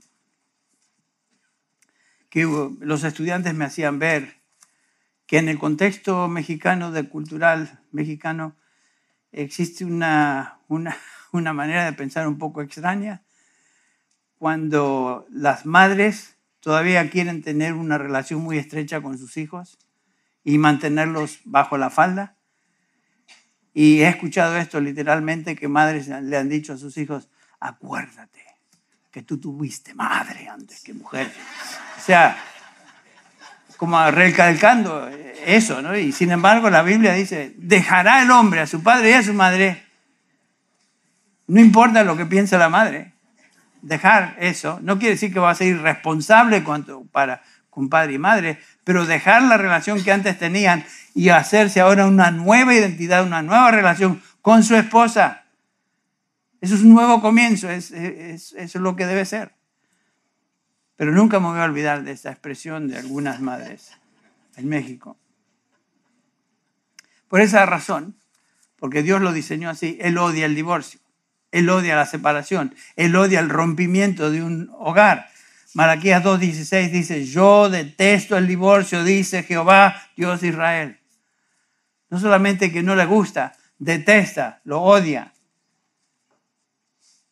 que 2.30 2.44
los 2.78 3.02
estudiantes 3.02 3.54
me 3.54 3.64
hacían 3.64 3.98
ver 3.98 4.36
que 5.26 5.38
en 5.38 5.48
el 5.48 5.58
contexto 5.58 6.28
mexicano, 6.28 6.92
de 6.92 7.08
cultural 7.08 7.80
mexicano, 7.90 8.54
existe 9.32 9.84
una, 9.84 10.60
una, 10.68 10.96
una 11.32 11.52
manera 11.52 11.86
de 11.86 11.92
pensar 11.92 12.28
un 12.28 12.38
poco 12.38 12.62
extraña 12.62 13.24
cuando 14.38 15.26
las 15.28 15.66
madres 15.66 16.36
todavía 16.60 17.10
quieren 17.10 17.42
tener 17.42 17.72
una 17.72 17.98
relación 17.98 18.42
muy 18.42 18.58
estrecha 18.58 19.00
con 19.00 19.18
sus 19.18 19.36
hijos 19.36 19.76
y 20.44 20.58
mantenerlos 20.58 21.40
bajo 21.44 21.78
la 21.78 21.90
falda 21.90 22.37
y 23.80 24.02
he 24.02 24.08
escuchado 24.08 24.56
esto 24.56 24.80
literalmente, 24.80 25.54
que 25.54 25.68
madres 25.68 26.08
le 26.08 26.36
han 26.36 26.48
dicho 26.48 26.72
a 26.72 26.76
sus 26.76 26.96
hijos, 26.96 27.28
acuérdate 27.60 28.44
que 29.08 29.22
tú 29.22 29.38
tuviste 29.38 29.94
madre 29.94 30.48
antes 30.48 30.82
que 30.82 30.92
mujer. 30.92 31.30
O 31.96 32.00
sea, 32.00 32.36
como 33.76 34.10
recalcando 34.10 35.08
eso, 35.46 35.80
¿no? 35.80 35.96
Y 35.96 36.10
sin 36.10 36.32
embargo 36.32 36.70
la 36.70 36.82
Biblia 36.82 37.12
dice, 37.12 37.54
dejará 37.56 38.20
el 38.24 38.32
hombre 38.32 38.62
a 38.62 38.66
su 38.66 38.82
padre 38.82 39.10
y 39.10 39.12
a 39.12 39.22
su 39.22 39.32
madre. 39.32 39.86
No 41.46 41.60
importa 41.60 42.02
lo 42.02 42.16
que 42.16 42.26
piense 42.26 42.58
la 42.58 42.68
madre. 42.68 43.12
Dejar 43.82 44.34
eso 44.40 44.80
no 44.82 44.98
quiere 44.98 45.14
decir 45.14 45.32
que 45.32 45.38
va 45.38 45.50
a 45.50 45.54
ser 45.54 45.68
irresponsable 45.68 46.64
cuanto 46.64 47.04
para 47.12 47.42
con 47.70 47.88
padre 47.88 48.14
y 48.14 48.18
madre, 48.18 48.58
pero 48.88 49.04
dejar 49.04 49.42
la 49.42 49.58
relación 49.58 50.02
que 50.02 50.12
antes 50.12 50.38
tenían 50.38 50.82
y 51.14 51.28
hacerse 51.28 51.78
ahora 51.78 52.06
una 52.06 52.30
nueva 52.30 52.72
identidad, 52.72 53.22
una 53.22 53.42
nueva 53.42 53.70
relación 53.70 54.22
con 54.40 54.64
su 54.64 54.76
esposa. 54.76 55.44
Eso 56.62 56.74
es 56.74 56.80
un 56.80 56.94
nuevo 56.94 57.20
comienzo, 57.20 57.68
es, 57.68 57.90
eso 57.90 58.56
es 58.56 58.74
lo 58.76 58.96
que 58.96 59.04
debe 59.04 59.26
ser. 59.26 59.52
Pero 60.96 61.12
nunca 61.12 61.38
me 61.38 61.48
voy 61.48 61.58
a 61.58 61.64
olvidar 61.64 62.02
de 62.02 62.12
esta 62.12 62.30
expresión 62.30 62.88
de 62.88 62.96
algunas 62.96 63.42
madres 63.42 63.92
en 64.56 64.70
México. 64.70 65.18
Por 67.28 67.42
esa 67.42 67.66
razón, 67.66 68.16
porque 68.78 69.02
Dios 69.02 69.20
lo 69.20 69.34
diseñó 69.34 69.68
así, 69.68 69.98
Él 70.00 70.16
odia 70.16 70.46
el 70.46 70.54
divorcio, 70.54 70.98
Él 71.52 71.68
odia 71.68 71.94
la 71.94 72.06
separación, 72.06 72.74
Él 72.96 73.14
odia 73.16 73.40
el 73.40 73.50
rompimiento 73.50 74.30
de 74.30 74.42
un 74.42 74.70
hogar, 74.78 75.28
Malaquías 75.78 76.24
2.16 76.24 76.90
dice, 76.90 77.24
yo 77.24 77.70
detesto 77.70 78.36
el 78.36 78.48
divorcio, 78.48 79.04
dice 79.04 79.44
Jehová, 79.44 79.94
Dios 80.16 80.40
de 80.40 80.48
Israel. 80.48 80.98
No 82.10 82.18
solamente 82.18 82.72
que 82.72 82.82
no 82.82 82.96
le 82.96 83.06
gusta, 83.06 83.56
detesta, 83.78 84.60
lo 84.64 84.82
odia. 84.82 85.32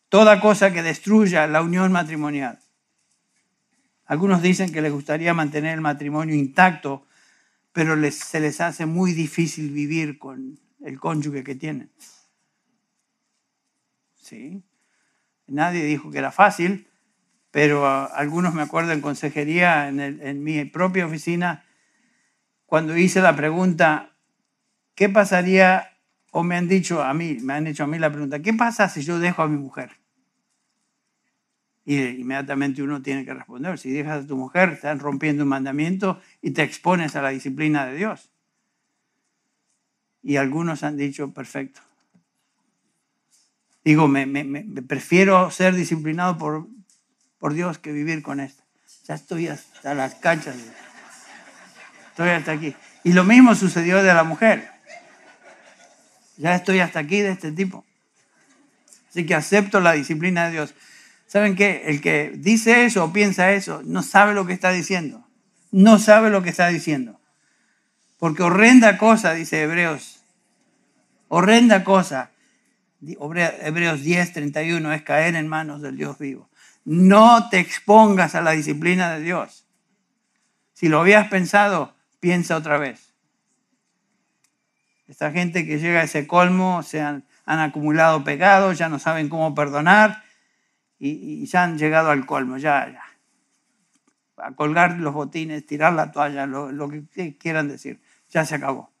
Toda 0.07 0.39
cosa 0.39 0.71
que 0.71 0.81
destruya 0.81 1.45
la 1.45 1.61
unión 1.61 1.91
matrimonial. 1.91 2.61
Algunos 4.05 4.41
dicen 4.41 4.71
que 4.71 4.81
les 4.81 4.93
gustaría 4.93 5.33
mantener 5.33 5.73
el 5.73 5.81
matrimonio 5.81 6.33
intacto, 6.33 7.05
pero 7.73 7.97
se 8.11 8.39
les 8.39 8.61
hace 8.61 8.85
muy 8.85 9.11
difícil 9.11 9.71
vivir 9.71 10.17
con 10.17 10.57
el 10.85 11.01
cónyuge 11.01 11.43
que 11.43 11.55
tienen. 11.55 11.91
¿Sí? 14.15 14.63
Nadie 15.47 15.83
dijo 15.83 16.09
que 16.09 16.19
era 16.19 16.31
fácil, 16.31 16.86
pero 17.51 17.85
algunos 18.13 18.53
me 18.53 18.61
acuerdo 18.61 18.91
en 18.91 19.01
consejería, 19.01 19.87
en, 19.87 20.43
mi 20.43 20.65
propia 20.65 21.05
oficina, 21.05 21.63
cuando 22.65 22.97
hice 22.97 23.21
la 23.21 23.35
pregunta, 23.35 24.15
¿qué 24.95 25.09
pasaría? 25.09 25.97
O 26.31 26.43
me 26.43 26.55
han 26.55 26.67
dicho 26.67 27.01
a 27.01 27.13
mí, 27.13 27.37
me 27.41 27.53
han 27.53 27.67
hecho 27.67 27.85
a 27.85 27.87
mí 27.87 27.97
la 27.97 28.11
pregunta, 28.11 28.41
¿qué 28.41 28.53
pasa 28.53 28.89
si 28.89 29.01
yo 29.01 29.19
dejo 29.19 29.41
a 29.41 29.47
mi 29.47 29.57
mujer? 29.57 29.91
Y 31.85 32.03
inmediatamente 32.03 32.83
uno 32.83 33.01
tiene 33.01 33.23
que 33.23 33.33
responder, 33.33 33.79
si 33.79 33.91
dejas 33.91 34.25
a 34.25 34.27
tu 34.27 34.35
mujer, 34.35 34.69
estás 34.69 34.99
rompiendo 34.99 35.43
un 35.43 35.49
mandamiento 35.49 36.19
y 36.41 36.51
te 36.51 36.63
expones 36.63 37.15
a 37.15 37.21
la 37.21 37.29
disciplina 37.29 37.85
de 37.85 37.95
Dios. 37.95 38.29
Y 40.21 40.35
algunos 40.35 40.83
han 40.83 40.97
dicho, 40.97 41.33
perfecto. 41.33 41.79
Digo, 43.85 44.09
me 44.09 44.27
prefiero 44.85 45.49
ser 45.49 45.73
disciplinado 45.75 46.37
por, 46.37 46.67
por 47.39 47.53
Dios 47.53 47.77
que 47.77 47.91
vivir 47.91 48.21
con 48.23 48.39
esto. 48.39 48.63
ya 49.07 49.15
estoy 49.15 49.47
hasta 49.47 49.93
las 49.93 50.15
cachas. 50.15 50.55
Estoy 52.09 52.29
hasta 52.29 52.51
aquí. 52.51 52.75
Y 53.03 53.13
lo 53.13 53.23
mismo 53.23 53.55
sucedió 53.55 54.01
de 54.03 54.13
la 54.13 54.23
mujer. 54.23 54.69
Ya 56.37 56.55
estoy 56.55 56.79
hasta 56.79 56.99
aquí 56.99 57.21
de 57.21 57.31
este 57.31 57.51
tipo. 57.51 57.85
Así 59.09 59.25
que 59.25 59.35
acepto 59.35 59.79
la 59.79 59.93
disciplina 59.93 60.45
de 60.45 60.51
Dios. 60.51 60.73
¿Saben 61.27 61.55
qué? 61.55 61.83
El 61.85 62.01
que 62.01 62.31
dice 62.35 62.85
eso 62.85 63.03
o 63.03 63.13
piensa 63.13 63.51
eso 63.51 63.81
no 63.83 64.01
sabe 64.03 64.33
lo 64.33 64.45
que 64.45 64.53
está 64.53 64.71
diciendo. 64.71 65.27
No 65.71 65.99
sabe 65.99 66.29
lo 66.29 66.41
que 66.41 66.49
está 66.49 66.67
diciendo. 66.67 67.19
Porque 68.19 68.43
horrenda 68.43 68.97
cosa, 68.97 69.33
dice 69.33 69.61
Hebreos. 69.61 70.21
Horrenda 71.27 71.83
cosa. 71.83 72.31
Hebreos 73.01 74.01
10, 74.01 74.33
31 74.33 74.93
es 74.93 75.01
caer 75.03 75.35
en 75.35 75.47
manos 75.47 75.81
del 75.81 75.97
Dios 75.97 76.17
vivo. 76.17 76.46
No 76.87 77.49
te 77.49 77.59
expongas 77.59 78.33
a 78.33 78.39
la 78.39 78.51
disciplina 78.51 79.11
de 79.11 79.19
Dios. 79.19 79.65
Si 80.71 80.87
lo 80.87 81.01
habías 81.01 81.27
pensado, 81.27 81.93
piensa 82.21 82.55
otra 82.55 82.77
vez. 82.77 83.13
Esta 85.09 85.33
gente 85.33 85.67
que 85.67 85.79
llega 85.79 85.99
a 85.99 86.03
ese 86.03 86.27
colmo 86.27 86.83
se 86.83 87.01
han, 87.01 87.25
acumulado 87.45 88.23
pecados, 88.23 88.77
ya 88.77 88.87
no 88.87 88.99
saben 88.99 89.27
cómo 89.27 89.53
perdonar 89.53 90.23
y, 90.97 91.45
ya 91.45 91.65
han 91.65 91.77
llegado 91.77 92.09
al 92.09 92.25
colmo, 92.25 92.55
ya, 92.55 92.89
ya. 92.89 93.03
A 94.37 94.53
colgar 94.53 94.97
los 94.97 95.13
botines, 95.13 95.65
tirar 95.65 95.91
la 95.91 96.13
toalla, 96.13 96.45
lo, 96.45 96.87
que 96.87 97.35
quieran 97.37 97.67
decir, 97.67 97.99
ya 98.29 98.45
se 98.45 98.55
acabó. 98.55 98.93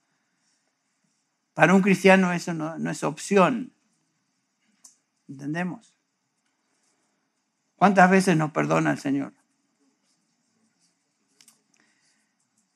Para 1.53 1.73
un 1.73 1.81
cristiano 1.81 2.33
eso 2.33 2.53
no 2.53 2.91
es 2.91 3.03
opción. 3.05 3.71
¿Entendemos? 5.29 5.96
¿Cuántas 7.77 8.09
veces 8.09 8.35
nos 8.35 8.51
perdona 8.51 8.91
el 8.91 8.99
Señor? 8.99 9.33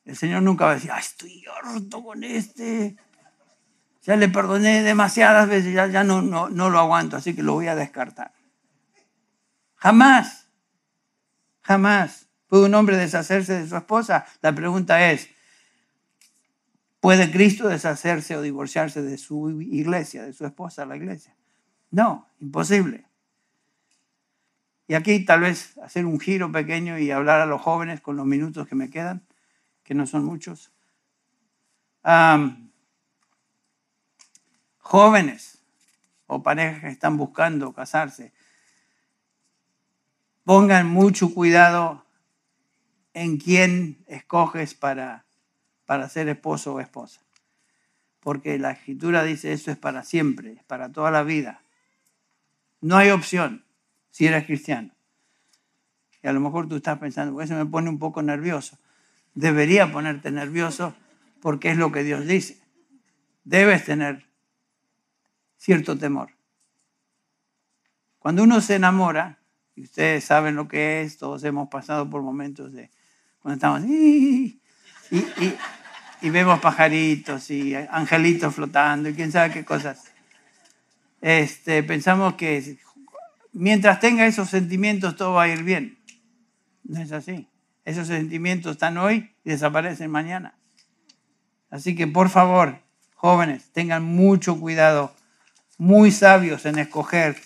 El 0.05 0.15
Señor 0.15 0.43
nunca 0.43 0.65
va 0.65 0.71
a 0.71 0.75
decir, 0.75 0.91
estoy 0.97 1.43
harto 1.45 2.03
con 2.03 2.23
este. 2.23 2.95
Ya 4.03 4.15
le 4.15 4.29
perdoné 4.29 4.83
demasiadas 4.83 5.49
veces, 5.49 5.73
ya, 5.73 6.03
no, 6.03 6.21
no 6.21 6.69
lo 6.69 6.79
aguanto, 6.79 7.17
así 7.17 7.35
que 7.35 7.43
lo 7.43 7.53
voy 7.53 7.67
a 7.67 7.75
descartar. 7.75 8.31
Jamás, 9.75 10.47
jamás 11.61 12.27
puede 12.47 12.65
un 12.65 12.75
hombre 12.75 12.97
deshacerse 12.97 13.53
de 13.61 13.67
su 13.67 13.75
esposa. 13.75 14.25
La 14.41 14.53
pregunta 14.53 15.11
es, 15.11 15.29
¿puede 16.99 17.31
Cristo 17.31 17.67
deshacerse 17.67 18.35
o 18.37 18.41
divorciarse 18.41 19.01
de 19.01 19.17
su 19.17 19.61
iglesia, 19.61 20.23
de 20.23 20.33
su 20.33 20.45
esposa, 20.45 20.85
la 20.85 20.95
iglesia? 20.95 21.35
No, 21.89 22.27
imposible. 22.39 23.10
Y 24.91 24.93
aquí 24.93 25.23
tal 25.23 25.39
vez 25.39 25.77
hacer 25.77 26.05
un 26.05 26.19
giro 26.19 26.51
pequeño 26.51 26.99
y 26.99 27.11
hablar 27.11 27.39
a 27.39 27.45
los 27.45 27.61
jóvenes 27.61 28.01
con 28.01 28.17
los 28.17 28.25
minutos 28.25 28.67
que 28.67 28.75
me 28.75 28.89
quedan 28.89 29.25
que 29.85 29.93
no 29.93 30.05
son 30.05 30.25
muchos. 30.25 30.73
jóvenes 34.79 35.59
o 36.27 36.43
parejas 36.43 36.81
que 36.81 36.89
están 36.89 37.15
buscando 37.15 37.71
casarse, 37.71 38.33
pongan 40.43 40.87
mucho 40.87 41.33
cuidado 41.33 42.05
en 43.13 43.37
quién 43.37 44.03
escoges 44.07 44.73
para, 44.73 45.23
para 45.85 46.09
ser 46.09 46.27
esposo 46.27 46.73
o 46.73 46.81
esposa. 46.81 47.21
Porque 48.19 48.59
la 48.59 48.71
escritura 48.71 49.23
dice 49.23 49.53
eso 49.53 49.71
es 49.71 49.77
para 49.77 50.03
siempre, 50.03 50.51
es 50.51 50.63
para 50.65 50.91
toda 50.91 51.11
la 51.11 51.23
vida. 51.23 51.61
No 52.81 52.97
hay 52.97 53.11
opción 53.11 53.63
si 54.11 54.27
eres 54.27 54.45
cristiano. 54.45 54.91
Y 56.21 56.27
a 56.27 56.33
lo 56.33 56.39
mejor 56.39 56.69
tú 56.69 56.75
estás 56.75 56.99
pensando, 56.99 57.41
eso 57.41 57.55
me 57.55 57.65
pone 57.65 57.89
un 57.89 57.97
poco 57.97 58.21
nervioso 58.21 58.77
debería 59.33 59.91
ponerte 59.91 60.31
nervioso 60.31 60.95
porque 61.41 61.71
es 61.71 61.77
lo 61.77 61.91
que 61.91 62.03
Dios 62.03 62.25
dice. 62.27 62.61
Debes 63.43 63.85
tener 63.85 64.27
cierto 65.57 65.97
temor. 65.97 66.31
Cuando 68.19 68.43
uno 68.43 68.61
se 68.61 68.75
enamora, 68.75 69.39
y 69.75 69.83
ustedes 69.83 70.23
saben 70.23 70.55
lo 70.55 70.67
que 70.67 71.01
es, 71.01 71.17
todos 71.17 71.43
hemos 71.43 71.69
pasado 71.69 72.09
por 72.09 72.21
momentos 72.21 72.73
de 72.73 72.91
cuando 73.39 73.55
estamos 73.55 73.89
y, 73.89 74.61
y, 76.21 76.29
vemos 76.29 76.59
pajaritos 76.59 77.49
y 77.49 77.73
angelitos 77.73 78.53
flotando 78.53 79.09
y 79.09 79.15
quién 79.15 79.31
sabe 79.31 79.51
qué 79.51 79.65
cosas. 79.65 80.11
Este, 81.21 81.81
pensamos 81.81 82.35
que 82.35 82.77
mientras 83.51 83.99
tenga 83.99 84.25
esos 84.25 84.49
sentimientos 84.49 85.15
todo 85.15 85.33
va 85.33 85.43
a 85.43 85.47
ir 85.47 85.63
bien. 85.63 85.97
No 86.83 86.99
es 87.01 87.11
así. 87.11 87.47
Esos 87.85 88.07
sentimientos 88.07 88.73
están 88.73 88.97
hoy 88.97 89.31
y 89.43 89.49
desaparecen 89.49 90.11
mañana. 90.11 90.55
Así 91.69 91.95
que 91.95 92.07
por 92.07 92.29
favor, 92.29 92.79
jóvenes, 93.15 93.71
tengan 93.71 94.03
mucho 94.03 94.59
cuidado, 94.59 95.15
muy 95.77 96.11
sabios 96.11 96.65
en 96.65 96.79
escoger 96.79 97.37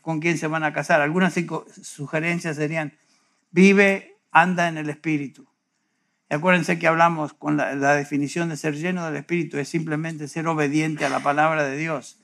con 0.00 0.20
quién 0.20 0.38
se 0.38 0.46
van 0.46 0.64
a 0.64 0.72
casar. 0.72 1.00
Algunas 1.00 1.34
sugerencias 1.82 2.56
serían, 2.56 2.92
vive, 3.50 4.16
anda 4.30 4.68
en 4.68 4.78
el 4.78 4.90
Espíritu. 4.90 5.46
Y 6.28 6.34
acuérdense 6.34 6.78
que 6.78 6.86
hablamos 6.86 7.34
con 7.34 7.56
la, 7.56 7.74
la 7.74 7.94
definición 7.94 8.48
de 8.48 8.56
ser 8.56 8.74
lleno 8.74 9.04
del 9.06 9.16
Espíritu, 9.16 9.58
es 9.58 9.68
simplemente 9.68 10.28
ser 10.28 10.46
obediente 10.48 11.04
a 11.04 11.08
la 11.08 11.20
palabra 11.20 11.64
de 11.64 11.76
Dios. 11.76 12.18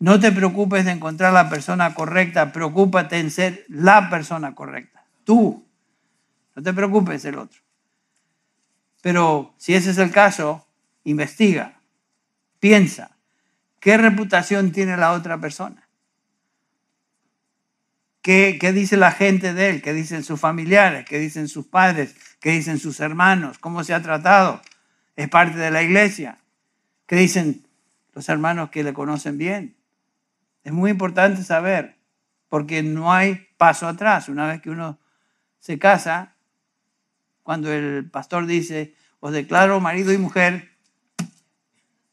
No 0.00 0.20
te 0.20 0.30
preocupes 0.30 0.84
de 0.84 0.92
encontrar 0.92 1.32
la 1.32 1.48
persona 1.48 1.94
correcta, 1.94 2.52
preocúpate 2.52 3.18
en 3.18 3.30
ser 3.30 3.64
la 3.68 4.08
persona 4.10 4.54
correcta. 4.54 5.04
Tú, 5.24 5.66
no 6.54 6.62
te 6.62 6.72
preocupes 6.72 7.24
el 7.24 7.38
otro. 7.38 7.60
Pero 9.02 9.54
si 9.58 9.74
ese 9.74 9.90
es 9.90 9.98
el 9.98 10.10
caso, 10.10 10.66
investiga, 11.04 11.80
piensa, 12.60 13.16
¿qué 13.80 13.96
reputación 13.96 14.70
tiene 14.72 14.96
la 14.96 15.12
otra 15.12 15.38
persona? 15.38 15.88
¿Qué, 18.22 18.58
¿Qué, 18.60 18.72
dice 18.72 18.96
la 18.96 19.12
gente 19.12 19.54
de 19.54 19.70
él? 19.70 19.82
¿Qué 19.82 19.92
dicen 19.92 20.22
sus 20.22 20.38
familiares? 20.38 21.06
¿Qué 21.08 21.18
dicen 21.18 21.48
sus 21.48 21.66
padres? 21.66 22.14
¿Qué 22.40 22.50
dicen 22.50 22.78
sus 22.78 23.00
hermanos? 23.00 23.58
¿Cómo 23.58 23.84
se 23.84 23.94
ha 23.94 24.02
tratado? 24.02 24.60
¿Es 25.16 25.28
parte 25.28 25.58
de 25.58 25.70
la 25.70 25.82
iglesia? 25.82 26.38
¿Qué 27.06 27.16
dicen 27.16 27.66
los 28.14 28.28
hermanos 28.28 28.70
que 28.70 28.84
le 28.84 28.92
conocen 28.92 29.38
bien? 29.38 29.77
Es 30.68 30.74
muy 30.74 30.90
importante 30.90 31.42
saber, 31.44 31.96
porque 32.50 32.82
no 32.82 33.10
hay 33.10 33.48
paso 33.56 33.88
atrás. 33.88 34.28
Una 34.28 34.46
vez 34.46 34.60
que 34.60 34.68
uno 34.68 34.98
se 35.60 35.78
casa, 35.78 36.34
cuando 37.42 37.72
el 37.72 38.10
pastor 38.10 38.44
dice, 38.44 38.94
os 39.18 39.32
declaro 39.32 39.80
marido 39.80 40.12
y 40.12 40.18
mujer, 40.18 40.76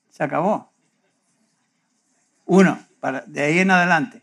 se 0.10 0.24
acabó. 0.24 0.72
Uno, 2.46 2.80
de 3.28 3.44
ahí 3.44 3.60
en 3.60 3.72
adelante, 3.72 4.22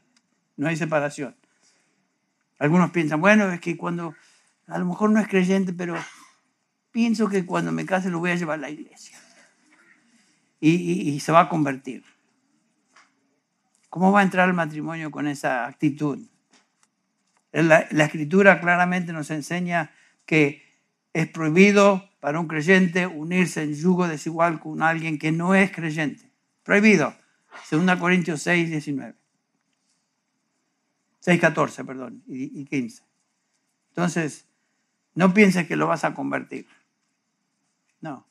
no 0.56 0.68
hay 0.68 0.76
separación. 0.76 1.36
Algunos 2.58 2.90
piensan, 2.90 3.20
bueno, 3.20 3.52
es 3.52 3.60
que 3.60 3.76
cuando, 3.76 4.14
a 4.66 4.78
lo 4.78 4.86
mejor 4.86 5.10
no 5.10 5.20
es 5.20 5.28
creyente, 5.28 5.74
pero 5.74 5.94
pienso 6.90 7.28
que 7.28 7.44
cuando 7.44 7.70
me 7.70 7.84
case 7.84 8.08
lo 8.08 8.18
voy 8.18 8.30
a 8.30 8.36
llevar 8.36 8.60
a 8.60 8.62
la 8.62 8.70
iglesia. 8.70 9.18
Y, 10.58 11.20
se 11.20 11.32
va 11.32 11.40
a 11.40 11.48
convertir. 11.50 12.02
¿Cómo 13.92 14.10
va 14.10 14.20
a 14.20 14.22
entrar 14.22 14.48
el 14.48 14.54
matrimonio 14.54 15.10
con 15.10 15.28
esa 15.28 15.66
actitud? 15.66 16.18
La, 17.52 17.80
escritura 17.80 18.58
claramente 18.58 19.12
nos 19.12 19.30
enseña 19.30 19.90
que 20.24 20.62
es 21.12 21.28
prohibido 21.28 22.08
para 22.18 22.40
un 22.40 22.48
creyente 22.48 23.06
unirse 23.06 23.62
en 23.62 23.74
yugo 23.74 24.08
desigual 24.08 24.60
con 24.60 24.82
alguien 24.82 25.18
que 25.18 25.30
no 25.30 25.54
es 25.54 25.70
creyente. 25.72 26.24
Prohibido. 26.62 27.14
2 27.70 27.98
Corintios 27.98 28.40
6, 28.40 28.70
19. 28.70 29.14
6, 31.20 31.38
14, 31.38 31.84
perdón, 31.84 32.22
y 32.26 32.64
15. 32.64 33.02
Entonces, 33.88 34.46
no 35.14 35.34
pienses 35.34 35.66
que 35.66 35.76
lo 35.76 35.86
vas 35.86 36.04
a 36.04 36.14
convertir. 36.14 36.66
No. 38.00 38.26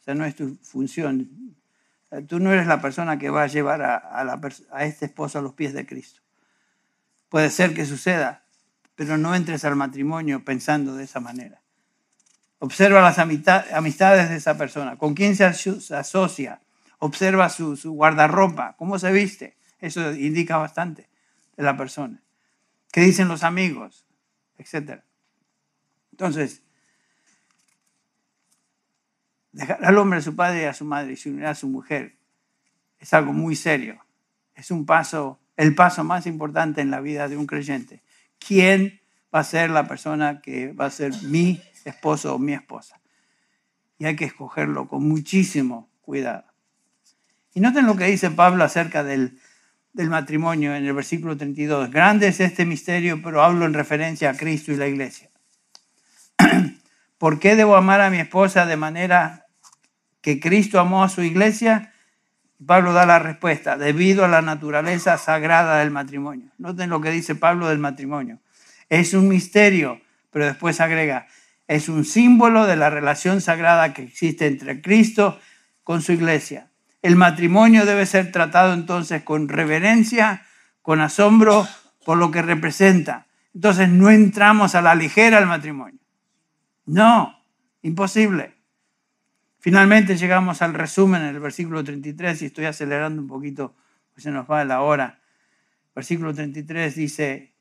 Esa 0.00 0.16
no 0.16 0.24
es 0.24 0.34
tu 0.34 0.56
función. 0.64 1.54
Tú 2.26 2.40
no 2.40 2.52
eres 2.52 2.66
la 2.66 2.80
persona 2.80 3.18
que 3.18 3.30
va 3.30 3.44
a 3.44 3.46
llevar 3.46 3.82
a, 3.82 3.96
a, 4.72 4.84
este 4.84 5.06
esposo 5.06 5.38
a 5.38 5.42
los 5.42 5.54
pies 5.54 5.72
de 5.72 5.86
Cristo. 5.86 6.22
Puede 7.28 7.50
ser 7.50 7.72
que 7.72 7.86
suceda, 7.86 8.44
pero 8.96 9.16
no 9.16 9.34
entres 9.34 9.64
al 9.64 9.76
matrimonio 9.76 10.44
pensando 10.44 10.96
de 10.96 11.04
esa 11.04 11.20
manera. 11.20 11.60
Observa 12.58 13.00
las 13.00 13.18
amistades 13.18 14.28
de 14.28 14.36
esa 14.36 14.58
persona, 14.58 14.98
con 14.98 15.14
quién 15.14 15.36
se 15.36 15.44
asocia, 15.44 16.60
observa 16.98 17.48
su, 17.48 17.76
guardarropa, 17.92 18.74
cómo 18.76 18.98
se 18.98 19.12
viste. 19.12 19.56
Eso 19.80 20.12
indica 20.12 20.56
bastante 20.56 21.08
de 21.56 21.62
la 21.62 21.76
persona. 21.76 22.22
¿Qué 22.92 23.00
dicen 23.00 23.28
los 23.28 23.44
amigos? 23.44 24.04
Etcétera. 24.58 25.04
Entonces, 26.10 26.62
dejar 29.52 29.84
al 29.84 29.98
hombre 29.98 30.18
a 30.18 30.22
su 30.22 30.34
padre 30.36 30.62
y 30.62 30.64
a 30.64 30.74
su 30.74 30.84
madre 30.84 31.12
y 31.12 31.16
se 31.16 31.30
unir 31.30 31.46
a 31.46 31.54
su 31.54 31.68
mujer 31.68 32.16
es 32.98 33.14
algo 33.14 33.32
muy 33.32 33.56
serio. 33.56 34.04
Es 34.54 34.70
un 34.70 34.84
paso, 34.84 35.40
el 35.56 35.74
paso 35.74 36.04
más 36.04 36.26
importante 36.26 36.80
en 36.80 36.90
la 36.90 37.00
vida 37.00 37.28
de 37.28 37.36
un 37.36 37.46
creyente. 37.46 38.02
¿Quién 38.38 39.00
va 39.34 39.40
a 39.40 39.44
ser 39.44 39.70
la 39.70 39.86
persona 39.86 40.40
que 40.40 40.72
va 40.72 40.86
a 40.86 40.90
ser 40.90 41.12
mi 41.22 41.60
esposo 41.84 42.34
o 42.34 42.38
mi 42.38 42.52
esposa. 42.52 43.00
Y 43.98 44.06
hay 44.06 44.16
que 44.16 44.24
escogerlo 44.24 44.88
con 44.88 45.06
muchísimo 45.08 45.90
cuidado. 46.00 46.44
Y 47.54 47.60
noten 47.60 47.86
lo 47.86 47.96
que 47.96 48.04
dice 48.04 48.30
Pablo 48.30 48.64
acerca 48.64 49.04
del, 49.04 49.38
del 49.92 50.08
matrimonio 50.08 50.74
en 50.74 50.84
el 50.84 50.92
versículo 50.92 51.36
32. 51.36 51.90
Grande 51.90 52.28
es 52.28 52.40
este 52.40 52.64
misterio, 52.64 53.20
pero 53.22 53.42
hablo 53.42 53.66
en 53.66 53.74
referencia 53.74 54.30
a 54.30 54.36
Cristo 54.36 54.72
y 54.72 54.76
la 54.76 54.88
iglesia. 54.88 55.30
¿Por 57.20 57.38
qué 57.38 57.54
debo 57.54 57.76
amar 57.76 58.00
a 58.00 58.08
mi 58.08 58.16
esposa 58.16 58.64
de 58.64 58.78
manera 58.78 59.44
que 60.22 60.40
Cristo 60.40 60.80
amó 60.80 61.04
a 61.04 61.10
su 61.10 61.22
iglesia? 61.22 61.92
Pablo 62.66 62.94
da 62.94 63.04
la 63.04 63.18
respuesta, 63.18 63.76
debido 63.76 64.24
a 64.24 64.28
la 64.28 64.40
naturaleza 64.40 65.18
sagrada 65.18 65.80
del 65.80 65.90
matrimonio. 65.90 66.50
Noten 66.56 66.88
lo 66.88 67.02
que 67.02 67.10
dice 67.10 67.34
Pablo 67.34 67.68
del 67.68 67.78
matrimonio. 67.78 68.38
Es 68.88 69.12
un 69.12 69.28
misterio, 69.28 70.00
pero 70.30 70.46
después 70.46 70.80
agrega, 70.80 71.26
es 71.68 71.90
un 71.90 72.06
símbolo 72.06 72.64
de 72.64 72.76
la 72.76 72.88
relación 72.88 73.42
sagrada 73.42 73.92
que 73.92 74.00
existe 74.00 74.46
entre 74.46 74.80
Cristo 74.80 75.38
con 75.84 76.00
su 76.00 76.12
iglesia. 76.12 76.70
El 77.02 77.16
matrimonio 77.16 77.84
debe 77.84 78.06
ser 78.06 78.32
tratado 78.32 78.72
entonces 78.72 79.24
con 79.24 79.50
reverencia, 79.50 80.46
con 80.80 81.02
asombro 81.02 81.68
por 82.06 82.16
lo 82.16 82.30
que 82.30 82.40
representa. 82.40 83.26
Entonces 83.54 83.90
no 83.90 84.08
entramos 84.08 84.74
a 84.74 84.80
la 84.80 84.94
ligera 84.94 85.36
al 85.36 85.46
matrimonio. 85.46 86.00
No, 86.90 87.40
imposible. 87.82 88.52
Finalmente 89.60 90.16
llegamos 90.16 90.60
al 90.60 90.74
resumen 90.74 91.22
en 91.22 91.28
el 91.28 91.38
versículo 91.38 91.84
33 91.84 92.42
y 92.42 92.46
estoy 92.46 92.64
acelerando 92.64 93.22
un 93.22 93.28
poquito, 93.28 93.76
pues 94.12 94.24
se 94.24 94.32
nos 94.32 94.50
va 94.50 94.64
la 94.64 94.80
hora. 94.80 95.20
Versículo 95.94 96.34
33 96.34 96.96
dice, 96.96 97.52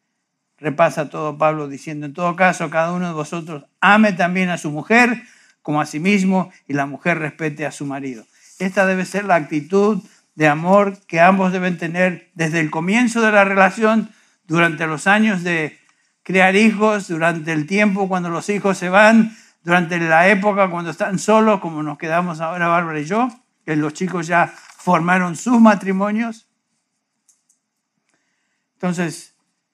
repasa 0.57 1.11
todo 1.11 1.37
Pablo 1.37 1.67
diciendo, 1.67 2.07
en 2.07 2.13
todo 2.13 2.35
caso, 2.35 2.71
cada 2.71 2.91
uno 2.91 3.05
de 3.05 3.13
vosotros 3.13 3.65
ame 3.79 4.13
también 4.13 4.49
a 4.49 4.57
su 4.57 4.71
mujer 4.71 5.21
como 5.61 5.79
a 5.79 5.85
sí 5.85 5.99
mismo 5.99 6.51
y 6.67 6.73
la 6.73 6.87
mujer 6.87 7.19
respete 7.19 7.67
a 7.67 7.71
su 7.71 7.85
marido. 7.85 8.25
Esta 8.57 8.87
debe 8.87 9.05
ser 9.05 9.25
la 9.25 9.35
actitud 9.35 10.01
de 10.33 10.47
amor 10.47 10.97
que 11.05 11.19
ambos 11.19 11.51
deben 11.51 11.77
tener 11.77 12.31
desde 12.33 12.61
el 12.61 12.71
comienzo 12.71 13.21
de 13.21 13.31
la 13.31 13.45
relación, 13.45 14.09
durante 14.47 14.87
los 14.87 15.05
años 15.05 15.43
de 15.43 15.78
criar 16.29 16.55
hijos, 16.55 17.07
durante 17.07 17.51
el 17.51 17.65
tiempo 17.65 18.07
cuando 18.07 18.29
los 18.29 18.49
hijos 18.49 18.77
se 18.77 18.89
van, 18.89 19.35
durante 19.63 19.99
la 19.99 20.29
época 20.29 20.69
cuando 20.69 20.91
están 20.91 21.17
solos, 21.17 21.59
como 21.59 21.81
nos 21.81 21.97
quedamos 21.97 22.39
ahora 22.39 22.67
Bárbara 22.67 22.99
y 22.99 23.05
yo, 23.05 23.29
que 23.65 23.75
los 23.75 23.93
chicos 23.93 24.27
ya 24.27 24.47
formaron 24.47 25.35
sus 25.35 25.59
matrimonios. 25.59 26.47
Entonces, 28.73 29.29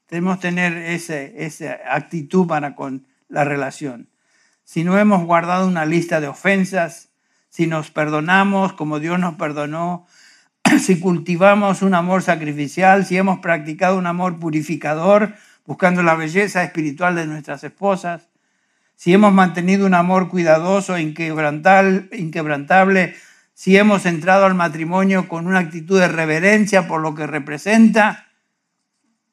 Debemos 0.10 0.40
tener 0.40 0.78
esa 0.78 1.78
actitud 1.90 2.48
para 2.48 2.76
con 2.76 3.08
la 3.28 3.44
relación. 3.44 4.10
Si 4.64 4.84
no 4.84 4.98
hemos 4.98 5.24
guardado 5.24 5.68
una 5.68 5.86
lista 5.86 6.22
de 6.22 6.28
ofensas, 6.28 7.10
si 7.50 7.68
nos 7.68 7.90
perdonamos 7.90 8.74
como 8.74 9.00
Dios 9.00 9.20
nos 9.20 9.36
perdonó, 9.36 10.06
si 10.80 11.00
cultivamos 11.00 11.82
un 11.82 11.96
amor 11.96 12.22
sacrificial, 12.22 13.06
si 13.06 13.18
hemos 13.18 13.40
practicado 13.40 13.98
un 13.98 14.06
amor 14.06 14.40
purificador, 14.40 15.34
buscando 15.66 16.04
la 16.04 16.16
belleza 16.16 16.64
espiritual 16.64 17.16
de 17.16 17.26
nuestras 17.26 17.64
esposas, 17.64 18.30
si 18.96 19.14
hemos 19.14 19.34
mantenido 19.34 19.86
un 19.86 19.94
amor 19.94 20.30
cuidadoso, 20.30 20.98
inquebrantable, 20.98 23.16
si 23.54 23.78
hemos 23.78 24.06
entrado 24.06 24.46
al 24.46 24.56
matrimonio 24.56 25.28
con 25.28 25.48
una 25.48 25.60
actitud 25.60 26.00
de 26.00 26.08
reverencia 26.08 26.88
por 26.88 27.02
lo 27.02 27.16
que 27.16 27.28
representa, 27.28 28.28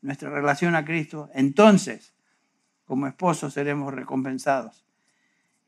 nuestra 0.00 0.30
relación 0.30 0.74
a 0.74 0.84
Cristo, 0.84 1.30
entonces 1.32 2.12
como 2.84 3.06
esposos 3.06 3.54
seremos 3.54 3.94
recompensados 3.94 4.84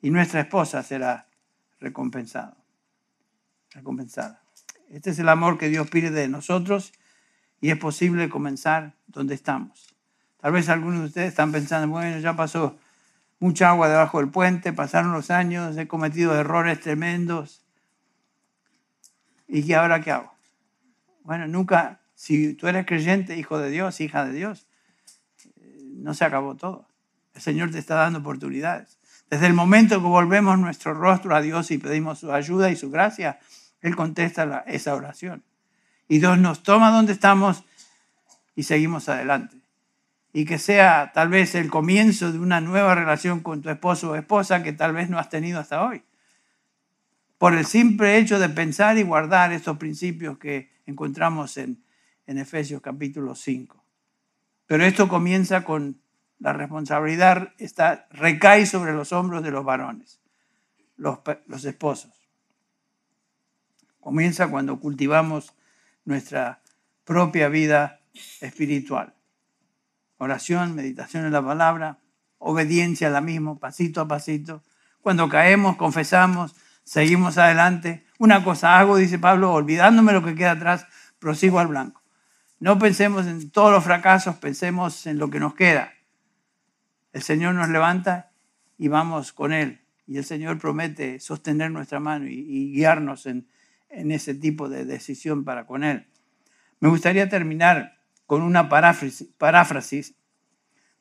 y 0.02 0.10
nuestra 0.10 0.40
esposa 0.40 0.82
será 0.82 1.28
recompensada. 1.80 2.56
recompensada. 3.70 4.42
Este 4.90 5.10
es 5.10 5.18
el 5.18 5.28
amor 5.28 5.56
que 5.56 5.68
Dios 5.68 5.88
pide 5.88 6.10
de 6.10 6.28
nosotros 6.28 6.92
y 7.60 7.70
es 7.70 7.78
posible 7.78 8.28
comenzar 8.28 8.94
donde 9.06 9.34
estamos. 9.34 9.93
Tal 10.44 10.52
vez 10.52 10.68
algunos 10.68 11.00
de 11.00 11.06
ustedes 11.06 11.28
están 11.28 11.52
pensando, 11.52 11.88
bueno, 11.88 12.18
ya 12.18 12.36
pasó 12.36 12.76
mucha 13.38 13.70
agua 13.70 13.88
debajo 13.88 14.18
del 14.18 14.28
puente, 14.28 14.74
pasaron 14.74 15.14
los 15.14 15.30
años, 15.30 15.74
he 15.78 15.88
cometido 15.88 16.38
errores 16.38 16.80
tremendos. 16.80 17.64
¿Y 19.48 19.64
qué 19.64 19.74
ahora 19.74 20.02
qué 20.02 20.10
hago? 20.10 20.34
Bueno, 21.22 21.48
nunca, 21.48 22.02
si 22.14 22.52
tú 22.52 22.68
eres 22.68 22.84
creyente, 22.84 23.38
hijo 23.38 23.56
de 23.56 23.70
Dios, 23.70 24.02
hija 24.02 24.26
de 24.26 24.34
Dios, 24.34 24.66
no 25.94 26.12
se 26.12 26.26
acabó 26.26 26.56
todo. 26.56 26.88
El 27.34 27.40
Señor 27.40 27.70
te 27.70 27.78
está 27.78 27.94
dando 27.94 28.18
oportunidades. 28.18 28.98
Desde 29.30 29.46
el 29.46 29.54
momento 29.54 29.98
que 30.02 30.08
volvemos 30.08 30.58
nuestro 30.58 30.92
rostro 30.92 31.34
a 31.34 31.40
Dios 31.40 31.70
y 31.70 31.78
pedimos 31.78 32.18
su 32.18 32.30
ayuda 32.30 32.68
y 32.70 32.76
su 32.76 32.90
gracia, 32.90 33.38
Él 33.80 33.96
contesta 33.96 34.62
esa 34.66 34.94
oración. 34.94 35.42
Y 36.06 36.18
Dios 36.18 36.36
nos 36.36 36.62
toma 36.62 36.90
donde 36.90 37.14
estamos 37.14 37.64
y 38.54 38.64
seguimos 38.64 39.08
adelante. 39.08 39.64
Y 40.34 40.44
que 40.44 40.58
sea 40.58 41.12
tal 41.14 41.30
vez 41.30 41.54
el 41.54 41.70
comienzo 41.70 42.30
de 42.30 42.38
una 42.38 42.60
nueva 42.60 42.94
relación 42.94 43.40
con 43.40 43.62
tu 43.62 43.70
esposo 43.70 44.10
o 44.10 44.16
esposa 44.16 44.62
que 44.62 44.74
tal 44.74 44.92
vez 44.92 45.08
no 45.08 45.18
has 45.18 45.30
tenido 45.30 45.58
hasta 45.58 45.82
hoy. 45.82 46.02
Por 47.38 47.54
el 47.54 47.64
simple 47.64 48.18
hecho 48.18 48.38
de 48.38 48.50
pensar 48.50 48.98
y 48.98 49.02
guardar 49.02 49.52
estos 49.52 49.78
principios 49.78 50.36
que 50.36 50.70
encontramos 50.84 51.56
en 51.56 51.78
Efesios 52.26 52.82
capítulo 52.82 53.34
5. 53.34 53.82
Pero 54.66 54.84
esto 54.84 55.08
comienza 55.08 55.64
con 55.64 56.00
la 56.38 56.52
responsabilidad, 56.52 57.52
está, 57.58 58.06
recae 58.10 58.66
sobre 58.66 58.92
los 58.92 59.12
hombros 59.12 59.42
de 59.42 59.50
los 59.50 59.64
varones, 59.64 60.20
los, 60.96 61.20
los 61.46 61.64
esposos. 61.64 62.12
Comienza 64.00 64.48
cuando 64.48 64.78
cultivamos 64.78 65.54
nuestra 66.04 66.60
propia 67.04 67.48
vida 67.48 68.00
espiritual. 68.40 69.14
Oración, 70.24 70.74
meditación 70.74 71.26
en 71.26 71.32
la 71.32 71.44
palabra, 71.44 71.98
obediencia 72.38 73.08
a 73.08 73.10
la 73.10 73.20
misma, 73.20 73.58
pasito 73.58 74.00
a 74.00 74.08
pasito. 74.08 74.62
Cuando 75.02 75.28
caemos, 75.28 75.76
confesamos, 75.76 76.54
seguimos 76.82 77.36
adelante. 77.36 78.06
Una 78.18 78.42
cosa 78.42 78.78
hago, 78.78 78.96
dice 78.96 79.18
Pablo, 79.18 79.52
olvidándome 79.52 80.14
lo 80.14 80.24
que 80.24 80.34
queda 80.34 80.52
atrás, 80.52 80.86
prosigo 81.18 81.58
al 81.58 81.66
blanco. 81.66 82.00
No 82.58 82.78
pensemos 82.78 83.26
en 83.26 83.50
todos 83.50 83.70
los 83.70 83.84
fracasos, 83.84 84.36
pensemos 84.36 85.06
en 85.06 85.18
lo 85.18 85.28
que 85.28 85.40
nos 85.40 85.54
queda. 85.54 85.92
El 87.12 87.20
Señor 87.20 87.54
nos 87.54 87.68
levanta 87.68 88.30
y 88.78 88.88
vamos 88.88 89.34
con 89.34 89.52
Él. 89.52 89.82
Y 90.06 90.16
el 90.16 90.24
Señor 90.24 90.58
promete 90.58 91.20
sostener 91.20 91.70
nuestra 91.70 92.00
mano 92.00 92.24
y, 92.28 92.72
guiarnos 92.72 93.26
en, 93.26 93.46
ese 93.90 94.34
tipo 94.34 94.70
de 94.70 94.86
decisión 94.86 95.44
para 95.44 95.66
con 95.66 95.84
Él. 95.84 96.06
Me 96.80 96.88
gustaría 96.88 97.28
terminar 97.28 97.98
con 98.26 98.42
una 98.42 98.68
paráfrasis, 98.68 99.28
paráfrasis 99.38 100.14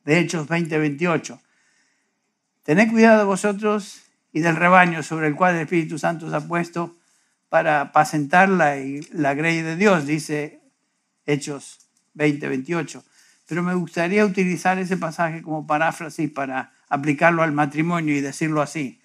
de 0.06 0.20
Hechos 0.20 0.48
20:28. 0.48 1.40
Tened 2.64 2.92
cuidado 2.92 3.20
de 3.20 3.26
vosotros 3.26 4.02
y 4.32 4.42
del 4.42 4.56
rebaño 4.56 5.04
sobre 5.04 5.28
el 5.28 5.36
cual 5.36 5.56
el 5.56 5.62
Espíritu 5.62 6.00
Santo 6.00 6.28
os 6.28 6.34
ha 6.34 6.48
puesto 6.48 6.98
para 7.50 7.82
apacentar 7.82 8.50
la, 8.50 8.76
la 9.12 9.34
grey 9.34 9.62
de 9.62 9.76
Dios, 9.76 10.06
dice 10.06 10.62
Hechos 11.26 11.88
20, 12.14 12.48
28. 12.48 13.04
Pero 13.48 13.64
me 13.64 13.76
gustaría 13.76 14.26
utilizar 14.26 14.80
ese 14.80 14.98
pasaje 14.98 15.42
como 15.42 15.68
paráfrasis 15.68 16.32
para 16.32 16.74
aplicarlo 16.90 17.44
al 17.44 17.52
matrimonio 17.52 18.16
y 18.16 18.22
decirlo 18.22 18.62
así. 18.62 19.02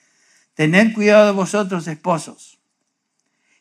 Tened 0.55 0.95
cuidado 0.95 1.27
de 1.27 1.33
vosotros, 1.33 1.87
esposos, 1.89 2.59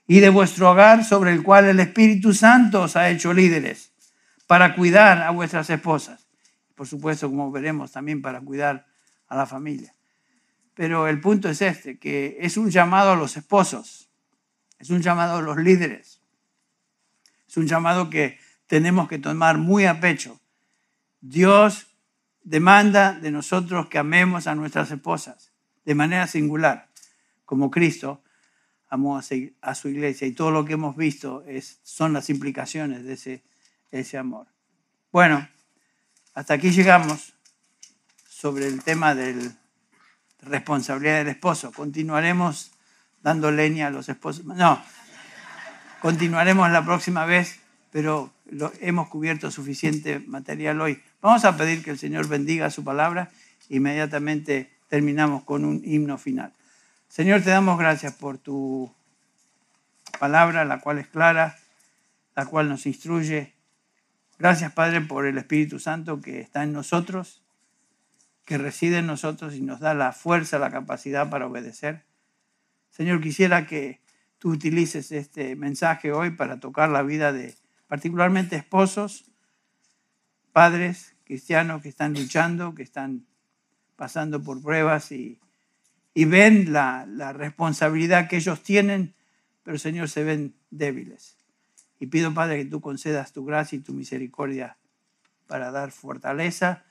y 0.08 0.20
de 0.20 0.30
vuestro 0.30 0.72
hogar 0.72 1.04
sobre 1.04 1.32
el 1.32 1.44
cual 1.44 1.66
el 1.66 1.80
Espíritu 1.80 2.34
Santo 2.34 2.84
os 2.84 2.96
ha 2.96 3.10
hecho 3.10 3.34
líderes, 3.34 3.92
para 4.48 4.76
cuidar 4.76 5.22
a 5.22 5.32
vuestras 5.32 5.70
esposas. 5.70 6.28
Por 6.74 6.88
supuesto, 6.88 7.30
como 7.30 7.52
veremos, 7.52 7.92
también 7.92 8.22
para 8.22 8.42
cuidar 8.42 8.88
a 9.28 9.36
la 9.36 9.46
familia. 9.46 9.94
Pero 10.74 11.08
el 11.08 11.20
punto 11.20 11.50
es 11.50 11.62
este, 11.62 12.00
que 12.00 12.38
es 12.40 12.56
un 12.56 12.70
llamado 12.70 13.12
a 13.12 13.16
los 13.16 13.36
esposos, 13.36 14.10
es 14.80 14.90
un 14.90 15.02
llamado 15.02 15.38
a 15.38 15.42
los 15.42 15.58
líderes, 15.58 16.22
es 17.48 17.58
un 17.58 17.68
llamado 17.68 18.10
que 18.10 18.40
tenemos 18.68 19.08
que 19.08 19.18
tomar 19.18 19.58
muy 19.58 19.86
a 19.86 20.00
pecho. 20.00 20.40
Dios 21.20 21.88
demanda 22.44 23.14
de 23.14 23.32
nosotros 23.32 23.88
que 23.88 23.98
amemos 23.98 24.48
a 24.48 24.56
nuestras 24.56 24.92
esposas 24.92 25.52
de 25.84 25.96
manera 25.96 26.28
singular, 26.28 26.90
como 27.44 27.72
Cristo 27.72 28.22
amó 28.90 29.18
a 29.18 29.76
su 29.76 29.90
iglesia. 29.90 30.28
Y 30.28 30.34
todo 30.34 30.52
lo 30.52 30.64
que 30.64 30.74
hemos 30.74 30.96
visto 30.96 31.44
son 31.82 32.14
las 32.14 32.30
implicaciones 32.30 33.04
de 33.04 33.14
ese, 33.14 33.44
ese 33.92 34.18
amor. 34.18 34.48
Bueno, 35.12 35.48
hasta 36.34 36.54
aquí 36.54 36.72
llegamos 36.72 37.34
sobre 38.30 38.68
el 38.68 38.84
tema 38.84 39.16
de 39.16 39.34
la 39.34 39.52
responsabilidad 40.42 41.18
del 41.18 41.30
esposo. 41.30 41.72
Continuaremos 41.72 42.72
dando 43.24 43.52
leña 43.52 43.88
a 43.88 43.90
los 43.90 44.10
esposos. 44.10 44.46
No, 44.46 44.82
continuaremos 46.02 46.70
la 46.72 46.86
próxima 46.86 47.26
vez, 47.26 47.60
pero 47.92 48.32
hemos 48.82 49.10
cubierto 49.10 49.50
suficiente 49.52 50.20
material 50.20 50.80
hoy. 50.82 51.02
Vamos 51.22 51.46
a 51.46 51.58
pedir 51.58 51.84
que 51.84 51.92
el 51.92 51.98
Señor 51.98 52.28
bendiga 52.28 52.70
su 52.70 52.84
palabra. 52.84 53.32
Inmediatamente 53.70 54.72
terminamos 54.88 55.44
con 55.44 55.66
un 55.66 55.82
himno 55.84 56.18
final. 56.18 56.54
Señor, 57.10 57.42
te 57.42 57.50
damos 57.50 57.80
gracias 57.80 58.14
por 58.14 58.38
tu 58.38 58.94
palabra, 60.20 60.66
la 60.66 60.80
cual 60.80 61.00
es 61.00 61.08
clara, 61.08 61.58
la 62.36 62.46
cual 62.46 62.70
nos 62.70 62.86
instruye. 62.86 63.57
Gracias, 64.40 64.72
Padre, 64.74 65.02
por 65.02 65.26
el 65.26 65.38
Espíritu 65.38 65.80
Santo 65.80 66.22
que 66.22 66.40
está 66.40 66.64
en 66.64 66.72
nosotros, 66.72 67.44
que 68.46 68.58
reside 68.58 69.00
en 69.00 69.08
nosotros 69.08 69.56
y 69.56 69.62
nos 69.62 69.80
da 69.80 69.94
la 69.94 70.14
fuerza, 70.14 70.60
la 70.60 70.70
capacidad 70.70 71.30
para 71.30 71.48
obedecer. 71.48 72.06
Señor, 72.92 73.20
quisiera 73.20 73.66
que 73.66 74.00
tú 74.38 74.52
utilices 74.52 75.12
este 75.12 75.56
mensaje 75.56 76.12
hoy 76.12 76.32
para 76.32 76.60
tocar 76.60 76.90
la 76.90 77.02
vida 77.02 77.34
de 77.34 77.56
particularmente 77.88 78.56
esposos, 78.56 79.26
padres 80.52 81.16
cristianos 81.24 81.82
que 81.82 81.90
están 81.90 82.14
luchando, 82.14 82.76
que 82.76 82.84
están 82.84 83.26
pasando 83.96 84.42
por 84.44 84.62
pruebas 84.62 85.12
y, 85.12 85.40
ven 86.16 86.74
la, 86.74 87.06
la 87.08 87.32
responsabilidad 87.34 88.28
que 88.28 88.38
ellos 88.38 88.64
tienen, 88.64 89.14
pero 89.64 89.78
Señor 89.78 90.10
se 90.10 90.24
ven 90.24 90.56
débiles. 90.72 91.37
Y 92.00 92.08
pido, 92.08 92.34
Padre, 92.34 92.64
que 92.64 92.70
tú 92.70 92.82
concedas 92.82 93.34
tu 93.34 93.46
gracia 93.46 93.78
y 93.78 93.82
tu 93.82 93.94
misericordia 93.94 94.78
para 95.48 95.72
dar 95.72 95.92
fortaleza 95.92 96.86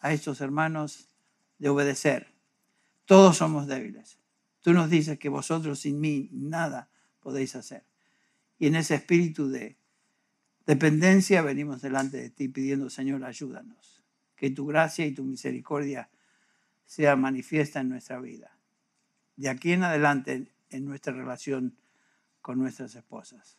a 0.00 0.12
estos 0.12 0.40
hermanos 0.40 1.08
de 1.58 1.68
obedecer. 1.68 2.34
Todos 3.06 3.38
somos 3.38 3.66
débiles. 3.66 4.18
Tú 4.60 4.72
nos 4.72 4.90
dices 4.90 5.18
que 5.18 5.28
vosotros 5.28 5.80
sin 5.80 6.00
mí 6.00 6.28
nada 6.32 6.90
podéis 7.20 7.56
hacer. 7.56 7.84
Y 8.58 8.66
en 8.66 8.76
ese 8.76 8.94
espíritu 8.94 9.48
de 9.48 9.76
dependencia 10.66 11.42
venimos 11.42 11.82
delante 11.82 12.18
de 12.18 12.30
ti 12.30 12.48
pidiendo, 12.48 12.90
Señor, 12.90 13.24
ayúdanos. 13.24 14.02
Que 14.36 14.50
tu 14.50 14.66
gracia 14.66 15.06
y 15.06 15.12
tu 15.12 15.24
misericordia 15.24 16.10
sea 16.84 17.16
manifiesta 17.16 17.80
en 17.80 17.88
nuestra 17.88 18.20
vida. 18.20 18.58
De 19.36 19.48
aquí 19.48 19.72
en 19.72 19.84
adelante 19.84 20.52
en 20.70 20.84
nuestra 20.84 21.12
relación 21.12 21.76
con 22.40 22.58
nuestras 22.58 22.94
esposas. 22.94 23.58